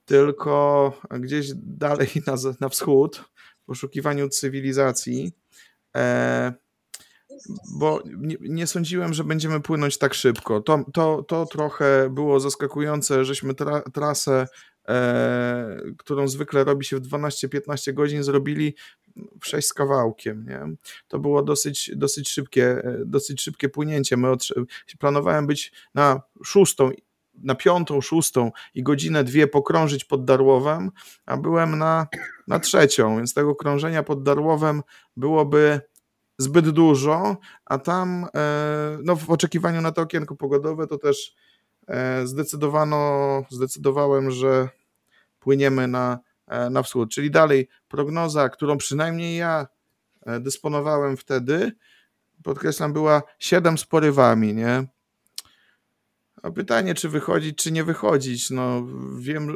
tylko 0.05 0.93
gdzieś 1.09 1.51
dalej 1.55 2.09
na, 2.27 2.35
na 2.59 2.69
wschód, 2.69 3.23
w 3.61 3.65
poszukiwaniu 3.65 4.29
cywilizacji. 4.29 5.31
E, 5.95 6.53
bo 7.73 8.01
nie, 8.05 8.35
nie 8.41 8.67
sądziłem, 8.67 9.13
że 9.13 9.23
będziemy 9.23 9.61
płynąć 9.61 9.97
tak 9.97 10.13
szybko. 10.13 10.61
To, 10.61 10.85
to, 10.93 11.23
to 11.23 11.45
trochę 11.45 12.09
było 12.09 12.39
zaskakujące, 12.39 13.25
żeśmy 13.25 13.53
tra, 13.53 13.81
trasę, 13.81 14.47
e, 14.87 15.77
którą 15.97 16.27
zwykle 16.27 16.63
robi 16.63 16.85
się 16.85 16.97
w 16.97 17.01
12-15 17.01 17.93
godzin, 17.93 18.23
zrobili 18.23 18.75
w 19.41 19.47
6 19.47 19.67
z 19.67 19.73
kawałkiem. 19.73 20.45
Nie? 20.45 20.75
To 21.07 21.19
było 21.19 21.43
dosyć, 21.43 21.91
dosyć, 21.95 22.29
szybkie, 22.29 22.65
e, 22.65 22.97
dosyć 23.05 23.41
szybkie 23.41 23.69
płynięcie. 23.69 24.17
My 24.17 24.27
planowałem 24.99 25.47
być 25.47 25.71
na 25.93 26.21
szóstą, 26.43 26.91
na 27.43 27.55
piątą, 27.55 28.01
szóstą 28.01 28.51
i 28.73 28.83
godzinę, 28.83 29.23
dwie 29.23 29.47
pokrążyć 29.47 30.05
pod 30.05 30.25
Darłowem, 30.25 30.91
a 31.25 31.37
byłem 31.37 31.77
na, 31.77 32.07
na 32.47 32.59
trzecią, 32.59 33.17
więc 33.17 33.33
tego 33.33 33.55
krążenia 33.55 34.03
pod 34.03 34.23
Darłowem 34.23 34.81
byłoby 35.17 35.81
zbyt 36.41 36.69
dużo, 36.69 37.37
a 37.65 37.77
tam 37.77 38.25
e, 38.35 38.97
no, 39.03 39.15
w 39.15 39.29
oczekiwaniu 39.29 39.81
na 39.81 39.91
to 39.91 40.01
okienko 40.01 40.35
pogodowe 40.35 40.87
to 40.87 40.97
też 40.97 41.35
e, 41.87 42.27
zdecydowano, 42.27 43.43
zdecydowałem, 43.49 44.31
że 44.31 44.69
płyniemy 45.39 45.87
na, 45.87 46.19
e, 46.47 46.69
na 46.69 46.83
wschód. 46.83 47.11
Czyli 47.11 47.31
dalej 47.31 47.67
prognoza, 47.87 48.49
którą 48.49 48.77
przynajmniej 48.77 49.37
ja 49.37 49.67
dysponowałem 50.39 51.17
wtedy, 51.17 51.71
podkreślam, 52.43 52.93
była 52.93 53.21
7 53.39 53.77
z 53.77 53.85
porywami, 53.85 54.53
nie? 54.53 54.87
A 56.43 56.51
pytanie, 56.51 56.93
czy 56.93 57.09
wychodzić, 57.09 57.57
czy 57.57 57.71
nie 57.71 57.83
wychodzić. 57.83 58.49
No, 58.49 58.87
wiem, 59.19 59.47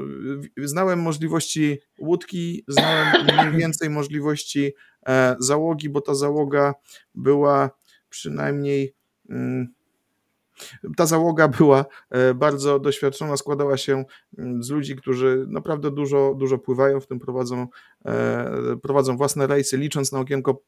znałem 0.57 1.01
możliwości 1.01 1.79
łódki, 1.99 2.63
znałem 2.67 3.07
mniej 3.25 3.61
więcej 3.61 3.89
możliwości 3.89 4.73
e, 5.07 5.35
załogi, 5.39 5.89
bo 5.89 6.01
ta 6.01 6.15
załoga 6.15 6.73
była 7.15 7.69
przynajmniej. 8.09 8.95
Mm, 9.29 9.67
ta 10.97 11.05
załoga 11.05 11.47
była 11.47 11.85
e, 12.09 12.33
bardzo 12.33 12.79
doświadczona, 12.79 13.37
składała 13.37 13.77
się 13.77 14.05
mm, 14.37 14.63
z 14.63 14.69
ludzi, 14.69 14.95
którzy 14.95 15.45
naprawdę 15.47 15.91
dużo, 15.91 16.35
dużo 16.37 16.57
pływają, 16.57 16.99
w 16.99 17.07
tym 17.07 17.19
prowadzą, 17.19 17.67
e, 18.05 18.77
prowadzą 18.81 19.17
własne 19.17 19.47
rejsy, 19.47 19.77
licząc 19.77 20.11
na 20.11 20.19
okienko 20.19 20.61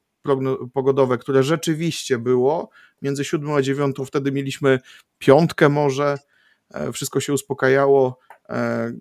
pogodowe, 0.73 1.17
które 1.17 1.43
rzeczywiście 1.43 2.17
było 2.17 2.69
między 3.01 3.25
7 3.25 3.51
a 3.51 3.61
9, 3.61 3.95
wtedy 4.05 4.31
mieliśmy 4.31 4.79
piątkę 5.17 5.69
może, 5.69 6.17
e, 6.73 6.91
wszystko 6.91 7.19
się 7.19 7.33
uspokajało. 7.33 8.19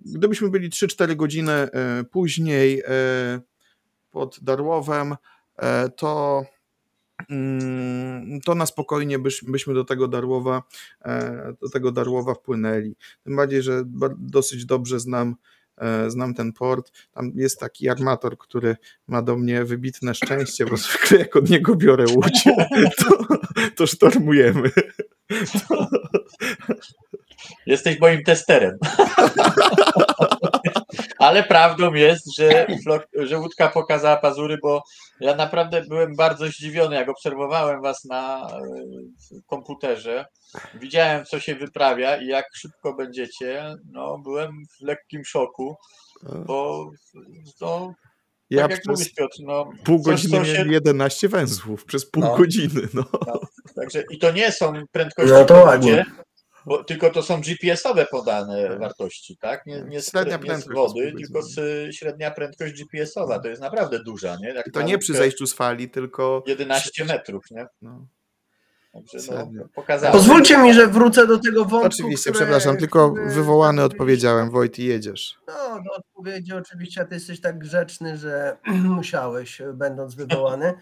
Gdybyśmy 0.04 0.50
byli 0.50 0.70
3-4 0.70 1.16
godziny 1.16 1.68
później 2.10 2.82
pod 4.10 4.38
Darłowem, 4.42 5.16
to 5.96 6.44
Mm, 7.30 8.40
to 8.40 8.54
na 8.54 8.66
spokojnie 8.66 9.18
byś, 9.18 9.44
byśmy 9.44 9.74
do 9.74 9.84
tego 9.84 10.08
Darłowa, 10.08 10.62
e, 11.04 11.54
do 11.62 11.68
tego 11.68 11.92
Darłowa 11.92 12.34
wpłynęli. 12.34 12.96
Tym 13.24 13.36
bardziej, 13.36 13.62
że 13.62 13.82
dosyć 14.18 14.66
dobrze 14.66 15.00
znam, 15.00 15.28
e, 15.28 15.34
znam 16.08 16.34
ten 16.34 16.52
port. 16.52 16.92
Tam 17.12 17.32
jest 17.34 17.60
taki 17.60 17.88
armator, 17.88 18.38
który 18.38 18.76
ma 19.08 19.22
do 19.22 19.36
mnie 19.36 19.64
wybitne 19.64 20.14
szczęście, 20.14 20.66
bo 20.66 20.76
zwykle 20.76 21.18
jak 21.18 21.36
od 21.36 21.50
niego 21.50 21.76
biorę 21.76 22.04
łódź, 22.14 22.44
to, 22.98 23.36
to 23.76 23.86
sztormujemy. 23.86 24.70
To... 25.68 25.86
Jesteś 27.66 28.00
moim 28.00 28.22
testerem. 28.22 28.78
Ale 31.18 31.42
prawdą 31.42 31.94
jest, 31.94 32.36
że, 32.36 32.66
że 33.18 33.38
łódka 33.38 33.68
pokazała 33.68 34.16
pazury, 34.16 34.58
bo 34.62 34.82
ja 35.20 35.34
naprawdę 35.34 35.82
byłem 35.88 36.16
bardzo 36.16 36.46
zdziwiony, 36.46 36.96
jak 36.96 37.08
obserwowałem 37.08 37.82
was 37.82 38.04
na 38.04 38.46
e, 38.46 39.40
komputerze. 39.46 40.24
Widziałem, 40.74 41.24
co 41.24 41.40
się 41.40 41.54
wyprawia 41.54 42.16
i 42.16 42.26
jak 42.26 42.46
szybko 42.54 42.94
będziecie. 42.94 43.74
No, 43.92 44.18
byłem 44.24 44.50
w 44.50 44.84
lekkim 44.84 45.24
szoku, 45.24 45.76
bo 46.46 46.90
no, 47.60 47.94
ja 48.50 48.62
tak 48.62 48.70
jak 48.70 48.80
przez 48.80 48.98
mówisz, 48.98 49.14
Piotr, 49.14 49.36
no, 49.40 49.70
pół 49.84 50.02
godziny 50.02 50.46
się... 50.46 50.52
miałem 50.52 50.72
11 50.72 51.28
węzłów, 51.28 51.84
przez 51.84 52.10
pół 52.10 52.22
no. 52.22 52.36
godziny. 52.36 52.88
No. 52.94 53.04
no. 53.12 53.40
Także 53.76 54.02
i 54.10 54.18
to 54.18 54.32
nie 54.32 54.52
są 54.52 54.72
prędkości 54.92 55.32
no 55.32 55.44
to 55.44 55.54
ładnie. 55.54 56.04
Bo 56.66 56.84
tylko 56.84 57.10
to 57.10 57.22
są 57.22 57.40
GPS-owe 57.40 58.06
podane 58.06 58.68
tak. 58.68 58.78
wartości, 58.78 59.36
tak? 59.36 59.66
Nie, 59.66 59.82
nie, 59.82 60.00
średnia 60.00 60.36
nie 60.36 60.58
z 60.58 60.68
wody, 60.68 61.12
tylko 61.18 61.42
z, 61.42 61.54
średnia 61.94 62.30
prędkość 62.30 62.74
GPS-owa. 62.74 63.38
To 63.38 63.48
jest 63.48 63.62
naprawdę 63.62 63.98
duża, 64.04 64.36
nie? 64.36 64.48
Jak 64.48 64.70
to 64.72 64.82
nie 64.82 64.98
przy 64.98 65.14
zejściu 65.14 65.46
z 65.46 65.54
fali, 65.54 65.90
tylko. 65.90 66.42
11 66.46 67.04
metrów, 67.04 67.44
nie? 67.50 67.66
No. 67.82 68.06
Także 68.92 69.18
no, 70.02 70.12
Pozwólcie 70.12 70.58
mi, 70.58 70.74
że 70.74 70.86
wrócę 70.86 71.26
do 71.26 71.38
tego 71.38 71.64
wątku. 71.64 71.86
Oczywiście, 71.86 72.30
które, 72.30 72.44
przepraszam, 72.44 72.76
tylko 72.76 73.14
wywołany 73.26 73.82
odpowiedziałem. 73.82 74.50
Wojty, 74.50 74.82
jedziesz. 74.82 75.38
No, 75.46 75.82
do 75.82 75.96
odpowiedzi 75.96 76.52
oczywiście, 76.52 77.00
a 77.00 77.04
ty 77.04 77.14
jesteś 77.14 77.40
tak 77.40 77.58
grzeczny, 77.58 78.16
że 78.16 78.56
musiałeś, 78.96 79.62
będąc 79.74 80.14
wywołany. 80.14 80.74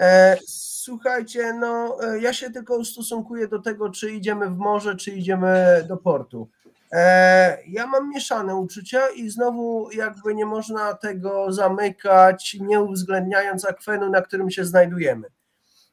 E, 0.00 0.36
słuchajcie, 0.46 1.52
no 1.52 1.96
e, 2.02 2.20
ja 2.20 2.32
się 2.32 2.50
tylko 2.50 2.76
ustosunkuję 2.76 3.48
do 3.48 3.58
tego, 3.58 3.90
czy 3.90 4.10
idziemy 4.10 4.50
w 4.50 4.56
morze, 4.56 4.96
czy 4.96 5.10
idziemy 5.10 5.84
do 5.88 5.96
portu. 5.96 6.48
E, 6.92 7.58
ja 7.68 7.86
mam 7.86 8.10
mieszane 8.10 8.56
uczucia 8.56 9.08
i 9.08 9.30
znowu 9.30 9.90
jakby 9.92 10.34
nie 10.34 10.46
można 10.46 10.94
tego 10.94 11.52
zamykać, 11.52 12.56
nie 12.60 12.80
uwzględniając 12.80 13.64
akwenu, 13.64 14.10
na 14.10 14.22
którym 14.22 14.50
się 14.50 14.64
znajdujemy. 14.64 15.28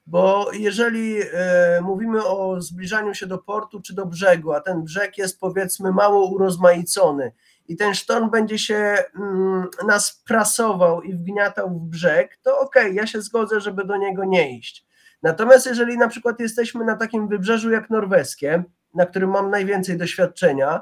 Bo 0.05 0.51
jeżeli 0.53 1.15
mówimy 1.81 2.25
o 2.25 2.61
zbliżaniu 2.61 3.13
się 3.13 3.27
do 3.27 3.37
portu 3.37 3.81
czy 3.81 3.95
do 3.95 4.05
brzegu, 4.05 4.53
a 4.53 4.61
ten 4.61 4.83
brzeg 4.83 5.17
jest 5.17 5.39
powiedzmy 5.39 5.91
mało 5.91 6.29
urozmaicony 6.29 7.31
i 7.67 7.75
ten 7.75 7.95
sztorm 7.95 8.29
będzie 8.29 8.59
się 8.59 8.97
mm, 9.15 9.67
nas 9.87 10.21
prasował 10.25 11.01
i 11.01 11.13
wgniatał 11.13 11.69
w 11.69 11.89
brzeg, 11.89 12.37
to 12.41 12.59
okej, 12.59 12.83
okay, 12.83 12.93
ja 12.93 13.07
się 13.07 13.21
zgodzę, 13.21 13.61
żeby 13.61 13.85
do 13.85 13.97
niego 13.97 14.25
nie 14.25 14.57
iść. 14.57 14.85
Natomiast 15.23 15.65
jeżeli 15.65 15.97
na 15.97 16.07
przykład 16.07 16.39
jesteśmy 16.39 16.85
na 16.85 16.95
takim 16.95 17.27
wybrzeżu 17.27 17.71
jak 17.71 17.89
norweskie, 17.89 18.63
na 18.93 19.05
którym 19.05 19.29
mam 19.29 19.49
najwięcej 19.49 19.97
doświadczenia, 19.97 20.81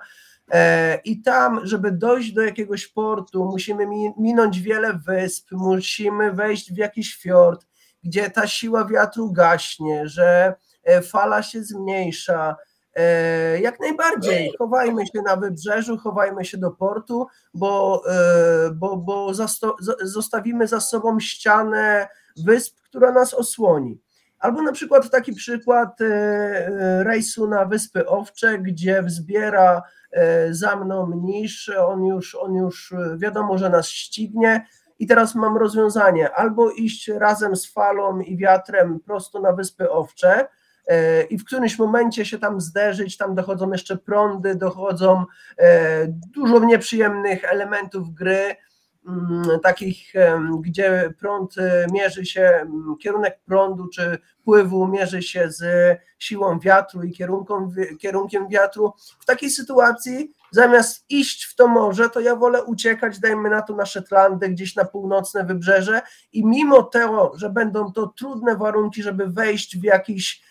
e, 0.52 0.96
i 1.06 1.22
tam, 1.22 1.60
żeby 1.64 1.92
dojść 1.92 2.34
do 2.34 2.42
jakiegoś 2.42 2.88
portu, 2.88 3.46
musimy 3.46 3.88
minąć 4.18 4.60
wiele 4.60 4.94
wysp, 4.94 5.52
musimy 5.52 6.32
wejść 6.32 6.74
w 6.74 6.78
jakiś 6.78 7.16
fiord, 7.16 7.68
gdzie 8.04 8.30
ta 8.30 8.48
siła 8.48 8.86
wiatru 8.86 9.32
gaśnie, 9.32 10.08
że 10.08 10.54
e, 10.84 11.02
fala 11.02 11.44
się 11.44 11.64
zmniejsza, 11.64 12.56
jak 13.62 13.80
najbardziej, 13.80 14.52
chowajmy 14.58 15.08
się 15.08 15.22
na 15.22 15.36
wybrzeżu, 15.36 15.98
chowajmy 15.98 16.46
się 16.46 16.58
do 16.58 16.72
portu, 16.72 17.28
bo, 17.54 18.02
e, 18.10 18.72
bo, 18.72 18.98
bo 18.98 19.32
zostawimy 20.02 20.68
za 20.68 20.80
sobą 20.80 21.20
ścianę 21.20 22.08
wysp, 22.46 22.82
która 22.82 23.12
nas 23.12 23.34
osłoni. 23.34 24.02
Albo 24.40 24.62
na 24.62 24.72
przykład 24.72 25.10
taki 25.10 25.34
przykład 25.34 26.02
e, 26.02 27.04
rejsu 27.04 27.48
na 27.48 27.66
Wyspy 27.66 28.08
Owcze, 28.08 28.60
gdzie 28.60 29.04
wzbiera 29.04 29.82
za 30.50 30.76
mną 30.76 31.12
niż, 31.16 31.70
on 31.70 32.06
już, 32.06 32.36
on 32.36 32.56
już 32.56 32.94
wiadomo, 33.18 33.58
że 33.58 33.70
nas 33.70 33.88
ścignie. 33.88 34.66
I 35.00 35.08
teraz 35.08 35.36
mam 35.36 35.58
rozwiązanie: 35.58 36.32
albo 36.32 36.72
iść 36.72 37.08
razem 37.08 37.56
z 37.56 37.72
falą 37.72 38.20
i 38.20 38.38
wiatrem 38.38 39.00
prosto 39.00 39.40
na 39.40 39.54
Wyspy 39.54 39.92
Owcze, 39.92 40.48
E, 40.48 40.48
i 41.30 41.38
w 41.38 41.46
którymś 41.46 41.80
momencie 41.80 42.26
się 42.26 42.40
tam 42.40 42.62
zderzyć, 42.62 43.18
tam 43.18 43.36
dochodzą 43.36 43.72
jeszcze 43.72 43.98
prądy, 43.98 44.56
dochodzą 44.56 45.26
e, 45.58 46.08
dużo 46.08 46.60
nieprzyjemnych 46.60 47.44
elementów 47.44 48.14
gry, 48.14 48.56
mm, 49.08 49.60
takich, 49.64 50.14
gdzie 50.62 51.14
prąd 51.20 51.58
e, 51.58 51.88
mierzy 51.92 52.26
się, 52.26 52.68
kierunek 53.02 53.40
prądu 53.46 53.88
czy 53.88 54.18
pływu 54.44 54.88
mierzy 54.88 55.22
się 55.22 55.52
z 55.52 55.64
siłą 56.20 56.60
wiatru 56.60 57.04
i 57.04 57.14
kierunkiem 58.00 58.50
wiatru. 58.50 58.94
W 59.20 59.26
takiej 59.26 59.50
sytuacji 59.50 60.34
zamiast 60.52 61.06
iść 61.10 61.46
w 61.46 61.56
to 61.56 61.68
morze, 61.68 62.10
to 62.10 62.20
ja 62.20 62.36
wolę 62.36 62.64
uciekać, 62.64 63.20
dajmy 63.20 63.50
na 63.50 63.62
to 63.62 63.76
na 63.76 63.86
Szetlandy, 63.86 64.50
gdzieś 64.50 64.76
na 64.76 64.86
północne 64.86 65.46
wybrzeże 65.46 66.02
i 66.34 66.46
mimo 66.46 66.84
tego, 66.84 67.32
że 67.36 67.50
będą 67.50 67.92
to 67.92 68.08
trudne 68.08 68.56
warunki, 68.56 69.04
żeby 69.04 69.28
wejść 69.28 69.78
w 69.78 69.84
jakiś 69.84 70.51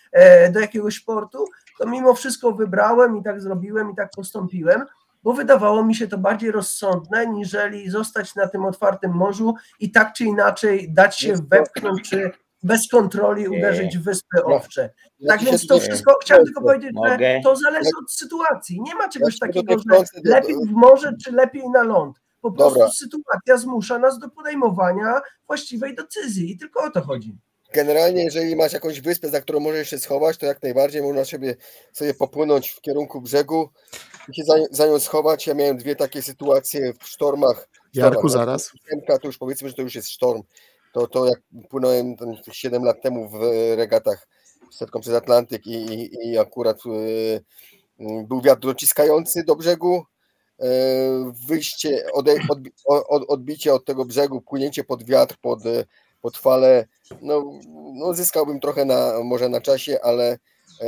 do 0.53 0.59
jakiegoś 0.59 0.99
portu, 0.99 1.45
to 1.79 1.85
mimo 1.85 2.13
wszystko 2.13 2.51
wybrałem 2.51 3.17
i 3.17 3.23
tak 3.23 3.41
zrobiłem 3.41 3.91
i 3.91 3.95
tak 3.95 4.09
postąpiłem, 4.15 4.85
bo 5.23 5.33
wydawało 5.33 5.83
mi 5.83 5.95
się 5.95 6.07
to 6.07 6.17
bardziej 6.17 6.51
rozsądne, 6.51 7.27
niżeli 7.27 7.89
zostać 7.89 8.35
na 8.35 8.47
tym 8.47 8.65
otwartym 8.65 9.11
morzu 9.11 9.53
i 9.79 9.91
tak 9.91 10.13
czy 10.13 10.25
inaczej 10.25 10.93
dać 10.93 11.19
się 11.19 11.33
wepchnąć, 11.49 12.09
czy 12.09 12.31
bez 12.63 12.87
kontroli 12.87 13.47
uderzyć 13.47 13.97
w 13.97 14.03
wyspy 14.03 14.43
owcze. 14.43 14.89
Tak 15.27 15.43
więc 15.43 15.67
to 15.67 15.79
wszystko, 15.79 16.17
chciałem 16.21 16.45
tylko 16.45 16.61
powiedzieć, 16.61 16.91
że 17.07 17.39
to 17.43 17.55
zależy 17.55 17.89
od 18.03 18.11
sytuacji. 18.11 18.81
Nie 18.81 18.95
ma 18.95 19.09
czegoś 19.09 19.39
takiego, 19.39 19.75
że 19.79 20.03
lepiej 20.23 20.55
w 20.55 20.71
morze, 20.71 21.13
czy 21.23 21.31
lepiej 21.31 21.69
na 21.69 21.83
ląd. 21.83 22.21
Po 22.41 22.51
prostu 22.51 22.79
Dobra. 22.79 22.93
sytuacja 22.93 23.57
zmusza 23.57 23.99
nas 23.99 24.19
do 24.19 24.29
podejmowania 24.29 25.21
właściwej 25.47 25.95
decyzji 25.95 26.51
i 26.51 26.57
tylko 26.57 26.83
o 26.83 26.91
to 26.91 27.01
chodzi. 27.01 27.37
Generalnie, 27.73 28.23
jeżeli 28.23 28.55
masz 28.55 28.73
jakąś 28.73 29.01
wyspę, 29.01 29.29
za 29.29 29.41
którą 29.41 29.59
możesz 29.59 29.89
się 29.89 29.97
schować, 29.97 30.37
to 30.37 30.45
jak 30.45 30.63
najbardziej 30.63 31.01
można 31.01 31.25
sobie, 31.25 31.55
sobie 31.93 32.13
popłynąć 32.13 32.69
w 32.69 32.81
kierunku 32.81 33.21
brzegu 33.21 33.69
i 34.29 34.35
się 34.35 34.43
za, 34.43 34.53
za 34.71 34.87
nią 34.87 34.99
schować. 34.99 35.47
Ja 35.47 35.53
miałem 35.53 35.77
dwie 35.77 35.95
takie 35.95 36.21
sytuacje 36.21 36.93
w 36.93 37.07
sztormach. 37.07 37.69
Jarku, 37.93 38.29
zaraz. 38.29 38.71
To 39.07 39.27
już 39.27 39.37
powiedzmy, 39.37 39.69
że 39.69 39.75
to 39.75 39.81
już 39.81 39.95
jest 39.95 40.09
sztorm. 40.09 40.43
To, 40.93 41.07
to 41.07 41.25
jak 41.25 41.39
płynąłem 41.69 42.15
7 42.51 42.83
lat 42.83 43.01
temu 43.01 43.29
w 43.29 43.39
regatach 43.75 44.27
setką 44.71 44.99
przez 44.99 45.13
Atlantyk 45.13 45.67
i, 45.67 45.71
i, 45.71 46.29
i 46.31 46.37
akurat 46.37 46.77
y, 46.85 47.43
był 48.27 48.41
wiatr 48.41 48.61
dociskający 48.61 49.43
do 49.43 49.55
brzegu, 49.55 50.05
y, 50.59 50.65
wyjście, 51.47 52.05
ode, 52.13 52.35
od, 52.85 53.23
odbicie 53.27 53.73
od 53.73 53.85
tego 53.85 54.05
brzegu, 54.05 54.41
płynięcie 54.41 54.83
pod 54.83 55.03
wiatr, 55.03 55.35
pod 55.41 55.59
pod 56.21 56.37
falę, 56.37 56.87
no, 57.21 57.51
no 57.93 58.13
zyskałbym 58.13 58.59
trochę 58.59 58.85
na, 58.85 59.23
może 59.23 59.49
na 59.49 59.61
czasie, 59.61 59.99
ale 60.01 60.37
e, 60.81 60.87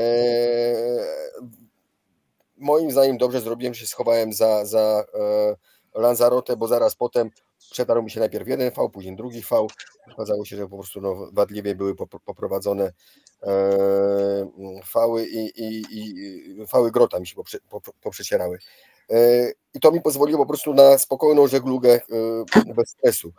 moim 2.58 2.92
zdaniem 2.92 3.18
dobrze 3.18 3.42
zrobiłem, 3.42 3.74
że 3.74 3.82
się 3.82 3.88
schowałem 3.88 4.34
za, 4.34 4.66
za 4.66 5.06
e, 5.14 5.56
Lanzarotę, 6.02 6.58
bo 6.58 6.68
zaraz 6.68 6.96
potem 6.96 7.30
przetarł 7.72 8.04
mi 8.04 8.12
się 8.12 8.20
najpierw 8.20 8.48
jeden 8.48 8.72
V, 8.72 8.90
później 8.90 9.16
drugi 9.16 9.42
V. 9.42 9.68
Okazało 10.14 10.46
się, 10.46 10.56
że 10.56 10.68
po 10.68 10.78
prostu 10.78 11.02
no, 11.02 11.30
wadliwie 11.34 11.76
były 11.76 11.96
poprowadzone 12.26 12.94
fały 14.86 15.26
i, 15.26 15.64
i, 15.64 15.84
i 15.92 16.68
fały 16.68 16.92
grota 16.92 17.20
mi 17.20 17.28
się 17.28 17.36
poprze, 17.36 17.58
poprzecierały. 18.02 18.60
I 19.74 19.80
to 19.80 19.92
mi 19.92 20.02
pozwoliło 20.02 20.40
po 20.40 20.46
prostu 20.46 20.74
na 20.74 20.98
spokojną 20.98 21.48
żeglugę 21.48 22.02
bez 22.76 22.90
stresu. 22.90 23.34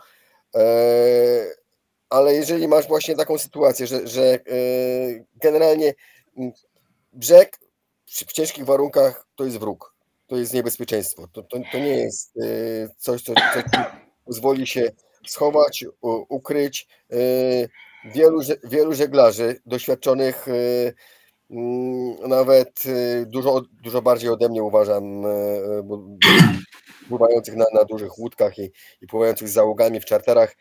Ale 2.15 2.35
jeżeli 2.35 2.69
masz 2.69 2.89
właśnie 2.89 3.17
taką 3.17 3.39
sytuację, 3.39 3.87
że, 3.87 4.07
że 4.07 4.39
generalnie 5.43 5.95
brzeg 7.13 7.59
w 8.07 8.33
ciężkich 8.33 8.65
warunkach 8.65 9.27
to 9.37 9.45
jest 9.45 9.59
wróg, 9.59 9.95
to 10.27 10.37
jest 10.37 10.55
niebezpieczeństwo. 10.55 11.29
To, 11.33 11.43
to, 11.43 11.59
to 11.73 11.79
nie 11.79 11.97
jest 11.97 12.33
coś, 12.99 13.23
co, 13.23 13.35
co 13.35 13.81
pozwoli 14.25 14.67
się 14.67 14.93
schować, 15.27 15.85
ukryć. 16.29 16.89
Wielu, 18.15 18.41
wielu 18.65 18.95
żeglarzy 18.95 19.61
doświadczonych 19.67 20.47
Mm, 21.51 22.29
nawet 22.29 22.83
dużo, 23.27 23.63
dużo 23.83 24.03
bardziej 24.03 24.31
ode 24.31 24.49
mnie 24.49 24.63
uważam, 24.63 25.23
pływających 27.09 27.57
na, 27.57 27.65
na 27.75 27.85
dużych 27.85 28.19
łódkach 28.19 28.59
i, 28.59 28.71
i 29.01 29.07
pływających 29.07 29.49
z 29.49 29.53
załogami 29.53 30.01
w 30.01 30.05
czarterach. 30.05 30.57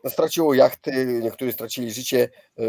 E, 0.00 0.04
no, 0.04 0.10
straciło 0.10 0.54
jachty, 0.54 1.06
niektórzy 1.22 1.52
stracili 1.52 1.92
życie. 1.92 2.28
E, 2.58 2.62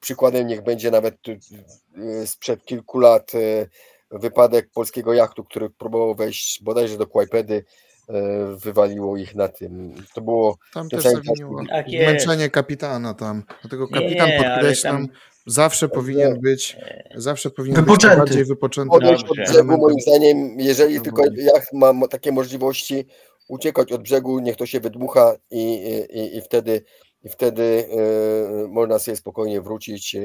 przykładem 0.00 0.46
niech 0.46 0.62
będzie 0.62 0.90
nawet 0.90 1.14
y, 1.28 2.26
sprzed 2.26 2.64
kilku 2.64 2.98
lat 2.98 3.32
e, 3.34 3.66
wypadek 4.10 4.70
polskiego 4.74 5.14
jachtu, 5.14 5.44
który 5.44 5.70
próbował 5.70 6.14
wejść 6.14 6.62
bodajże 6.62 6.98
do 6.98 7.06
Kłajpedy 7.06 7.64
E, 8.08 8.56
wywaliło 8.56 9.16
ich 9.16 9.34
na 9.34 9.48
tym. 9.48 9.94
To 10.14 10.20
było 10.20 10.58
tam 10.74 10.88
też 10.88 11.02
zawiniło. 11.02 11.62
Tak 11.68 11.86
zmęczenie 11.90 12.50
kapitana 12.50 13.14
tam. 13.14 13.42
Dlatego 13.62 13.88
kapitan 13.88 14.28
nie, 14.28 14.42
podkreślam, 14.42 15.08
tam... 15.08 15.16
zawsze 15.46 15.88
powinien 15.88 16.40
być 16.40 16.76
zawsze 17.14 17.50
powinien 17.50 17.80
wypoczęty. 17.80 18.16
być 18.16 18.26
bardziej 18.26 18.44
wypoczęty. 18.44 18.96
Odejść 18.96 19.24
od 19.24 19.36
brzegu 19.36 19.78
moim 19.78 20.00
zdaniem, 20.00 20.60
jeżeli 20.60 21.00
tylko 21.00 21.22
jacht 21.36 21.72
ma 21.72 22.08
takie 22.10 22.32
możliwości 22.32 23.06
uciekać 23.48 23.92
od 23.92 24.02
brzegu, 24.02 24.38
niech 24.38 24.56
to 24.56 24.66
się 24.66 24.80
wydmucha 24.80 25.36
i, 25.50 25.74
i, 26.10 26.36
i 26.36 26.40
wtedy 26.42 26.82
i 27.26 27.28
wtedy 27.28 27.62
y, 27.62 28.68
można 28.68 28.98
sobie 28.98 29.16
spokojnie 29.16 29.60
wrócić, 29.60 30.16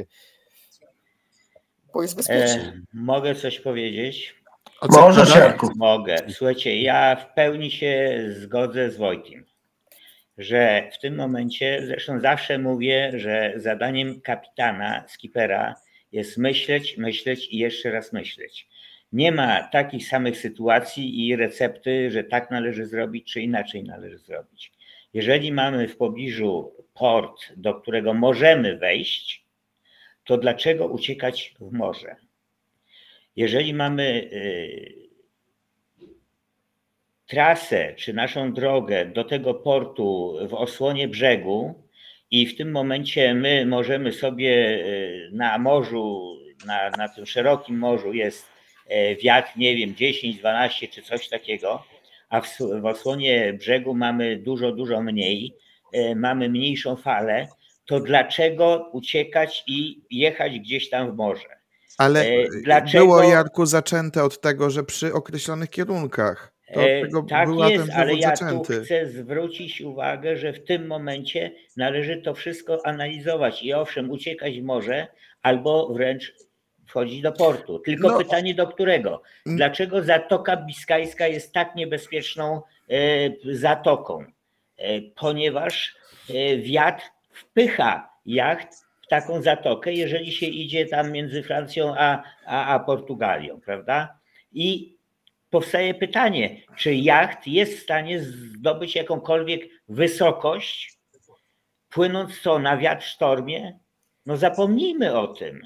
bo 1.94 2.02
jest 2.02 2.16
bezpiecznie. 2.16 2.62
E, 2.62 2.82
mogę 2.94 3.36
coś 3.36 3.60
powiedzieć? 3.60 4.36
Może 4.90 5.26
Siarku. 5.26 5.70
Mogę. 5.76 6.18
Słuchajcie, 6.30 6.82
ja 6.82 7.16
w 7.16 7.34
pełni 7.34 7.72
się 7.72 8.20
zgodzę 8.40 8.92
z 8.92 8.98
Wojtkiem, 8.98 9.46
że 10.38 10.90
w 10.94 11.00
tym 11.00 11.16
momencie, 11.16 11.84
zresztą 11.86 12.20
zawsze 12.20 12.58
mówię, 12.58 13.12
że 13.16 13.54
zadaniem 13.56 14.22
kapitana, 14.22 15.06
skipera 15.08 15.76
jest 16.12 16.38
myśleć, 16.38 16.98
myśleć 16.98 17.48
i 17.48 17.58
jeszcze 17.58 17.92
raz 17.92 18.14
myśleć. 18.14 18.68
Nie 19.12 19.32
ma 19.32 19.64
takich 19.64 20.08
samych 20.08 20.38
sytuacji 20.38 21.28
i 21.28 21.36
recepty, 21.36 22.12
że 22.12 22.24
tak 22.24 22.52
należy 22.52 22.86
zrobić, 22.86 23.34
czy 23.34 23.42
inaczej 23.42 23.84
należy 23.84 24.18
zrobić. 24.18 24.72
Jeżeli 25.14 25.52
mamy 25.52 25.88
w 25.88 25.98
pobliżu 25.98 26.72
port, 26.94 27.54
do 27.58 27.74
którego 27.74 28.14
możemy 28.14 28.78
wejść, 28.78 29.46
to 30.24 30.38
dlaczego 30.38 30.88
uciekać 30.88 31.54
w 31.60 31.72
morze? 31.72 32.16
jeżeli 33.36 33.74
mamy 33.74 34.30
y, 34.34 34.94
trasę 37.28 37.94
czy 37.98 38.14
naszą 38.14 38.54
drogę 38.54 39.06
do 39.06 39.24
tego 39.24 39.54
portu 39.54 40.38
w 40.48 40.54
osłonie 40.54 41.08
brzegu 41.08 41.84
i 42.32 42.48
w 42.48 42.58
tym 42.58 42.72
momencie 42.72 43.34
my 43.34 43.66
możemy 43.66 44.12
sobie 44.12 44.52
y, 44.86 45.30
na 45.34 45.58
morzu, 45.58 46.38
na, 46.66 46.90
na 46.90 47.10
tym 47.10 47.26
szerokim 47.26 47.78
morzu 47.78 48.14
jest 48.14 48.51
wiatr, 49.24 49.52
nie 49.58 49.76
wiem, 49.76 49.96
10, 49.96 50.36
12 50.36 50.88
czy 50.88 51.02
coś 51.02 51.30
takiego, 51.30 51.84
a 52.30 52.42
w, 52.42 52.58
w 52.82 52.86
osłonie 52.86 53.54
brzegu 53.54 53.94
mamy 53.94 54.38
dużo, 54.38 54.72
dużo 54.72 55.02
mniej, 55.02 55.56
e, 55.94 56.16
mamy 56.16 56.50
mniejszą 56.50 56.96
falę, 56.96 57.48
to 57.86 58.00
dlaczego 58.00 58.90
uciekać 58.92 59.64
i 59.68 60.02
jechać 60.12 60.60
gdzieś 60.60 60.90
tam 60.90 61.12
w 61.12 61.16
morze? 61.16 61.62
Ale 61.98 62.26
e, 62.26 62.48
Dlaczego? 62.64 63.06
było 63.06 63.24
Jarku 63.24 63.66
zaczęte 63.66 64.24
od 64.24 64.42
tego, 64.42 64.70
że 64.70 64.84
przy 64.84 65.14
określonych 65.14 65.70
kierunkach. 65.70 66.54
To 66.74 66.82
e, 66.82 67.02
tak 67.30 67.50
jest, 67.70 67.90
ale 67.96 68.14
ja 68.14 68.30
zaczęty. 68.30 68.78
tu 68.78 68.84
chcę 68.86 69.06
zwrócić 69.06 69.82
uwagę, 69.82 70.38
że 70.38 70.54
w 70.54 70.64
tym 70.64 70.88
momencie 70.88 71.52
należy 71.78 72.18
to 72.18 72.34
wszystko 72.34 72.86
analizować 72.86 73.64
i 73.64 73.74
owszem, 73.74 74.12
uciekać 74.12 74.60
może, 74.60 75.08
albo 75.42 75.94
wręcz 75.94 76.34
wchodzić 76.92 77.22
do 77.22 77.32
portu. 77.32 77.80
Tylko 77.80 78.08
no. 78.08 78.18
pytanie 78.18 78.56
do 78.56 78.68
którego? 78.68 79.22
Dlaczego 79.46 80.04
Zatoka 80.04 80.58
Biskajska 80.58 81.28
jest 81.28 81.54
tak 81.54 81.76
niebezpieczną 81.76 82.62
e, 82.90 83.56
zatoką? 83.56 84.26
Ponieważ 85.16 85.96
wiatr 86.58 87.04
wpycha 87.32 88.10
jacht 88.26 88.86
taką 89.10 89.42
zatokę, 89.42 89.94
jeżeli 89.94 90.32
się 90.32 90.46
idzie 90.46 90.86
tam 90.86 91.12
między 91.12 91.44
Francją 91.44 91.96
a, 91.98 92.24
a, 92.46 92.66
a 92.66 92.80
Portugalią, 92.80 93.62
prawda? 93.62 94.18
I 94.54 94.98
powstaje 95.50 95.94
pytanie, 95.94 96.62
czy 96.78 96.96
jacht 96.96 97.48
jest 97.48 97.78
w 97.78 97.84
stanie 97.84 98.20
zdobyć 98.20 98.96
jakąkolwiek 98.96 99.62
wysokość, 99.90 100.98
płynąc 101.90 102.42
co 102.42 102.60
na 102.60 102.78
wiatr 102.78 103.06
sztormie? 103.06 103.80
No 104.26 104.38
zapomnijmy 104.38 105.20
o 105.20 105.28
tym. 105.28 105.62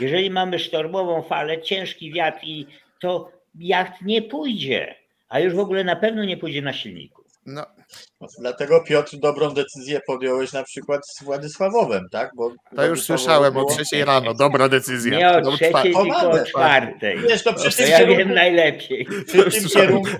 Jeżeli 0.00 0.30
mamy 0.30 0.58
sztormową 0.58 1.22
falę, 1.22 1.62
ciężki 1.62 2.12
wiatr 2.12 2.38
i 2.42 2.66
to 3.00 3.30
jacht 3.58 4.02
nie 4.02 4.22
pójdzie, 4.22 4.94
a 5.28 5.40
już 5.40 5.54
w 5.54 5.58
ogóle 5.58 5.84
na 5.84 5.96
pewno 5.96 6.24
nie 6.24 6.36
pójdzie 6.36 6.62
na 6.62 6.72
silniku. 6.72 7.22
No, 7.46 7.66
Dlatego 8.38 8.84
Piotr 8.84 9.16
dobrą 9.16 9.50
decyzję 9.50 10.00
podjąłeś 10.06 10.52
na 10.52 10.62
przykład 10.62 11.08
z 11.08 11.22
Władysławowem, 11.22 12.08
tak? 12.10 12.30
Bo 12.36 12.52
to 12.76 12.86
już 12.86 13.02
słyszałem 13.02 13.52
było... 13.52 13.66
o 13.66 13.74
trzeciej 13.74 14.04
rano, 14.04 14.34
dobra 14.34 14.68
decyzja. 14.68 15.18
Nie 15.18 15.30
o 15.30 15.56
trzeciej, 15.56 15.94
tylko 15.94 16.30
o 16.30 16.44
czwartej. 16.44 17.18
Wiesz, 17.28 17.42
to 17.42 17.54
przy 17.54 17.70
to 17.70 17.76
tym 17.76 17.90
ja 17.90 17.98
kierunku, 17.98 18.18
wiem 18.18 18.34
najlepiej. 18.34 19.06
Przy 19.26 19.50
tym 19.50 19.68
kierunku, 19.68 20.10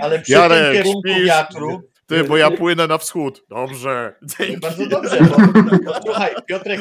ale 0.00 0.18
przy 0.18 0.32
Jarek, 0.32 0.74
tym 0.74 0.82
kierunku 0.84 1.08
śpisz. 1.08 1.26
wiatru 1.26 1.82
ty, 2.12 2.24
bo 2.24 2.36
ja 2.36 2.50
płynę 2.50 2.86
na 2.86 2.98
wschód. 2.98 3.44
Dobrze. 3.48 4.14
Dzięki. 4.22 4.60
Bardzo 4.60 4.86
dobrze, 4.86 5.18
bo, 5.20 5.60
bo 5.84 6.00
słuchaj, 6.04 6.34
Piotrek, 6.46 6.80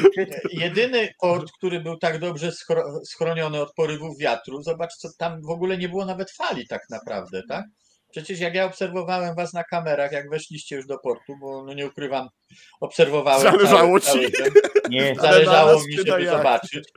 jedyny 0.52 1.10
port, 1.20 1.52
który 1.58 1.80
był 1.80 1.98
tak 1.98 2.20
dobrze 2.20 2.52
schroniony 3.06 3.62
od 3.62 3.74
porywów 3.74 4.18
wiatru, 4.18 4.62
zobacz, 4.62 4.94
co 4.94 5.10
tam 5.18 5.42
w 5.42 5.50
ogóle 5.50 5.78
nie 5.78 5.90
było 5.90 6.06
nawet 6.06 6.32
fali 6.32 6.68
tak 6.68 6.82
naprawdę, 6.90 7.42
tak? 7.50 7.66
Przecież 8.12 8.40
jak 8.40 8.56
ja 8.56 8.66
obserwowałem 8.66 9.36
was 9.36 9.54
na 9.54 9.64
kamerach, 9.64 10.12
jak 10.12 10.30
weszliście 10.30 10.76
już 10.76 10.88
do 10.88 10.98
portu, 10.98 11.38
bo 11.42 11.64
no 11.64 11.74
nie 11.74 11.88
ukrywam, 11.88 12.30
obserwowałem. 12.82 13.42
Zależało 13.42 14.00
cały, 14.00 14.26
ci. 14.26 14.32
Cały 14.32 14.52
nie, 14.90 15.16
zależało 15.16 15.82
mi, 15.88 15.98
żeby 15.98 16.28
zobaczyć. 16.28 16.90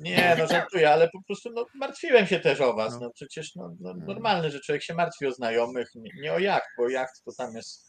Nie, 0.00 0.36
no 0.38 0.46
żartuję, 0.46 0.90
ale 0.90 1.08
po 1.08 1.22
prostu 1.26 1.50
no, 1.54 1.66
martwiłem 1.74 2.26
się 2.26 2.40
też 2.40 2.60
o 2.60 2.74
was. 2.74 2.92
No, 2.92 3.00
no 3.00 3.10
przecież 3.10 3.54
no, 3.54 3.74
no, 3.80 3.94
normalne, 4.06 4.50
że 4.50 4.60
człowiek 4.60 4.82
się 4.82 4.94
martwi 4.94 5.26
o 5.26 5.32
znajomych, 5.32 5.88
nie, 5.94 6.10
nie 6.22 6.32
o 6.32 6.38
jacht, 6.38 6.68
bo 6.78 6.88
jacht 6.88 7.24
to 7.24 7.32
tam 7.38 7.56
jest 7.56 7.86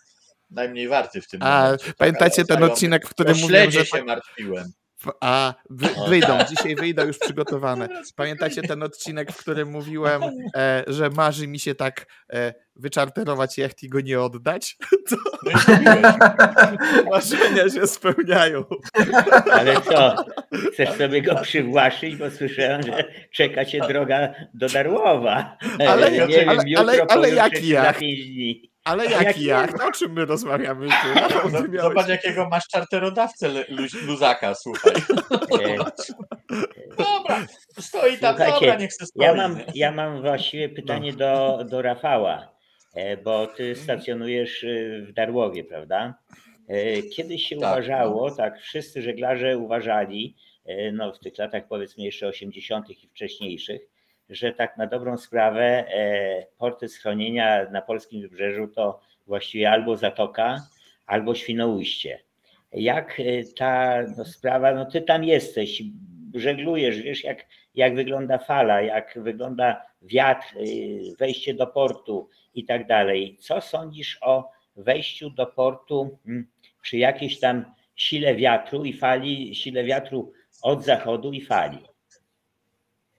najmniej 0.50 0.88
warty 0.88 1.22
w 1.22 1.28
tym 1.28 1.44
A, 1.44 1.64
momencie. 1.64 1.94
Pamiętacie 1.98 2.46
ten 2.46 2.64
odcinek, 2.64 3.08
w 3.08 3.10
którym 3.10 3.38
mówiłem, 3.38 3.72
że... 3.72 3.86
się 3.86 4.04
martwiłem. 4.04 4.72
A, 5.22 5.54
wy, 5.70 5.88
wyjdą, 6.10 6.38
dzisiaj 6.50 6.76
wyjdą 6.76 7.06
już 7.06 7.18
przygotowane. 7.18 7.88
Pamiętacie 8.16 8.62
ten 8.62 8.84
odcinek, 8.84 9.32
w 9.32 9.38
którym 9.38 9.70
mówiłem, 9.70 10.22
e, 10.56 10.84
że 10.88 11.10
marzy 11.10 11.48
mi 11.48 11.60
się 11.60 11.76
tak 11.76 12.06
e, 12.34 12.54
wyczarterować 12.76 13.58
jacht 13.58 13.84
i 13.84 13.90
go 13.90 14.02
nie 14.02 14.22
oddać? 14.22 14.78
To 15.10 15.16
marzenia 17.12 17.70
się 17.70 17.88
spełniają. 17.88 18.64
Ale 19.52 19.82
co, 19.82 20.16
chcesz 20.74 20.90
sobie 20.90 21.22
go 21.22 21.36
przywłaszczyć, 21.36 22.16
bo 22.16 22.32
słyszałem, 22.32 22.84
że 22.84 23.04
czeka 23.34 23.66
cię 23.66 23.80
droga 23.88 24.34
do 24.54 24.68
Darłowa. 24.68 25.58
Ale, 25.88 26.12
nie 26.12 26.24
ale, 26.24 26.28
wiem, 26.28 26.50
ale, 26.50 26.64
ale, 26.78 27.06
ale 27.10 27.30
jaki 27.30 27.68
jacht? 27.68 28.00
Ale 28.90 29.06
jaki 29.06 29.44
jak? 29.46 29.88
O 29.88 29.92
czym 29.92 30.14
my 30.14 30.26
rozmawiamy 30.26 30.88
tu? 30.88 30.94
No, 31.52 31.82
zobacz, 31.82 32.08
jakiego 32.08 32.50
masz 32.50 32.68
czarterodawcę 32.68 33.50
luzaka, 34.08 34.56
słuchaj. 34.56 34.94
dobra, 36.98 37.48
stoi 37.80 38.18
tam, 38.18 38.36
Słuchajcie, 38.36 38.60
dobra, 38.60 38.76
niech 38.76 38.94
stoi. 38.94 39.10
Ja 39.16 39.34
mam, 39.34 39.58
ja 39.76 39.92
mam 39.92 40.22
właściwie 40.22 40.70
pytanie 40.70 41.14
do, 41.14 41.64
do 41.70 41.82
Rafała, 41.82 42.52
e, 42.94 43.18
bo 43.18 43.48
ty 43.48 43.76
stacjonujesz 43.76 44.64
e, 44.64 45.02
w 45.02 45.14
Darłowie, 45.14 45.64
prawda? 45.64 46.14
E, 46.68 47.02
kiedyś 47.02 47.44
się 47.44 47.56
tak, 47.56 47.72
uważało, 47.72 48.30
no. 48.30 48.36
tak, 48.36 48.62
wszyscy 48.62 49.02
żeglarze 49.02 49.58
uważali, 49.58 50.36
no 50.94 51.14
w 51.14 51.20
tych 51.20 51.38
latach 51.38 51.64
powiedzmy 51.68 52.04
jeszcze 52.04 52.28
80. 52.28 52.90
i 52.90 53.08
wcześniejszych, 53.08 53.82
że 54.30 54.54
tak 54.54 54.78
na 54.78 54.88
dobrą 54.88 55.18
sprawę 55.18 55.64
e, 55.64 56.46
porty 56.58 56.90
schronienia 56.90 57.70
na 57.72 57.82
polskim 57.82 58.22
wybrzeżu 58.22 58.68
to 58.68 59.00
właściwie 59.28 59.72
albo 59.72 59.98
Zatoka, 59.98 60.68
albo 61.06 61.36
Świnoujście. 61.36 62.20
jak 62.72 63.20
y, 63.20 63.44
ta 63.58 64.04
no, 64.18 64.26
sprawa, 64.26 64.74
no 64.74 64.86
ty 64.86 65.02
tam 65.02 65.24
jesteś, 65.24 65.84
żeglujesz, 66.36 67.02
wiesz 67.02 67.24
jak, 67.24 67.46
jak 67.76 67.96
wygląda 67.96 68.38
fala, 68.38 68.82
jak 68.82 69.20
wygląda 69.24 69.82
wiatr, 70.02 70.58
y, 70.58 71.00
wejście 71.20 71.54
do 71.54 71.68
portu 71.68 72.30
i 72.54 72.66
tak 72.66 72.88
dalej. 72.88 73.38
Co 73.40 73.62
sądzisz 73.62 74.18
o 74.22 74.50
wejściu 74.76 75.30
do 75.30 75.46
portu 75.46 76.20
mm, 76.28 76.48
przy 76.82 76.98
jakiejś 76.98 77.40
tam 77.40 77.66
sile 77.96 78.36
wiatru 78.36 78.86
i 78.86 78.94
fali, 78.94 79.56
sile 79.56 79.84
wiatru 79.84 80.34
od 80.62 80.84
zachodu 80.84 81.32
i 81.32 81.42
fali? 81.42 81.89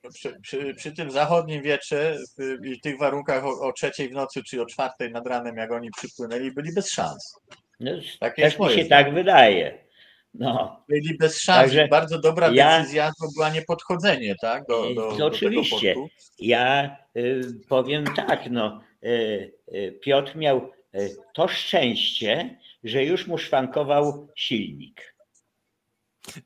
Przy, 0.08 0.40
przy, 0.42 0.74
przy 0.74 0.92
tym 0.92 1.10
zachodnim 1.10 1.62
wietrze 1.62 2.16
i 2.64 2.80
tych 2.80 2.98
warunkach 2.98 3.44
o, 3.44 3.60
o 3.60 3.72
trzeciej 3.72 4.08
w 4.08 4.12
nocy 4.12 4.42
czy 4.42 4.62
o 4.62 4.66
czwartej 4.66 5.10
nad 5.12 5.26
ranem, 5.26 5.56
jak 5.56 5.72
oni 5.72 5.90
przypłynęli, 5.90 6.52
byli 6.52 6.72
bez 6.72 6.92
szans. 6.92 7.34
No, 7.80 7.90
też 8.20 8.38
jest 8.38 8.60
mi 8.60 8.66
się 8.66 8.84
zdanie. 8.84 9.04
tak 9.04 9.14
wydaje. 9.14 9.84
No, 10.34 10.84
Byli 10.88 11.16
bez 11.18 11.40
szans. 11.40 11.58
Także 11.58 11.88
Bardzo 11.88 12.20
dobra 12.20 12.50
ja- 12.52 12.78
decyzja 12.78 13.12
to 13.20 13.26
była 13.34 13.50
niepodchodzenie 13.50 14.34
tak, 14.40 14.66
do, 14.66 14.94
do, 14.94 14.94
do 14.94 15.10
tego 15.10 15.26
oczywiście. 15.26 15.94
ja 16.38 16.96
y, 17.16 17.40
powiem 17.68 18.04
tak, 18.16 18.50
no, 18.50 18.80
y, 19.04 19.52
y, 19.74 19.98
Piotr 20.02 20.36
miał 20.36 20.70
y, 20.94 21.16
to 21.34 21.48
szczęście, 21.48 22.58
że 22.84 23.04
już 23.04 23.26
mu 23.26 23.38
szwankował 23.38 24.28
silnik. 24.36 25.14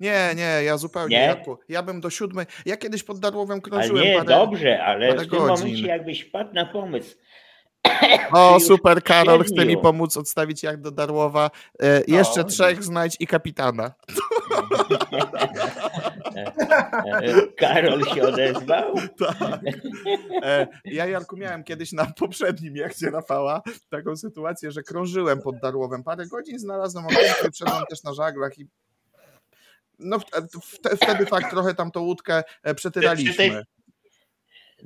Nie, 0.01 0.31
nie, 0.37 0.63
ja 0.65 0.77
zupełnie. 0.77 1.17
Nie? 1.17 1.23
Jarku, 1.27 1.59
ja 1.69 1.83
bym 1.83 2.01
do 2.01 2.11
siódmej. 2.11 2.47
Ja 2.67 2.77
kiedyś 2.77 3.03
pod 3.03 3.19
Darłowem 3.19 3.61
Ale 3.63 3.71
krążyłem 3.71 4.05
nie, 4.05 4.15
parę. 4.15 4.25
dobrze, 4.29 4.85
ale 4.85 5.15
w 5.15 5.19
tym 5.21 5.29
godzin. 5.29 5.47
momencie 5.47 5.87
jakbyś 5.87 6.21
wpadł 6.21 6.55
na 6.55 6.67
pomysł. 6.67 7.17
O, 8.33 8.61
super, 8.69 9.03
Karol 9.03 9.45
chce 9.45 9.67
mi 9.67 9.77
pomóc 9.79 10.17
odstawić 10.17 10.63
jak 10.63 10.81
do 10.81 10.91
Darłowa. 10.91 11.51
E, 11.83 12.03
jeszcze 12.09 12.41
No. 12.41 12.47
trzech 12.47 12.85
znajdź 12.85 13.17
i 13.21 13.27
kapitana. 13.27 13.93
Karol 17.59 18.05
się 18.05 18.23
odezwał. 18.23 18.95
Tak. 19.19 19.61
E, 20.43 20.67
ja, 20.85 21.07
Jarku, 21.07 21.37
miałem 21.37 21.65
kiedyś 21.65 21.93
na 21.93 22.07
poprzednim 22.19 22.77
jachcie 22.77 23.11
Rafała 23.11 23.63
taką 23.91 24.17
sytuację, 24.17 24.71
że 24.73 24.83
krążyłem 24.83 25.43
pod 25.43 25.59
Darłowem. 25.61 26.03
Parę 26.05 26.27
godzin 26.27 26.59
znalazłem 26.59 27.05
i 27.49 27.53
wszedłem 27.53 27.83
też 27.91 28.03
na 28.03 28.15
żaglach 28.15 28.59
i 28.59 28.67
no 29.99 30.19
wte- 30.19 30.43
wte- 30.63 30.97
wtedy 30.97 31.27
fakt 31.27 31.51
trochę 31.51 31.75
tam 31.75 31.91
tą 31.91 32.01
łódkę 32.03 32.43
e, 32.63 32.75
przetyraliśmy. 32.75 33.63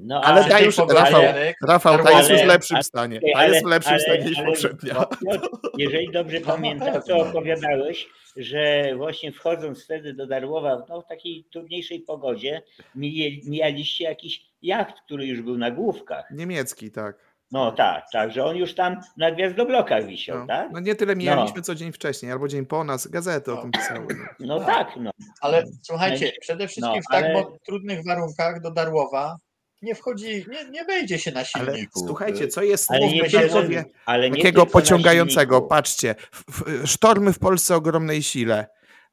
No, 0.00 0.20
Ale 0.24 0.44
ta 0.44 0.60
już, 0.60 0.76
Rafał, 0.78 1.22
Rafał, 1.68 1.98
ta 2.04 2.10
jest 2.10 2.30
już 2.30 2.38
w 2.38 2.42
ale- 2.42 2.52
lepszym 2.52 2.82
stanie. 2.82 3.20
Ta 3.20 3.38
ale- 3.38 3.48
jest 3.54 3.64
w 3.66 3.68
lepszym 3.68 4.00
stanie 4.00 4.24
niż 4.24 4.38
poprzednia. 4.44 4.94
no, 4.94 5.06
Piotr, 5.32 5.48
jeżeli 5.78 6.12
dobrze 6.12 6.40
No, 6.40 6.46
pamiętam, 6.46 6.94
to 6.94 7.00
pewno. 7.00 7.16
opowiadałeś, 7.30 8.06
że 8.36 8.92
właśnie 8.96 9.32
wchodząc 9.32 9.84
wtedy 9.84 10.14
do 10.14 10.26
Darłowa 10.26 10.84
no, 10.88 11.00
w 11.00 11.06
takiej 11.06 11.44
trudniejszej 11.52 12.00
pogodzie, 12.00 12.62
mijaliście 12.94 14.04
jakiś 14.04 14.46
jacht, 14.62 15.00
który 15.00 15.26
już 15.26 15.42
był 15.42 15.58
na 15.58 15.70
główkach. 15.70 16.30
Niemiecki, 16.30 16.90
tak. 16.90 17.27
No 17.50 17.72
tak, 17.72 18.04
tak, 18.12 18.32
że 18.32 18.44
on 18.44 18.56
już 18.56 18.74
tam 18.74 19.00
na 19.16 19.30
gwiazdoblokach 19.30 20.06
wisiał, 20.06 20.38
No, 20.38 20.46
tak? 20.46 20.68
no 20.72 20.80
nie 20.80 20.94
tyle 20.94 21.16
mijaliśmy, 21.16 21.62
co 21.62 21.74
dzień 21.74 21.92
wcześniej, 21.92 22.32
albo 22.32 22.48
dzień 22.48 22.66
po 22.66 22.84
nas. 22.84 23.06
Gazety 23.06 23.52
o 23.52 23.54
No. 23.54 23.62
tym 23.62 23.70
pisały. 23.70 24.06
no. 24.40 24.58
No 24.58 24.64
tak, 24.66 24.88
no. 25.00 25.10
Ale 25.40 25.64
słuchajcie, 25.82 26.32
przede 26.40 26.68
wszystkim 26.68 26.94
No, 26.96 27.02
w 27.02 27.12
tak 27.12 27.24
ale- 27.24 27.44
trudnych 27.66 28.04
warunkach 28.06 28.60
do 28.60 28.70
Darłowa 28.70 29.36
nie 29.82 29.94
wchodzi, 29.94 30.46
nie, 30.50 30.70
nie 30.70 30.84
wejdzie 30.84 31.18
się 31.18 31.30
na 31.32 31.40
Ale 31.54 31.66
silniku. 31.66 32.00
słuchajcie, 32.06 32.48
co 32.48 32.62
jest 32.62 32.90
Ale 32.90 33.08
nie, 33.08 33.28
Darłowie 33.28 33.84
ale 34.06 34.30
nie 34.30 34.36
takiego 34.36 34.66
pociągającego? 34.66 35.62
Patrzcie, 35.62 36.14
w, 36.32 36.44
w, 36.62 36.86
sztormy 36.86 37.32
w 37.32 37.38
Polsce 37.38 37.74
o 37.74 37.76
ogromnej 37.76 38.22
sile. 38.22 38.66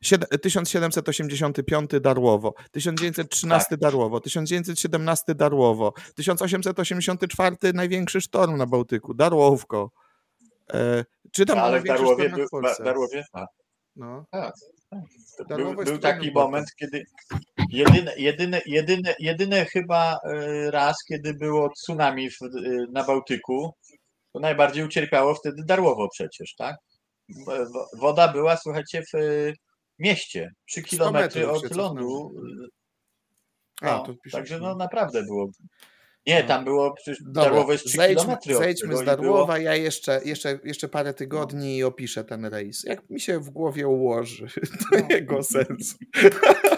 Sied- 0.03 0.39
1785 0.41 1.99
Darłowo, 2.01 2.53
1913 2.71 3.69
Tak. 3.69 3.79
Darłowo, 3.79 4.19
1917 4.21 5.35
Darłowo, 5.35 5.93
1884 6.15 7.55
największy 7.73 8.21
sztorm 8.21 8.57
na 8.57 8.65
Bałtyku, 8.65 9.13
Darłowko. 9.13 9.91
E, 10.73 11.05
czytam 11.31 11.57
o 11.57 11.61
Ale 11.61 11.79
w 11.79 11.83
Darłowie, 11.83 12.29
był, 12.29 12.47
w. 12.79 12.83
Darłowie 12.83 13.23
a, 13.33 13.45
No. 13.95 14.25
tak, 14.31 14.53
tak. 14.89 15.57
Był, 15.57 15.75
był 15.75 15.97
taki 15.97 16.31
moment, 16.31 16.67
kiedy 16.79 17.03
jedyne, 17.69 18.13
jedyne, 18.17 18.61
jedyne, 18.65 19.15
jedyne 19.19 19.65
chyba 19.65 20.19
e, 20.23 20.71
raz, 20.71 20.95
kiedy 21.09 21.33
było 21.33 21.69
tsunami 21.69 22.29
w, 22.29 22.41
e, 22.41 22.47
na 22.91 23.03
Bałtyku, 23.03 23.73
to 24.33 24.39
najbardziej 24.39 24.85
ucierpiało 24.85 25.35
wtedy 25.35 25.63
Darłowo 25.65 26.09
przecież, 26.09 26.55
tak? 26.57 26.75
Woda 27.99 28.27
była, 28.33 28.57
słuchajcie, 28.57 29.01
w 29.13 29.17
mieście, 29.99 30.51
3 30.67 30.81
100 30.81 30.89
kilometry 30.89 31.49
od 31.49 31.75
lądu. 31.75 32.31
A, 33.81 33.85
No, 33.85 33.99
to 34.05 34.13
piszesz, 34.13 34.31
także 34.31 34.59
no. 34.59 34.67
no 34.69 34.75
naprawdę 34.75 35.23
było. 35.23 35.49
Nie, 36.27 36.43
tam 36.43 36.63
było 36.63 36.93
przecież 36.93 37.23
Dobra, 37.23 37.43
Darłowo 37.43 37.71
jest 37.71 37.85
3 37.85 37.97
zejdźmy, 37.97 38.37
zejdźmy 38.45 38.87
z 38.87 38.89
było- 38.89 39.03
Darłowa, 39.05 39.57
ja 39.59 39.75
jeszcze, 39.75 40.21
jeszcze, 40.25 40.59
jeszcze 40.63 40.87
parę 40.89 41.13
tygodni 41.13 41.77
i 41.77 41.83
opiszę 41.83 42.23
ten 42.23 42.45
rejs. 42.45 42.83
Jak 42.83 43.09
mi 43.09 43.19
się 43.19 43.39
w 43.39 43.49
głowie 43.49 43.87
ułoży, 43.87 44.47
to 44.91 44.97
No. 44.99 45.07
jego 45.09 45.43
sens. 45.43 45.97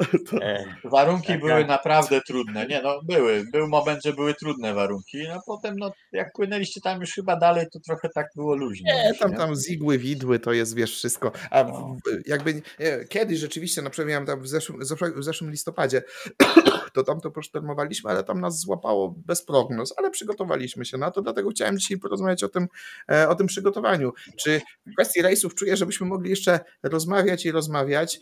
E, 0.42 0.64
Warunki 0.84 1.26
Tak, 1.26 1.40
były 1.40 1.50
tak. 1.50 1.68
naprawdę 1.68 2.20
trudne. 2.20 2.66
Nie, 2.66 2.82
no 2.82 3.00
były. 3.02 3.44
Był 3.52 3.68
moment, 3.68 4.02
że 4.04 4.12
były 4.12 4.34
trudne 4.34 4.74
warunki. 4.74 5.28
No 5.28 5.40
potem, 5.46 5.76
no 5.78 5.92
jak 6.12 6.32
płynęliście 6.32 6.80
tam 6.80 7.00
już 7.00 7.12
chyba 7.12 7.36
dalej, 7.36 7.66
to 7.72 7.80
trochę 7.80 8.08
tak 8.08 8.26
było 8.36 8.56
luźno. 8.56 8.86
Nie, 8.94 9.14
tam, 9.18 9.30
nie? 9.30 9.36
tam 9.36 9.56
zigły, 9.56 9.98
widły, 9.98 10.38
to 10.38 10.52
jest, 10.52 10.74
wiesz, 10.74 10.94
wszystko. 10.94 11.32
A 11.50 11.64
w, 11.64 11.68
No. 11.68 11.96
jakby, 12.26 12.54
nie, 12.54 13.04
kiedyś 13.08 13.38
rzeczywiście, 13.38 13.82
na 13.82 13.90
przykład 13.90 14.08
miałem 14.08 14.26
tam 14.26 14.40
w 14.40 14.48
zeszłym, 14.48 14.80
w 15.16 15.24
zeszłym 15.24 15.50
listopadzie, 15.50 16.02
to 16.94 17.02
tam 17.02 17.20
to 17.20 17.30
posztormowaliśmy, 17.30 18.10
ale 18.10 18.24
tam 18.24 18.40
nas 18.40 18.60
złapało 18.60 19.14
bez 19.26 19.44
prognoz, 19.44 19.94
ale 19.96 20.10
przygotowaliśmy 20.10 20.84
się 20.84 20.98
na 20.98 21.10
to, 21.10 21.22
dlatego 21.22 21.50
chciałem 21.50 21.78
dzisiaj 21.78 21.98
porozmawiać 21.98 22.44
o 22.44 22.48
tym, 22.48 22.66
e, 23.10 23.28
o 23.28 23.34
tym 23.34 23.46
przygotowaniu. 23.46 24.12
Czy 24.36 24.60
w 24.86 24.94
kwestii 24.94 25.22
rejsów 25.22 25.54
czuję, 25.54 25.76
żebyśmy 25.76 26.06
mogli 26.06 26.30
jeszcze 26.30 26.60
rozmawiać 26.82 27.46
i 27.46 27.50
rozmawiać. 27.50 28.20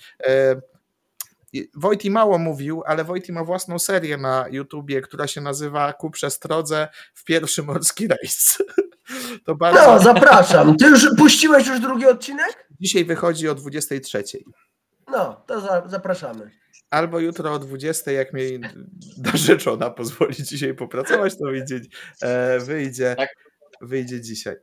Wojti 1.74 2.10
mało 2.10 2.38
mówił, 2.38 2.82
ale 2.86 3.04
Wojti 3.04 3.32
ma 3.32 3.44
własną 3.44 3.78
serię 3.78 4.16
na 4.16 4.46
YouTubie, 4.50 5.00
która 5.00 5.26
się 5.26 5.40
nazywa 5.40 5.92
Ku 5.92 6.10
przestrodze 6.10 6.88
w 7.14 7.24
pierwszy 7.24 7.62
morski 7.62 8.08
rejs. 8.08 8.58
To 9.44 9.54
bardzo... 9.54 9.86
No, 9.86 9.98
zapraszam. 9.98 10.76
Ty 10.76 10.86
już 10.86 11.06
puściłeś 11.18 11.66
już 11.66 11.80
drugi 11.80 12.06
odcinek? 12.06 12.68
Dzisiaj 12.80 13.04
wychodzi 13.04 13.48
o 13.48 13.54
23. 13.54 14.22
No, 15.10 15.44
to 15.46 15.60
za, 15.60 15.82
zapraszamy. 15.88 16.50
Albo 16.90 17.20
jutro 17.20 17.52
o 17.52 17.58
20, 17.58 18.10
jak 18.12 18.32
mi 18.32 18.42
narzeczona 19.32 19.90
pozwoli 19.90 20.34
dzisiaj 20.34 20.74
popracować, 20.74 21.38
to 21.38 21.44
wyjdzie, 21.44 21.80
e, 22.22 22.58
wyjdzie, 22.58 23.14
Tak. 23.18 23.28
wyjdzie 23.80 24.20
dzisiaj. 24.20 24.54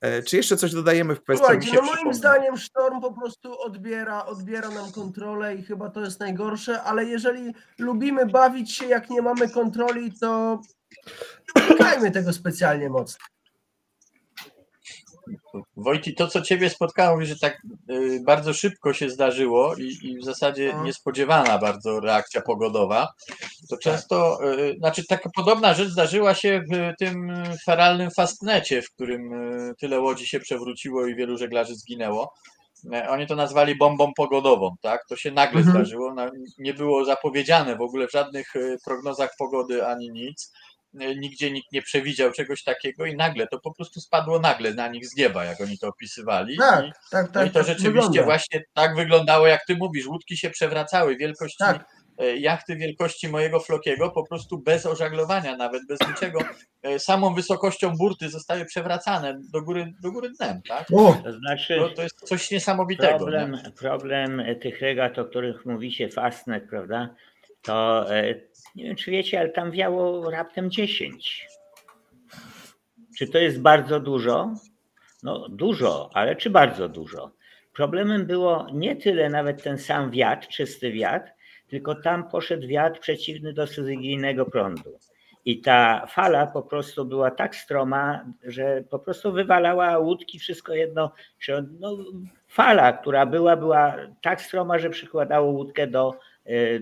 E, 0.00 0.22
czy 0.22 0.36
jeszcze 0.36 0.56
coś 0.56 0.72
dodajemy 0.72 1.14
w 1.14 1.22
kwestii? 1.22 1.46
Słuchajcie, 1.46 1.72
no 1.74 1.82
moim 1.82 2.14
zdaniem 2.14 2.56
sztorm 2.56 3.00
po 3.00 3.12
prostu 3.12 3.60
odbiera, 3.60 4.26
odbiera 4.26 4.70
nam 4.70 4.92
kontrolę 4.92 5.54
i 5.54 5.62
chyba 5.62 5.90
to 5.90 6.00
jest 6.00 6.20
najgorsze, 6.20 6.82
ale 6.82 7.04
jeżeli 7.04 7.54
lubimy 7.78 8.26
bawić 8.26 8.74
się, 8.74 8.86
jak 8.86 9.10
nie 9.10 9.22
mamy 9.22 9.48
kontroli, 9.48 10.12
to 10.20 10.60
nie 12.02 12.10
tego 12.10 12.32
specjalnie 12.32 12.88
mocno. 12.88 13.26
Wojti, 15.76 16.14
to 16.14 16.28
co 16.28 16.42
ciebie 16.42 16.70
spotkało, 16.70 17.24
że 17.24 17.38
tak 17.38 17.58
y, 17.90 18.20
bardzo 18.26 18.52
szybko 18.54 18.92
się 18.92 19.10
zdarzyło 19.10 19.74
i, 19.76 19.98
i 20.02 20.18
w 20.18 20.24
zasadzie 20.24 20.72
No. 20.76 20.84
niespodziewana 20.84 21.58
bardzo 21.58 22.00
reakcja 22.00 22.40
pogodowa, 22.42 23.08
to 23.70 23.76
często, 23.78 24.38
y, 24.58 24.76
znaczy 24.78 25.06
taka 25.08 25.30
podobna 25.36 25.74
rzecz 25.74 25.88
zdarzyła 25.88 26.34
się 26.34 26.62
w 26.72 26.92
tym 26.98 27.32
feralnym 27.64 28.10
fastnecie, 28.10 28.82
w 28.82 28.90
którym 28.90 29.32
y, 29.32 29.74
tyle 29.80 30.00
łodzi 30.00 30.26
się 30.26 30.40
przewróciło 30.40 31.06
i 31.06 31.14
wielu 31.14 31.38
żeglarzy 31.38 31.74
zginęło. 31.74 32.32
Oni 33.08 33.26
to 33.26 33.36
nazwali 33.36 33.76
bombą 33.76 34.12
pogodową, 34.16 34.74
tak? 34.82 35.00
To 35.08 35.16
się 35.16 35.30
nagle 35.30 35.58
Mhm. 35.60 35.76
zdarzyło, 35.76 36.14
na- 36.14 36.30
nie 36.58 36.74
było 36.74 37.04
zapowiedziane 37.04 37.76
w 37.76 37.80
ogóle 37.80 38.06
w 38.08 38.12
żadnych 38.12 38.52
prognozach 38.84 39.30
pogody 39.38 39.86
ani 39.86 40.10
nic. 40.10 40.52
E, 41.00 41.16
Nigdzie 41.16 41.50
nikt 41.50 41.72
nie 41.72 41.82
przewidział 41.82 42.32
czegoś 42.32 42.62
takiego 42.64 43.06
i 43.06 43.16
nagle 43.16 43.46
to 43.46 43.60
po 43.60 43.74
prostu 43.74 44.00
spadło 44.00 44.38
nagle 44.38 44.74
na 44.74 44.88
nich 44.88 45.06
z 45.06 45.16
nieba, 45.16 45.44
jak 45.44 45.60
oni 45.60 45.78
to 45.78 45.88
opisywali. 45.88 46.56
Tak, 46.58 46.84
I, 46.86 46.90
tak, 47.10 47.26
no 47.26 47.32
tak. 47.32 47.46
i 47.46 47.50
to 47.50 47.58
tak 47.58 47.66
rzeczywiście 47.66 47.88
wygląda. 48.02 48.22
właśnie 48.24 48.62
tak 48.74 48.96
wyglądało, 48.96 49.46
jak 49.46 49.64
ty 49.66 49.76
mówisz. 49.76 50.06
Łódki 50.06 50.36
się 50.36 50.50
przewracały 50.50 51.16
wielkości 51.16 51.58
Tak. 51.58 51.84
e, 52.18 52.36
jachty 52.36 52.76
wielkości 52.76 53.28
mojego 53.28 53.60
flokiego, 53.60 54.10
po 54.10 54.26
prostu 54.26 54.58
bez 54.58 54.86
ożaglowania, 54.86 55.56
nawet 55.56 55.86
bez 55.88 55.98
niczego. 56.08 56.38
e, 56.82 56.98
Samą 56.98 57.34
wysokością 57.34 57.96
burty 57.96 58.28
zostały 58.30 58.64
przewracane 58.64 59.40
do 59.52 59.62
góry, 59.62 59.92
do 60.02 60.12
góry 60.12 60.30
dnem, 60.38 60.60
tak? 60.68 60.88
To 60.88 61.32
znaczy, 61.32 61.76
To, 61.76 61.88
to 61.88 62.02
jest 62.02 62.20
coś 62.20 62.50
niesamowitego. 62.50 63.18
problem, 63.18 63.52
nie? 63.64 63.70
problem 63.78 64.42
tych 64.62 64.80
regat, 64.80 65.18
o 65.18 65.24
których 65.24 65.66
mówicie, 65.66 66.08
Fastnet, 66.08 66.64
prawda? 66.70 67.14
To 67.62 68.06
nie 68.74 68.84
wiem, 68.84 68.96
czy 68.96 69.10
wiecie, 69.10 69.40
ale 69.40 69.48
tam 69.48 69.70
wiało 69.70 70.30
raptem 70.30 70.70
10. 70.70 71.46
Czy 73.18 73.28
to 73.28 73.38
jest 73.38 73.60
bardzo 73.60 74.00
dużo? 74.00 74.54
No 75.22 75.48
dużo, 75.48 76.10
ale 76.14 76.36
czy 76.36 76.50
bardzo 76.50 76.88
dużo? 76.88 77.30
Problemem 77.74 78.26
było 78.26 78.66
nie 78.72 78.96
tyle 78.96 79.28
nawet 79.28 79.62
ten 79.62 79.78
sam 79.78 80.10
wiatr, 80.10 80.48
czysty 80.48 80.92
wiatr, 80.92 81.30
tylko 81.68 81.94
tam 81.94 82.28
poszedł 82.28 82.66
wiatr 82.66 83.00
przeciwny 83.00 83.52
do 83.52 83.66
syzygyjnego 83.66 84.46
prądu. 84.46 84.98
I 85.44 85.60
ta 85.60 86.06
fala 86.06 86.46
po 86.46 86.62
prostu 86.62 87.04
była 87.04 87.30
tak 87.30 87.56
stroma, 87.56 88.24
że 88.44 88.84
po 88.90 88.98
prostu 88.98 89.32
wywalała 89.32 89.98
łódki, 89.98 90.38
wszystko 90.38 90.74
jedno. 90.74 91.12
No, 91.80 91.96
fala, 92.48 92.92
która 92.92 93.26
była, 93.26 93.56
była 93.56 93.96
tak 94.22 94.42
stroma, 94.42 94.78
że 94.78 94.90
przykładało 94.90 95.50
łódkę 95.50 95.86
do, 95.86 96.18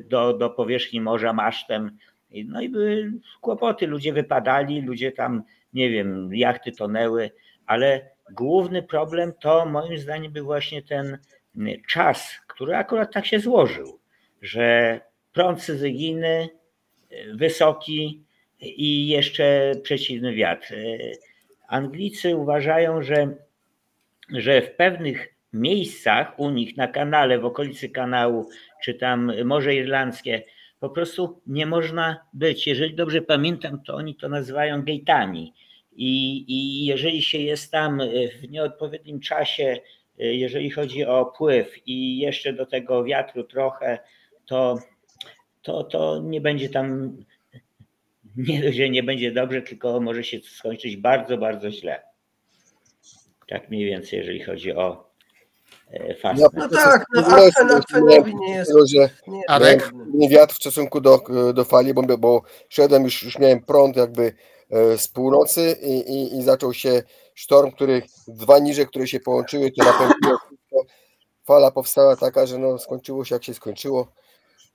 do, 0.05 0.33
do 0.33 0.51
powierzchni 0.51 1.01
morza 1.01 1.33
masztem. 1.33 1.99
No 2.45 2.61
i 2.61 2.69
były 2.69 3.13
kłopoty, 3.41 3.87
ludzie 3.87 4.13
wypadali, 4.13 4.83
ludzie 4.83 5.13
tam, 5.13 5.43
nie 5.73 5.91
wiem, 5.91 6.35
jachty 6.35 6.73
tonęły, 6.73 7.31
ale 7.67 8.11
główny 8.33 8.83
problem 8.83 9.33
to 9.41 9.67
moim 9.67 9.99
zdaniem 9.99 10.33
był 10.33 10.45
właśnie 10.45 10.83
ten 10.83 11.19
y, 11.57 11.83
czas, 11.89 12.35
który 12.47 12.77
akurat 12.77 13.13
tak 13.13 13.27
się 13.27 13.41
złożył, 13.41 13.99
że 14.43 15.01
prąd 15.33 15.63
syzygyjny, 15.63 16.49
y, 17.13 17.35
wysoki 17.35 18.23
i 18.61 19.09
jeszcze 19.09 19.73
przeciwny 19.83 20.35
wiatr. 20.35 20.75
Anglicy 21.69 22.37
uważają, 22.37 23.03
że, 23.03 23.35
że 24.29 24.63
w 24.63 24.71
pewnych 24.71 25.38
miejscach 25.53 26.39
u 26.41 26.51
nich 26.51 26.77
na 26.77 26.89
kanale, 26.89 27.39
w 27.39 27.45
okolicy 27.45 27.89
kanału, 27.89 28.49
czy 28.85 28.95
tam 28.95 29.33
Morze 29.45 29.75
Irlandzkie, 29.75 30.43
po 30.81 30.91
prostu 30.91 31.41
nie 31.47 31.67
można 31.67 32.17
być. 32.33 32.67
Jeżeli 32.67 32.95
dobrze 32.95 33.23
pamiętam, 33.23 33.83
to 33.83 33.95
oni 33.95 34.15
to 34.15 34.29
nazywają 34.29 34.83
gate'ami. 34.83 35.53
I, 35.93 36.45
I 36.49 36.87
jeżeli 36.87 37.23
się 37.23 37.39
jest 37.39 37.73
tam 37.73 38.01
w 38.43 38.51
nieodpowiednim 38.51 39.21
czasie, 39.21 39.81
jeżeli 40.19 40.71
chodzi 40.71 41.05
o 41.05 41.27
pływ 41.27 41.87
i 41.87 42.19
jeszcze 42.19 42.53
do 42.53 42.67
tego 42.67 43.05
wiatru 43.05 43.45
trochę, 43.45 43.99
to, 44.47 44.79
to, 45.63 45.85
to 45.85 46.23
nie 46.25 46.41
będzie 46.41 46.69
tam, 46.69 47.17
nie, 48.37 48.73
że 48.73 48.91
nie 48.91 49.03
będzie 49.03 49.33
dobrze, 49.33 49.63
tylko 49.63 50.01
może 50.01 50.25
się 50.25 50.41
skończyć 50.41 50.97
bardzo, 50.97 51.39
bardzo 51.39 51.71
źle. 51.71 52.03
Tak 53.49 53.71
mniej 53.71 53.85
więcej, 53.85 54.19
jeżeli 54.19 54.41
chodzi 54.41 54.73
o 54.73 55.08
fast. 56.23 56.43
No 56.55 56.69
tak, 56.69 57.05
no 57.15 57.27
Akwen 57.27 57.71
Akwenowi 57.71 58.35
nie 58.35 58.55
jest. 58.55 58.73
Że 58.85 59.09
nie 59.27 59.51
Arek? 59.51 59.93
nie 60.15 60.29
wiatr 60.29 60.55
w 60.55 60.57
stosunku 60.57 61.01
do, 61.01 61.21
do 61.55 61.65
fali, 61.65 61.95
bo, 61.95 62.19
bo 62.19 62.43
szedłem, 62.69 63.05
już, 63.05 63.23
już 63.23 63.39
miałem 63.39 63.61
prąd 63.63 63.97
jakby 63.97 64.33
e, 64.71 64.99
z 64.99 65.09
północy 65.09 65.77
i, 65.83 65.99
i, 65.99 66.37
i 66.39 66.43
zaczął 66.43 66.75
się 66.75 67.03
sztorm, 67.35 67.71
który 67.71 68.03
dwa 68.29 68.59
niże, 68.59 68.87
które 68.87 69.07
się 69.07 69.21
połączyły, 69.21 69.71
to 69.71 69.85
napędziło 69.85 70.39
fala 71.49 71.71
powstała 71.71 72.17
taka, 72.17 72.47
że 72.47 72.59
no 72.59 72.79
skończyło 72.79 73.25
się 73.25 73.35
jak 73.35 73.45
się 73.45 73.55
skończyło. 73.55 74.13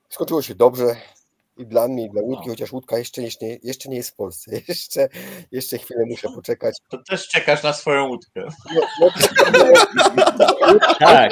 Skończyło 0.09 0.41
się 0.41 0.55
dobrze 0.55 0.95
i 1.57 1.65
dla 1.65 1.87
mnie, 1.87 2.05
i 2.05 2.09
dla 2.09 2.21
łódki, 2.21 2.49
chociaż 2.49 2.71
łódka 2.71 2.97
jeszcze, 2.97 3.21
jeszcze, 3.21 3.45
jeszcze 3.63 3.89
nie 3.89 3.97
jest 3.97 4.09
w 4.09 4.15
Polsce. 4.15 4.51
Jeszcze, 4.67 5.09
jeszcze 5.51 5.77
chwilę 5.77 6.05
muszę 6.05 6.27
poczekać. 6.35 6.77
To 6.89 6.97
też 6.97 7.27
czekasz 7.27 7.63
na 7.63 7.73
swoją 7.73 8.07
łódkę. 8.07 8.41
No, 8.75 8.81
no, 9.01 9.09
Tak. 10.99 11.31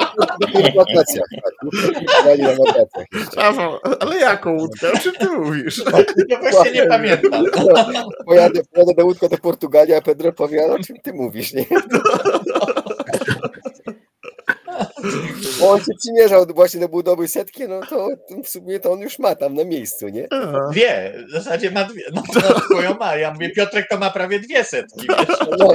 na. 2.38 3.42
Rafał, 3.42 3.78
ale 4.00 4.18
jaką 4.18 4.52
łódkę? 4.58 4.92
O 4.92 4.98
czym 4.98 5.12
ty 5.12 5.28
mówisz? 5.30 5.82
Ja 6.28 6.40
właśnie 6.40 6.72
nie 6.72 6.86
pamiętam. 6.86 7.44
Pojadę, 8.26 8.60
pojadę 8.74 8.94
do 8.96 9.04
łódką 9.04 9.28
do 9.28 9.38
Portugalii, 9.38 9.94
a 9.94 10.00
Pedro 10.02 10.32
powie, 10.32 10.64
"Ale 10.64 10.74
o 10.74 10.78
czym 10.78 10.96
ty 11.00 11.12
mówisz, 11.12 11.52
nie? 11.52 11.64
On 15.62 15.78
się 15.80 15.92
przymierzał 15.98 16.46
właśnie 16.54 16.80
do 16.80 16.88
budowy 16.88 17.28
setki, 17.28 17.62
no 17.68 17.80
to 17.80 18.08
w 18.44 18.48
sumie 18.48 18.80
to 18.80 18.92
on 18.92 19.00
już 19.00 19.18
ma 19.18 19.34
tam 19.34 19.54
na 19.54 19.64
miejscu, 19.64 20.08
nie? 20.08 20.28
Dwie, 20.70 21.14
w 21.28 21.30
zasadzie 21.30 21.70
ma 21.70 21.84
dwie. 21.84 22.02
No, 22.14 22.22
no 22.34 22.60
swoją 22.60 22.94
ma. 22.94 23.16
Ja 23.16 23.32
mówię, 23.32 23.50
Piotrek 23.50 23.88
to 23.88 23.98
ma 23.98 24.10
prawie 24.10 24.40
dwie 24.40 24.64
setki. 24.64 25.06
Wiesz? 25.08 25.38
No, 25.58 25.72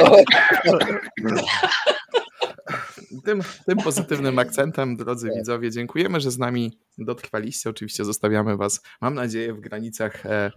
Tym, 3.25 3.41
tym 3.65 3.77
pozytywnym 3.77 4.39
akcentem, 4.39 4.95
drodzy 4.95 5.31
widzowie, 5.35 5.71
dziękujemy, 5.71 6.19
że 6.19 6.31
z 6.31 6.37
nami 6.37 6.79
dotrwaliście. 6.97 7.69
Oczywiście 7.69 8.05
zostawiamy 8.05 8.57
Was, 8.57 8.81
mam 9.01 9.13
nadzieję, 9.13 9.53
w 9.53 9.59
granicach 9.59 10.25
e, 10.25 10.51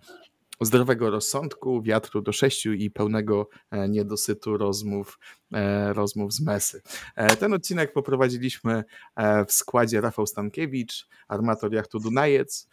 zdrowego 0.60 1.10
rozsądku, 1.10 1.82
wiatru 1.82 2.22
do 2.22 2.32
sześciu 2.32 2.72
i 2.72 2.90
pełnego 2.90 3.48
e, 3.70 3.88
niedosytu 3.88 4.56
rozmów, 4.56 5.18
e, 5.52 5.92
rozmów 5.92 6.32
z 6.32 6.40
mesy. 6.40 6.82
E, 7.16 7.36
ten 7.36 7.52
odcinek 7.52 7.92
poprowadziliśmy 7.92 8.84
w 9.48 9.52
składzie 9.52 10.00
Rafał 10.00 10.26
Stankiewicz, 10.26 11.08
armator 11.28 11.72
jachtu 11.74 11.98
Dunajec, 12.00 12.68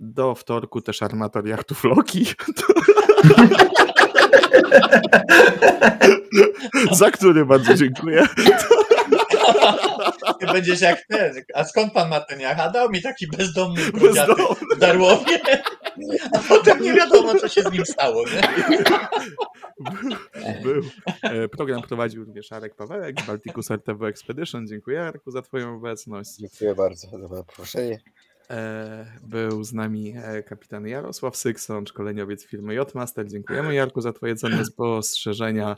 do 0.00 0.34
wtorku 0.34 0.80
też 0.80 1.02
armator 1.02 1.46
jachtu 1.46 1.74
Floki. 1.74 2.26
Za 6.92 7.10
który 7.10 7.46
bardzo 7.46 7.74
dziękuję. 7.74 8.26
Ty 10.40 10.46
będziesz 10.46 10.80
jak 10.80 11.06
ten. 11.08 11.34
A 11.54 11.64
skąd 11.64 11.92
pan 11.92 12.08
ma 12.10 12.20
ten 12.20 12.40
jach? 12.40 12.58
A 12.60 12.70
dał 12.70 12.90
mi 12.90 13.02
taki 13.02 13.26
bezdomny 13.26 13.82
brudziaty 13.92 14.28
Bezdomny. 14.34 14.76
w 14.76 14.78
Darłowie. 14.78 15.40
A 16.34 16.38
potem 16.48 16.82
nie 16.82 16.92
wiadomo, 16.92 17.34
co 17.34 17.48
się 17.48 17.62
z 17.62 17.72
nim 17.72 17.86
stało. 17.86 18.24
Nie? 18.24 18.42
Był. 20.62 20.82
E, 21.22 21.48
Program 21.48 21.82
prowadził 21.82 22.24
również 22.24 22.52
Arek 22.52 22.74
Pawełek 22.74 23.20
z 23.20 23.26
Balticus 23.26 23.70
RTV 23.70 24.06
Expedition. 24.06 24.66
Dziękuję 24.66 25.02
Arku 25.02 25.30
za 25.30 25.42
Twoją 25.42 25.76
obecność. 25.76 26.30
dziękuję 26.36 26.74
bardzo 26.74 27.08
za 27.28 27.36
zaproszenie. 27.36 28.00
E, 28.50 29.06
Był 29.22 29.64
z 29.64 29.72
nami 29.72 30.14
e, 30.24 30.42
kapitan 30.42 30.86
Jarosław 30.86 31.36
Sykson, 31.36 31.86
szkoleniowiec 31.86 32.46
firmy 32.46 32.74
Jotmaster. 32.74 33.28
Dziękujemy 33.28 33.74
Jarku 33.74 34.00
za 34.00 34.12
Twoje 34.12 34.36
cenne 34.36 34.64
spostrzeżenia. 34.64 35.76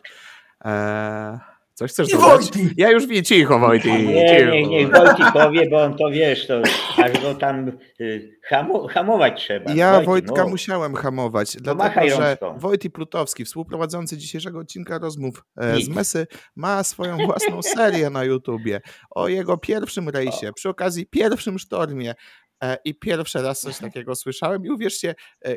E, 0.65 1.39
Coś 1.75 1.91
chcesz 1.91 2.09
I 2.09 2.13
dodać? 2.13 2.51
Ja 2.77 2.91
już 2.91 3.07
wiem, 3.07 3.25
cicho 3.25 3.59
Wojty, 3.59 3.89
Nie, 3.89 4.47
niech, 4.53 4.69
niech 4.69 4.91
Wojtik 4.91 5.27
powie, 5.33 5.71
bo 5.71 5.83
on 5.83 5.97
to 5.97 6.11
wiesz, 6.11 6.47
to 6.47 6.63
aż 7.05 7.23
go 7.23 7.35
tam 7.35 7.73
y, 8.01 8.39
hamo, 8.43 8.89
hamować 8.89 9.41
trzeba. 9.45 9.73
Ja 9.73 9.93
Wojtik, 9.93 10.07
Wojtka 10.07 10.43
mów. 10.43 10.51
musiałem 10.51 10.95
hamować, 10.95 11.57
machaj 11.77 12.09
dlatego 12.09 12.17
że. 12.17 12.61
Wojty 12.61 12.91
Plutowski, 12.91 13.45
współprowadzący 13.45 14.17
dzisiejszego 14.17 14.59
odcinka 14.59 14.99
rozmów 14.99 15.45
e, 15.57 15.81
z. 15.81 15.89
Mesy, 15.89 16.27
ma 16.57 16.85
swoją 16.85 17.17
własną 17.17 17.63
serię 17.77 18.11
na 18.11 18.25
YouTubie 18.25 18.81
o 19.11 19.29
jego 19.29 19.59
pierwszym 19.59 20.09
rejsie, 20.09 20.53
przy 20.53 20.69
okazji 20.69 21.07
pierwszym 21.07 21.59
sztormie 21.59 22.15
e, 22.63 22.77
i 22.85 22.95
pierwszy 22.99 23.43
raz 23.43 23.61
coś 23.61 23.79
takiego 23.79 24.15
słyszałem 24.15 24.65
i 24.65 24.71
uwierzcie, 24.71 25.15
e, 25.45 25.57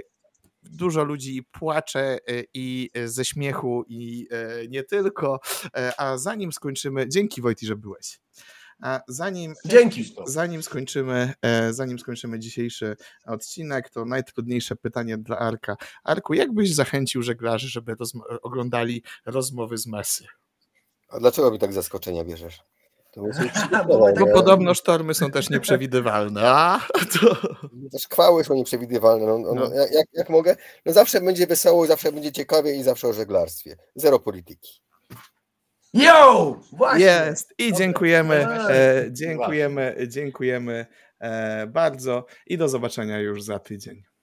dużo 0.72 1.04
ludzi 1.04 1.44
płacze 1.52 2.00
e, 2.00 2.18
i 2.54 2.90
e, 2.94 3.08
ze 3.08 3.26
śmiechu 3.26 3.84
i 3.88 4.28
e, 4.32 4.68
nie 4.68 4.84
tylko, 4.84 5.40
a 5.98 6.18
zanim 6.18 6.52
skończymy, 6.52 7.10
dzięki 7.10 7.42
Wojty, 7.42 7.66
że 7.66 7.76
byłeś. 7.76 8.20
A 8.82 9.02
zanim 9.08 9.54
Dzięki. 9.66 10.16
Zanim 10.26 10.64
skończymy, 10.64 11.34
zanim 11.72 12.00
skończymy 12.00 12.40
dzisiejszy 12.40 12.96
odcinek, 13.26 13.90
to 13.90 14.06
najtrudniejsze 14.06 14.76
pytanie 14.76 15.18
dla 15.18 15.38
Arka. 15.38 15.76
Arku, 16.04 16.34
jak 16.34 16.54
byś 16.54 16.76
zachęcił 16.76 17.22
żeglarzy, 17.22 17.68
żeby 17.68 17.94
rozm- 17.94 18.38
oglądali 18.42 19.04
rozmowy 19.26 19.78
z 19.78 19.88
Mesy? 19.88 20.26
A 21.10 21.20
dlaczego 21.20 21.52
mi 21.52 21.60
tak 21.60 21.74
zaskoczenia 21.74 22.24
bierzesz? 22.24 22.60
Bo 23.88 24.14
tak- 24.14 24.34
podobno 24.34 24.74
sztormy 24.74 25.14
są 25.14 25.32
też 25.32 25.50
nieprzewidywalne. 25.50 26.42
A, 26.46 26.80
to... 27.20 27.36
Też 27.92 28.08
chwały 28.12 28.44
są 28.44 28.54
nieprzewidywalne. 28.54 29.26
No, 29.26 29.40
no, 29.40 29.54
No. 29.54 29.74
Jak, 29.74 29.92
jak, 29.92 30.06
jak 30.14 30.30
mogę? 30.30 30.56
No 30.86 30.94
zawsze 30.94 31.22
będzie 31.22 31.48
wesoło, 31.48 31.86
zawsze 31.86 32.12
będzie 32.12 32.32
ciekawie 32.32 32.76
i 32.76 32.84
zawsze 32.84 33.08
o 33.08 33.14
żeglarstwie. 33.14 33.78
Zero 33.96 34.20
polityki. 34.20 34.82
Yo! 35.94 36.56
Właśnie! 36.72 37.06
Jest 37.06 37.54
i 37.58 37.74
dziękujemy, 37.74 38.48
e, 38.70 39.06
dziękujemy, 39.12 39.96
dziękujemy 40.08 40.86
e, 41.20 41.68
bardzo 41.68 42.26
i 42.48 42.58
do 42.58 42.70
zobaczenia 42.70 43.20
już 43.20 43.44
za 43.44 43.60
tydzień. 43.60 44.04